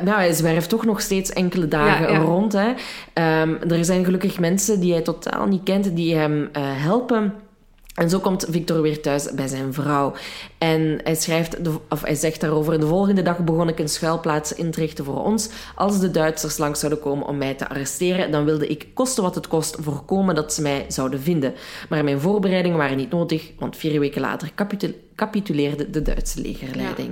[0.00, 2.52] nou, hij zwerft toch nog steeds enkele dagen rond.
[2.52, 2.72] Hè.
[3.12, 7.34] Ehm, er zijn gelukkig mensen die hij totaal niet kent, die hem eh, helpen.
[7.94, 10.12] En zo komt Victor weer thuis bij zijn vrouw.
[10.58, 12.80] En hij, schrijft, de- of hij zegt daarover...
[12.80, 15.50] De volgende dag begon ik een schuilplaats in te richten voor ons.
[15.74, 18.30] Als de Duitsers langs zouden komen om mij te arresteren...
[18.30, 21.54] dan wilde ik, koste wat het kost, voorkomen dat ze mij zouden vinden.
[21.88, 23.50] Maar mijn voorbereidingen waren niet nodig...
[23.58, 27.08] want vier weken later capitu- capituleerde de Duitse legerleiding.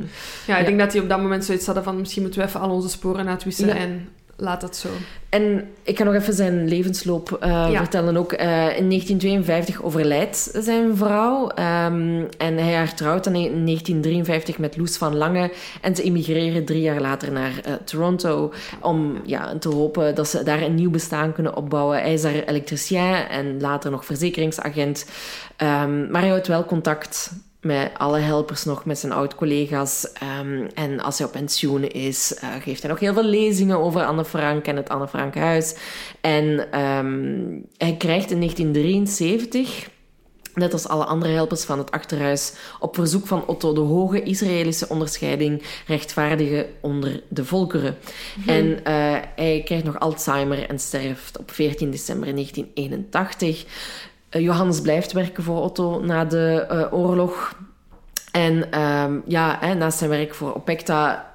[0.46, 0.66] Ja, ik Ja.
[0.66, 2.88] denk dat die op dat moment zoiets hadden van misschien moeten we even al onze
[2.88, 3.74] sporen uitwissen Ja.
[3.74, 4.08] en
[4.42, 4.88] laat dat zo.
[5.28, 7.76] En ik kan nog even zijn levensloop eh, Ja.
[7.78, 8.32] vertellen ook.
[8.32, 8.46] Eh,
[8.76, 11.48] in 1952 overlijdt zijn vrouw.
[11.48, 15.52] ehm, en hij hertrouwt dan in 1953 met Loes van Lange.
[15.80, 18.52] En ze emigreren drie jaar later naar eh, Toronto.
[18.80, 21.98] Om ja, te hopen dat ze daar een nieuw bestaan kunnen opbouwen.
[22.00, 25.06] Hij is daar elektricien en later nog verzekeringsagent.
[25.56, 27.32] Ehm, maar hij houdt wel contact
[27.62, 30.12] met alle helpers nog, met zijn oud-collega's.
[30.12, 34.04] Ehm, en als hij op pensioen is, eh, geeft hij nog heel veel lezingen over
[34.04, 35.76] Anne Frank en het Anne Frank Huis.
[36.20, 39.90] En ehm, hij krijgt in 1973
[40.54, 44.88] net als alle andere helpers van het achterhuis, op verzoek van Otto de hoge Israëlische
[44.88, 47.96] onderscheiding rechtvaardigen onder de volkeren.
[48.46, 53.64] En eh, hij krijgt nog Alzheimer en sterft op 14 december 1981.
[54.32, 57.58] Eh, Johannes blijft werken voor Otto na de eh, oorlog.
[58.30, 61.31] En ehm, ja, naast zijn werk voor Opecta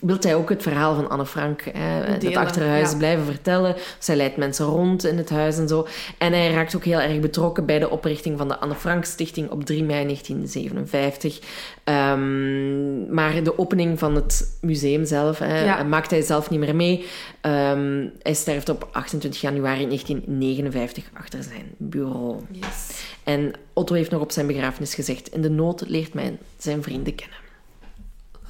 [0.00, 2.96] wil hij ook het verhaal van Anne Frank, hè, het achterhuis, ja.
[2.96, 3.74] blijven vertellen.
[3.98, 5.86] Zij leidt mensen rond in het huis en zo.
[6.18, 9.50] En hij raakt ook heel erg betrokken bij de oprichting van de Anne Frank Stichting
[9.50, 11.40] op 3 mei 1957.
[11.84, 15.82] Ehm, maar de opening van het museum zelf hè, Ja.
[15.82, 17.06] maakt hij zelf niet meer mee.
[17.40, 22.40] Ehm, hij sterft op 28 januari 1959 achter zijn bureau.
[22.50, 23.04] Yes.
[23.24, 27.14] En Otto heeft nog op zijn begrafenis gezegd: In de nood leert men zijn vrienden
[27.14, 27.36] kennen.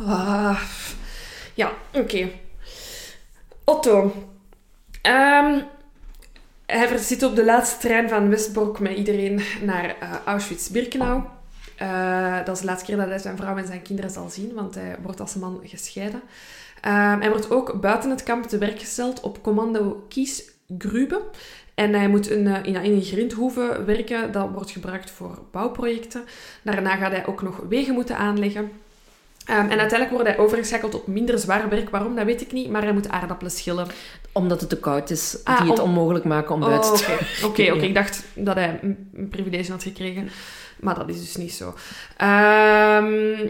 [0.06, 0.60] Ah,
[1.54, 2.30] ja, oké.
[3.64, 4.14] Otto.
[5.02, 5.60] Ehm,
[6.66, 11.22] hij zit op de laatste trein van Westbroek met iedereen naar eh, Auschwitz-Birkenau.
[11.76, 14.54] Eh, dat is de laatste keer dat hij zijn vrouw en zijn kinderen zal zien,
[14.54, 16.22] want hij wordt als man gescheiden.
[16.80, 21.22] Ehm, hij wordt ook buiten het kamp te werk gesteld op commando Kiesgrube.
[21.74, 26.24] En hij moet in, eh, in een grindhoeve werken, dat wordt gebruikt voor bouwprojecten.
[26.62, 28.70] Daarna gaat hij ook nog wegen moeten aanleggen.
[29.46, 31.90] Ehm, en uiteindelijk wordt hij overgeschakeld op minder zwaar werk.
[31.90, 32.70] Waarom, dat weet ik niet.
[32.70, 33.86] Maar hij moet aardappelen schillen.
[34.32, 37.12] Omdat het te koud is, Ah, die het onmogelijk maken om Oh, buiten Oké, te
[37.12, 37.46] oké.
[37.46, 37.62] oké.
[37.62, 37.74] Ja.
[37.82, 40.30] Ik dacht dat hij een, een privilege had gekregen.
[40.80, 41.74] Maar dat is dus niet zo.
[42.16, 43.48] Ehm,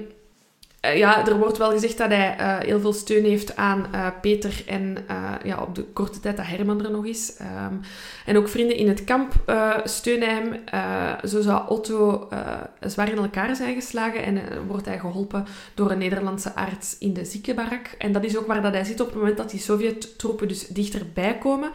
[0.82, 4.06] eh, ja, er wordt wel gezegd dat hij eh, heel veel steun heeft aan eh,
[4.20, 4.96] Peter en
[5.44, 7.36] ja, op de korte tijd dat Herman er nog is.
[7.36, 7.74] Ehm,
[8.26, 9.32] en ook vrienden in het kamp
[9.84, 10.60] steunen hem.
[11.28, 12.28] Zo zou Otto
[12.80, 17.24] zwaar in elkaar zijn geslagen en wordt hij geholpen door een Nederlandse arts in de
[17.24, 17.94] ziekenbarak.
[17.98, 20.66] En dat is ook waar dat hij zit op het moment dat die Sovjet-troepen dus
[20.66, 21.70] dichterbij komen.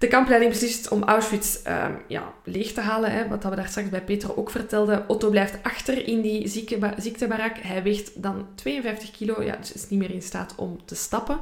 [0.00, 3.88] De kampleiding beslist om Auschwitz ehm, ja, leeg te halen, hè, wat we daar straks
[3.88, 5.08] bij Peter ook vertelden.
[5.08, 6.48] Otto blijft achter in die
[6.96, 7.56] ziektebarak.
[7.58, 11.40] Hij weegt dan 52 kilo, ja, dus is niet meer in staat om te stappen.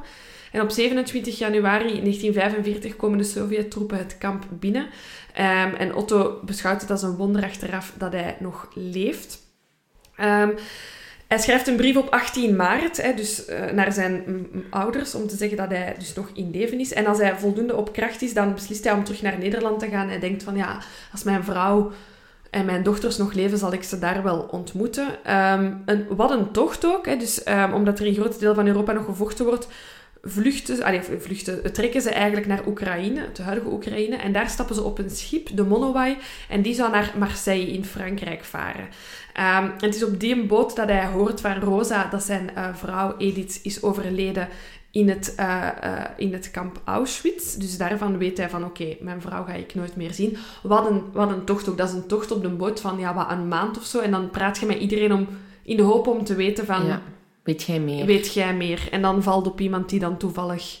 [0.51, 4.87] En op 27 januari 1945 komen de Sovjet-troepen het kamp binnen.
[5.33, 9.39] Ehm, en Otto beschouwt het als een wonder achteraf dat hij nog leeft.
[10.15, 10.49] Ehm,
[11.29, 14.25] hij schrijft een brief op 18 maart, hè, dus eh, naar zijn
[14.69, 16.93] ouders, om te zeggen dat hij dus nog in leven is.
[16.93, 19.87] En als hij voldoende op kracht is, dan beslist hij om terug naar Nederland te
[19.87, 20.09] gaan.
[20.09, 20.77] Hij denkt van, ja,
[21.11, 21.91] als mijn vrouw
[22.49, 25.07] en mijn dochters nog leven, zal ik ze daar wel ontmoeten.
[25.23, 28.67] Ehm, een, wat een tocht ook, hè, dus ehm, omdat er in grote deel van
[28.67, 29.67] Europa nog gevochten wordt,
[30.23, 34.15] vluchten, allee, vluchten, trekken ze eigenlijk naar Oekraïne, het huidige Oekraïne.
[34.15, 36.17] En daar stappen ze op een schip, de Monowai,
[36.49, 38.87] en die zou naar Marseille in Frankrijk varen.
[39.33, 43.17] Ehm, het is op die boot dat hij hoort van Rosa dat zijn eh, vrouw
[43.17, 44.47] Edith is overleden
[44.91, 47.53] in het, eh, eh, in het kamp Auschwitz.
[47.53, 50.37] Dus daarvan weet hij van oké, mijn vrouw ga ik nooit meer zien.
[50.63, 51.77] Wat een, wat een tocht ook.
[51.77, 53.99] Dat is een tocht op de boot van ja, wat een maand of zo.
[53.99, 55.27] En dan praat je met iedereen om,
[55.63, 57.01] in de hoop om te weten van Ja.
[57.43, 58.05] Weet jij meer?
[58.05, 58.87] weet jij meer?
[58.91, 60.79] En dan valt op iemand die dan toevallig...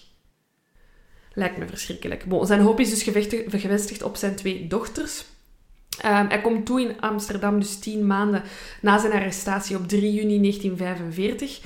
[1.33, 2.25] Lijkt me verschrikkelijk.
[2.25, 3.03] Bon, zijn hoop is dus
[3.49, 5.25] gevestigd op zijn twee dochters.
[6.01, 8.43] Ehm, hij komt toe in Amsterdam, dus tien maanden
[8.81, 11.59] na zijn arrestatie op 3 juni 1945.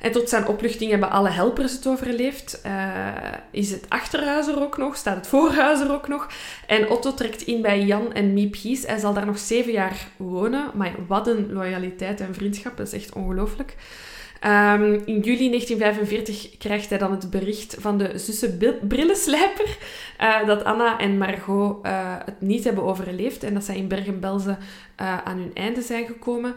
[0.00, 2.60] En tot zijn opluchting hebben alle helpers het overleefd.
[2.60, 3.06] Eh,
[3.50, 4.96] is het achterhuis er ook nog?
[4.96, 6.26] Staat het voorhuis er ook nog?
[6.66, 8.86] En Otto trekt in bij Jan en Miep Gies.
[8.86, 10.70] Hij zal daar nog zeven jaar wonen.
[10.74, 12.76] Maar wat een loyaliteit en vriendschap.
[12.76, 13.74] Dat is echt ongelooflijk.
[14.40, 19.76] Ehm, in juli 1945 krijgt hij dan het bericht van de zussen Bil- Brillenslijper
[20.18, 24.58] eh, dat Anna en Margot eh, het niet hebben overleefd en dat zij in Bergen-Belsen
[24.96, 26.54] eh, aan hun einde zijn gekomen.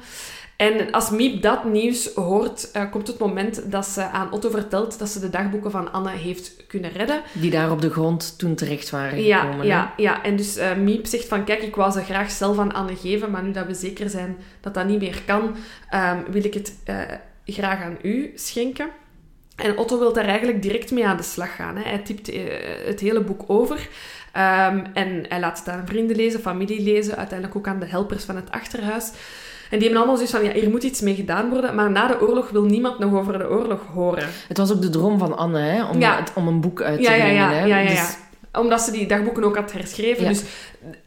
[0.56, 5.10] En als Miep dat nieuws hoort, komt het moment dat ze aan Otto vertelt dat
[5.10, 7.22] ze de dagboeken van Anne heeft kunnen redden.
[7.34, 9.60] Die daar op de grond toen terecht waren Ja, gekomen.
[9.60, 9.66] hè?
[9.68, 10.24] ja, ja.
[10.24, 13.44] En dus Miep zegt van, kijk, ik wou ze graag zelf aan Anne geven, maar
[13.44, 15.56] nu dat we zeker zijn dat dat niet meer kan,
[15.90, 16.74] ehm, wil ik het
[17.46, 18.88] graag aan u schenken.
[19.56, 21.76] En Otto wil daar eigenlijk direct mee aan de slag gaan.
[21.76, 21.84] Hè.
[21.84, 22.42] Hij typt eh,
[22.86, 23.88] het hele boek over.
[24.34, 28.24] Ehm, en hij laat het aan vrienden lezen, familie lezen, uiteindelijk ook aan de helpers
[28.24, 29.06] van het achterhuis.
[29.70, 31.76] En die hebben allemaal zoiets van, ja, hier moet iets mee gedaan worden.
[31.76, 34.30] Maar na de oorlog wil niemand nog over de oorlog horen.
[34.48, 36.16] Het was ook de droom van Anne, hè, om, Ja.
[36.18, 37.42] het- om een boek uit te Ja, ja, brengen.
[37.42, 37.60] ja, hè.
[37.60, 37.90] ja, ja, ja.
[37.90, 38.18] Dus
[38.54, 40.28] Omdat ze die dagboeken ook had herschreven.
[40.28, 40.42] Dus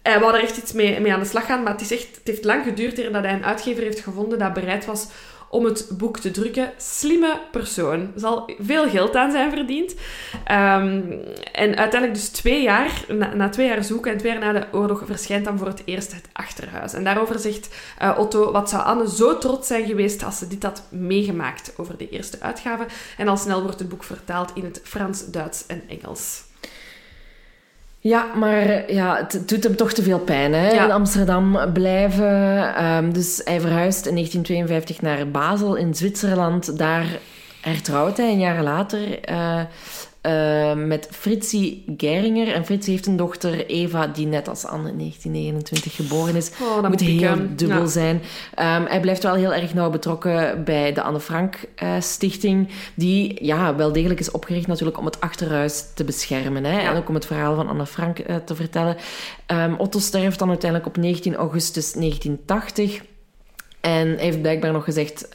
[0.02, 1.62] hij wou er echt iets mee, mee aan de slag gaan.
[1.62, 4.38] Maar het, is echt, het heeft lang geduurd eer dat hij een uitgever heeft gevonden
[4.38, 5.08] dat bereid was
[5.54, 6.72] om het boek te drukken.
[6.76, 8.00] Slimme persoon.
[8.00, 9.94] Er zal veel geld aan zijn verdiend.
[10.44, 11.02] Ehm,
[11.52, 13.04] en uiteindelijk dus twee jaar,
[13.34, 16.12] na, twee jaar zoeken en twee jaar na de oorlog, verschijnt dan voor het eerst
[16.12, 16.92] het achterhuis.
[16.92, 20.62] En daarover zegt eh, Otto, wat zou Anne zo trots zijn geweest als ze dit
[20.62, 22.86] had meegemaakt over de eerste uitgave.
[23.16, 26.43] En al snel wordt het boek vertaald in het Frans, Duits en Engels.
[28.06, 30.70] Ja, maar ja, het doet hem toch te veel pijn hè?
[30.70, 30.84] Ja.
[30.84, 32.74] in Amsterdam blijven.
[32.74, 36.78] Ehm, dus hij verhuist in 1952 naar Basel in Zwitserland.
[36.78, 37.06] Daar
[37.60, 39.60] hertrouwt hij een jaar later eh,
[40.24, 42.52] eh, met Fritsie Geringer.
[42.52, 46.50] En Fritsie heeft een dochter, Eva, die net als Anne in 1929 geboren is.
[46.50, 47.86] Oh, dat moet moet heel dubbel ja.
[47.86, 48.22] zijn.
[48.54, 53.44] Ehm, hij blijft wel heel erg nauw betrokken bij de Anne Frank eh, Stichting, die
[53.44, 56.90] ja, wel degelijk is opgericht natuurlijk om het achterhuis te beschermen hè, Ja.
[56.90, 58.96] en ook om het verhaal van Anne Frank eh, te vertellen.
[59.46, 63.02] Ehm, Otto sterft dan uiteindelijk op 19 augustus 1980.
[63.80, 65.28] En heeft blijkbaar nog gezegd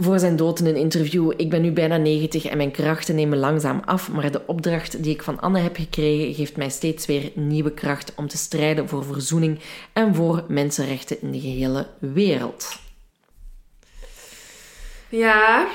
[0.00, 3.38] voor zijn dood in een interview: Ik ben nu bijna 90 en mijn krachten nemen
[3.38, 4.10] langzaam af.
[4.10, 8.12] Maar de opdracht die ik van Anne heb gekregen geeft mij steeds weer nieuwe kracht
[8.16, 9.58] om te strijden voor verzoening
[9.92, 12.78] en voor mensenrechten in de gehele wereld.
[15.08, 15.66] Ja,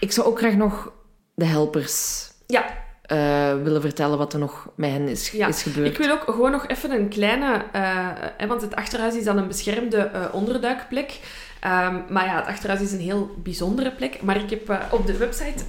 [0.00, 0.92] Ik zou ook graag nog
[1.34, 2.64] de helpers ja.
[3.02, 5.88] eh, willen vertellen wat er nog met hen is, Ja, is gebeurd.
[5.88, 7.64] Ik wil ook gewoon nog even een kleine...
[7.72, 11.20] eh, hè, want het achterhuis is dan een beschermde eh, onderduikplek.
[11.60, 14.22] Ehm, maar ja, het achterhuis is een heel bijzondere plek.
[14.22, 15.64] Maar ik heb eh, op de website...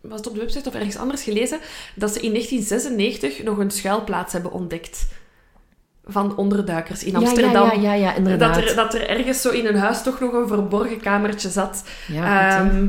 [0.00, 1.58] Was het op de website of ergens anders gelezen?
[1.94, 5.06] Dat ze in 1996 nog een schuilplaats hebben ontdekt.
[6.04, 7.66] Van onderduikers in Amsterdam.
[7.66, 8.54] Ja, ja, ja, ja, inderdaad.
[8.54, 11.84] Dat er, dat er ergens zo in een huis toch nog een verborgen kamertje zat.
[12.08, 12.58] Ja.
[12.58, 12.88] Ehm,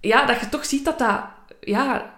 [0.00, 1.20] ja, dat je toch ziet dat dat...
[1.60, 2.14] Ja,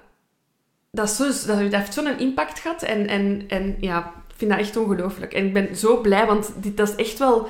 [0.90, 2.82] dat, zo, dat, dat heeft zo'n impact gehad.
[2.82, 5.32] En, en, en ja, ik vind dat echt ongelooflijk.
[5.32, 7.48] En ik ben zo blij, want dit, dat is echt wel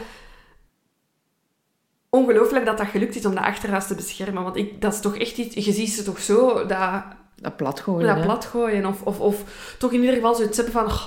[2.16, 4.42] ongelooflijk dat dat gelukt is om dat achterhuis te beschermen.
[4.42, 5.64] Want ik, dat is toch echt iets...
[5.66, 7.02] Je ziet ze toch zo dat,
[7.40, 8.06] dat plat gooien.
[8.06, 8.22] dat hè.
[8.22, 8.86] plat gooien.
[8.86, 9.42] Of, of, of
[9.78, 10.84] toch in ieder geval zoiets hebben van...
[10.84, 11.02] "Oh,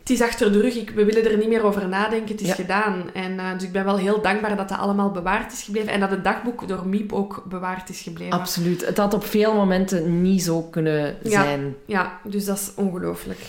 [0.00, 2.46] het is achter de rug, ik, we willen er niet meer over nadenken, het is
[2.48, 2.54] Ja.
[2.54, 3.10] gedaan.
[3.14, 5.92] En, eh, dus ik ben wel heel dankbaar dat dat allemaal bewaard is gebleven.
[5.92, 8.38] En dat het dagboek door Miep ook bewaard is gebleven.
[8.38, 8.86] Absoluut.
[8.86, 11.42] Het had op veel momenten niet zo kunnen Ja.
[11.42, 11.74] zijn.
[11.84, 13.38] Ja, dus dat is ongelooflijk.
[13.38, 13.46] We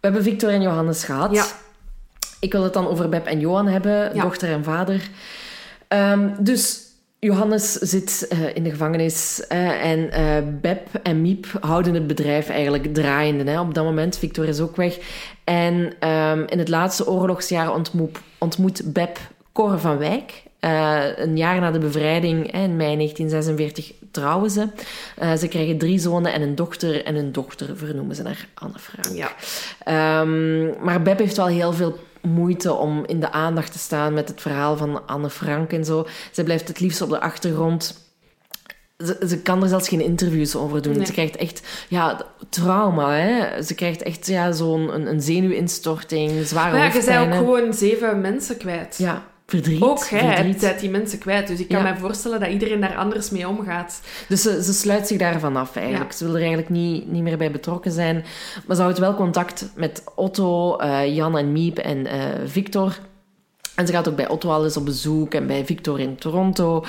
[0.00, 1.32] hebben Victor en Johannes gehad.
[1.34, 1.44] Ja.
[2.40, 4.22] Ik wil het dan over Beb en Johan hebben, Ja.
[4.22, 5.08] dochter en vader.
[5.90, 6.90] Ehm, dus
[7.20, 12.48] Johannes zit eh, in de gevangenis eh, en eh, Beb en Miep houden het bedrijf
[12.48, 13.50] eigenlijk draaiende.
[13.50, 13.60] Hè.
[13.60, 14.98] Op dat moment, Victor is ook weg.
[15.44, 19.18] En ehm, in het laatste oorlogsjaar ontmoet, ontmoet Beb
[19.52, 20.42] Cor van Wijk.
[21.16, 24.66] Een jaar na de bevrijding, hè, in mei 1946, trouwen ze.
[25.38, 27.04] Ze krijgen drie zonen en een dochter.
[27.04, 29.16] En hun dochter vernoemen ze naar Anne Frank.
[29.16, 29.32] Ja.
[29.84, 34.28] Ehm, maar Beb heeft wel heel veel moeite om in de aandacht te staan met
[34.28, 36.06] het verhaal van Anne Frank en zo.
[36.30, 38.08] Ze blijft het liefst op de achtergrond.
[38.98, 40.96] Ze, ze kan er zelfs geen interviews over doen.
[40.96, 41.06] Nee.
[41.06, 43.14] Ze krijgt echt ja, trauma.
[43.14, 43.62] Hè?
[43.62, 47.74] Ze krijgt echt ja, zo'n een, een zenuwinstorting, zware Maar ja, je zei ook gewoon
[47.74, 48.96] zeven mensen kwijt.
[48.98, 49.82] Ja, verdriet.
[49.82, 50.60] Ook jij verdriet.
[50.60, 51.46] hebt die mensen kwijt.
[51.46, 51.82] Dus ik kan Ja.
[51.82, 54.00] mij voorstellen dat iedereen daar anders mee omgaat.
[54.28, 56.10] Dus ze, ze sluit zich daarvan af eigenlijk.
[56.10, 56.16] Ja.
[56.16, 58.24] Ze wil er eigenlijk niet, niet meer bij betrokken zijn.
[58.66, 62.98] Maar ze houdt wel contact met Otto, eh, Jan en Miep en eh, Victor.
[63.74, 66.84] En ze gaat ook bij Otto al eens op bezoek en bij Victor in Toronto.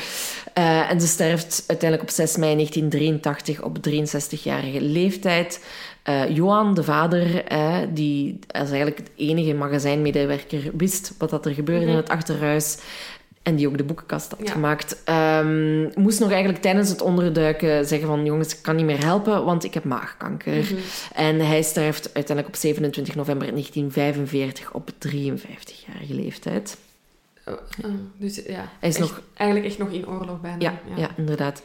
[0.54, 5.64] Eh, en ze sterft uiteindelijk op 6 mei 1983 op 63-jarige leeftijd.
[6.04, 11.54] Eh, Johan, de vader, eh, die als eigenlijk het enige magazijnmedewerker wist wat dat er
[11.54, 12.78] gebeurde in het achterhuis
[13.44, 14.52] en die ook de boekenkast had Ja.
[14.52, 19.04] gemaakt, ehm, moest nog eigenlijk tijdens het onderduiken zeggen van jongens, ik kan niet meer
[19.06, 20.72] helpen, want ik heb maagkanker.
[21.14, 26.78] En hij sterft uiteindelijk op 27 november 1945 op 53-jarige leeftijd.
[27.48, 27.54] Oh,
[27.86, 30.58] oh, dus ja, Hij is echt- nog- eigenlijk echt nog in oorlog bijna.
[30.60, 31.10] Ja, ja.
[31.18, 31.62] inderdaad.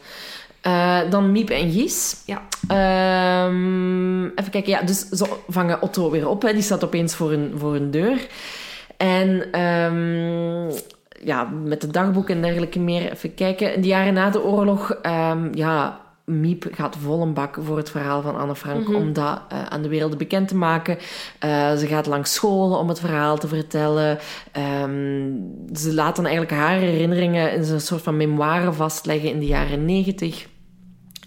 [0.66, 2.22] Eh, dan Miep en Gies.
[2.24, 2.42] Ja.
[2.68, 6.42] Ehm, even kijken, ja, dus ze vangen Otto weer op.
[6.42, 6.52] Hè.
[6.52, 8.26] Die staat opeens voor een, voor een deur.
[8.96, 10.70] En ehm,
[11.24, 13.12] ja, met het dagboek en dergelijke meer.
[13.12, 13.74] Even kijken.
[13.74, 17.90] In de jaren na de oorlog, ehm, ja, Miep gaat vol een bak voor het
[17.90, 20.98] verhaal van Anne Frank om dat eh, aan de wereld bekend te maken.
[21.38, 24.18] Eh, ze gaat langs scholen om het verhaal te vertellen.
[25.72, 29.84] Ze laat dan eigenlijk haar herinneringen in zo'n soort van memoire vastleggen in de jaren
[29.84, 30.46] negentig.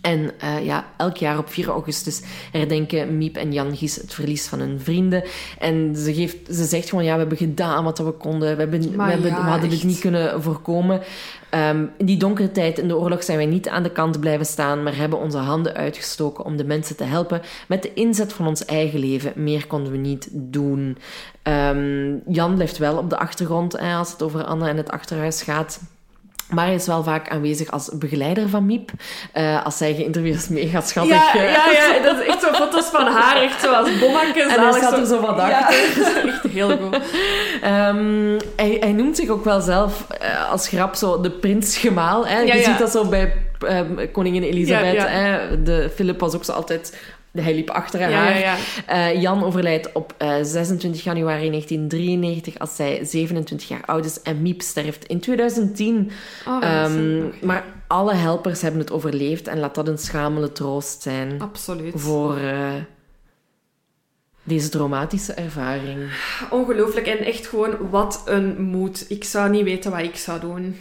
[0.02, 2.22] En eh, ja, elk jaar op 4 augustus
[2.52, 5.24] herdenken Miep en Jan Gies het verlies van hun vrienden.
[5.60, 8.56] En ze, geeft, ze zegt gewoon, ja, we hebben gedaan wat we konden.
[8.56, 9.88] We, hebben, we, Maar hebben, ja, we hadden dit echt.
[9.88, 11.02] niet kunnen voorkomen.
[11.50, 14.46] Ehm, in die donkere tijd in de oorlog zijn wij niet aan de kant blijven
[14.46, 18.48] staan, maar hebben onze handen uitgestoken om de mensen te helpen met de inzet van
[18.48, 19.32] ons eigen leven.
[19.36, 20.98] Meer konden we niet doen.
[21.44, 25.42] Ehm, Jan blijft wel op de achtergrond hè, als het over Anne en het achterhuis
[25.42, 25.80] gaat.
[26.50, 28.92] Maar hij is wel vaak aanwezig als begeleider van Miep.
[29.34, 31.34] Eh, als zij geïnterviewd is, mega schattig.
[31.34, 34.56] Ja, ja, ja, dat is echt zo foto's van haar, echt zo als bommakjes.
[34.56, 35.78] En hij staat er zo wat Ja, achter.
[36.04, 37.00] dat is echt heel goed.
[37.62, 42.28] Ehm, hij, hij noemt zich ook wel zelf eh, als grap zo de prins Gemaal.
[42.28, 42.40] Hè?
[42.40, 42.70] Ja, Je ja.
[42.70, 43.34] ziet dat zo bij
[43.68, 44.94] ehm, koningin Elisabeth.
[44.94, 45.10] Ja, ja.
[45.10, 45.64] Hè?
[45.64, 46.94] De Philip was ook zo altijd...
[47.42, 48.12] hij liep achter haar.
[48.12, 48.58] Ja, ja, ja.
[48.86, 54.22] Eh, Jan overlijdt op eh, 26 januari 1993 als zij 27 jaar oud is.
[54.22, 56.12] En Miep sterft in 2010.
[56.48, 59.48] Oh, Ehm, maar alle helpers hebben het overleefd.
[59.48, 61.94] En laat dat een schamele troost zijn Absoluut.
[61.96, 62.74] voor eh,
[64.44, 66.12] deze traumatische ervaring.
[66.50, 67.08] Ongelooflijk.
[67.08, 69.06] En echt gewoon, wat een moed.
[69.10, 70.78] Ik zou niet weten wat ik zou doen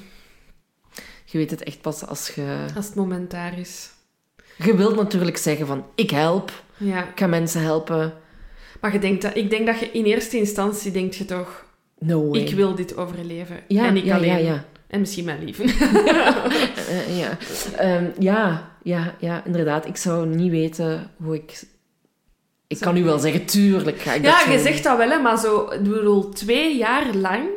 [1.24, 2.56] Je weet het echt pas als je...
[2.76, 3.90] als het moment daar is.
[4.64, 6.62] Je wilt natuurlijk zeggen van, ik help.
[6.76, 7.04] Ja.
[7.04, 8.14] Ik ga mensen helpen.
[8.80, 11.66] Maar je denkt dat, ik denk dat je in eerste instantie denkt je toch...
[11.98, 12.40] No way.
[12.40, 13.60] Ik wil dit overleven.
[13.68, 14.28] Ja, en ik ja, alleen.
[14.28, 14.64] ja, ja.
[14.86, 15.58] En misschien mijn lief.
[16.88, 17.38] Eh, ja.
[17.76, 19.86] Ehm, ja, ja, ja, inderdaad.
[19.86, 21.62] Ik zou niet weten hoe ik...
[22.66, 25.18] Ik kan u wel zeggen, tuurlijk ga ik dat Ja, je zegt dat wel, hè,
[25.18, 27.48] maar zo, ik bedoel, twee jaar lang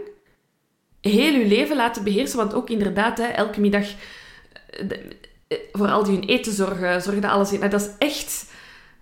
[1.02, 2.38] heel je leven laten beheersen.
[2.38, 3.86] Want ook inderdaad, hè, elke middag
[4.69, 4.98] eh, eh,
[5.72, 7.69] voor al die hun eten zorgen, zorgen dat alles in.
[7.69, 8.45] Dat is echt,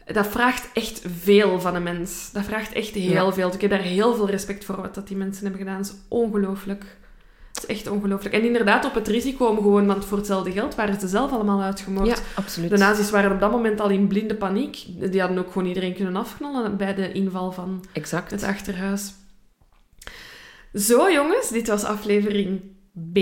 [0.06, 2.30] dat vraagt echt veel van een mens.
[2.34, 3.32] Dat vraagt echt heel Ja.
[3.34, 3.54] veel.
[3.54, 5.78] Ik heb daar heel veel respect voor wat dat die mensen hebben gedaan.
[5.82, 6.98] Dat is ongelooflijk.
[7.54, 8.36] Is echt ongelooflijk.
[8.36, 11.62] En inderdaad, op het risico om gewoon, want voor hetzelfde geld waren ze zelf allemaal
[11.62, 12.08] uitgemoord.
[12.08, 12.70] Ja, absoluut.
[12.70, 14.86] De nazi's waren op dat moment al in blinde paniek.
[15.12, 18.32] Die hadden ook gewoon iedereen kunnen afknallen bij de inval van Exact.
[18.32, 19.14] het achterhuis.
[20.74, 22.62] Zo, jongens, dit was aflevering
[23.14, 23.18] B.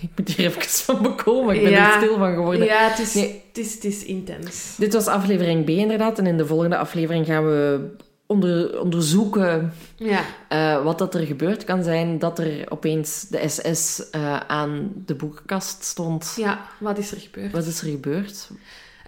[0.00, 1.54] Ik moet hier even van bekomen.
[1.54, 1.94] Ik ben Ja.
[1.94, 2.64] er stil van geworden.
[2.66, 3.42] Ja, het is, Nee.
[3.48, 4.74] het is, het is intens.
[4.78, 6.18] Dit was aflevering B inderdaad.
[6.18, 7.80] En in de volgende aflevering gaan we
[8.26, 12.18] onder, onderzoeken Ja, eh, wat dat er gebeurd kan zijn.
[12.18, 16.34] Dat er opeens de SS eh, aan de boekenkast stond.
[16.36, 17.52] ja, wat is er gebeurd?
[17.52, 18.48] Wat is er gebeurd?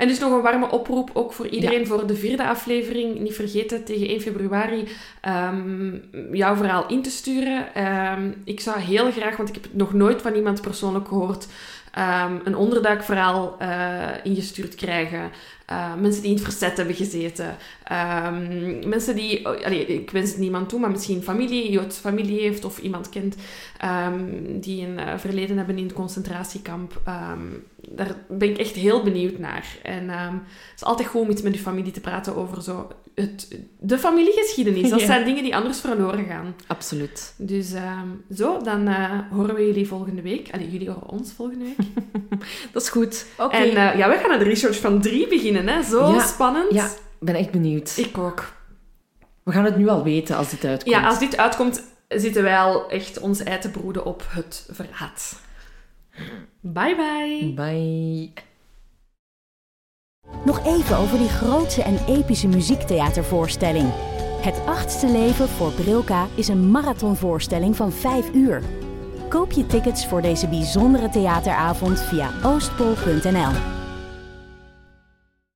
[0.00, 3.18] En dus nog een warme oproep, ook voor iedereen, voor de vierde aflevering.
[3.18, 4.88] Niet vergeten, tegen 1 februari
[5.20, 5.96] ehm,
[6.32, 7.74] jouw verhaal in te sturen.
[7.74, 11.46] Ehm, ik zou heel graag, want ik heb het nog nooit van iemand persoonlijk gehoord,
[11.92, 15.30] ehm, een onderduikverhaal eh, ingestuurd krijgen.
[15.70, 17.56] Eh, mensen die in het verzet hebben gezeten.
[17.84, 22.40] Ehm, mensen die, oh, allee, ik wens het niemand toe, maar misschien familie, Joodse familie
[22.40, 23.36] heeft of iemand kent
[23.78, 24.24] ehm,
[24.60, 27.00] die een eh, verleden hebben in het concentratiekamp.
[27.04, 27.38] Ehm,
[27.88, 29.76] daar ben ik echt heel benieuwd naar.
[29.82, 30.42] En het
[30.76, 33.48] is altijd goed om iets met je familie te praten over zo het,
[33.78, 34.90] de familiegeschiedenis.
[34.90, 35.06] Dat Ja.
[35.06, 36.54] zijn dingen die anders verloren gaan.
[36.66, 37.34] Absoluut.
[37.36, 37.72] Dus
[38.34, 40.48] zo, dan eh, horen we jullie volgende week.
[40.52, 41.86] Allee, jullie horen ons volgende week.
[42.72, 43.26] Dat is goed.
[43.38, 43.56] Oké.
[43.56, 45.59] En ja, we gaan aan de research van drie beginnen.
[45.68, 45.82] Hè?
[45.82, 46.72] Zo Ja, spannend.
[46.72, 47.92] Ja, ik ben echt benieuwd.
[47.96, 48.52] Ik ook.
[49.42, 50.94] We gaan het nu al weten als dit uitkomt.
[50.94, 55.36] Ja, als dit uitkomt, zitten wij al echt ons ei te broeden op het verraad.
[56.60, 57.52] Bye bye.
[57.54, 58.32] Bye.
[60.44, 63.92] Nog even over die grootse en epische muziektheatervoorstelling.
[64.40, 68.62] Het achtste leven voor Brilka is een marathonvoorstelling van 5 uur.
[69.28, 73.79] Koop je tickets voor deze bijzondere theateravond via oostpol.nl.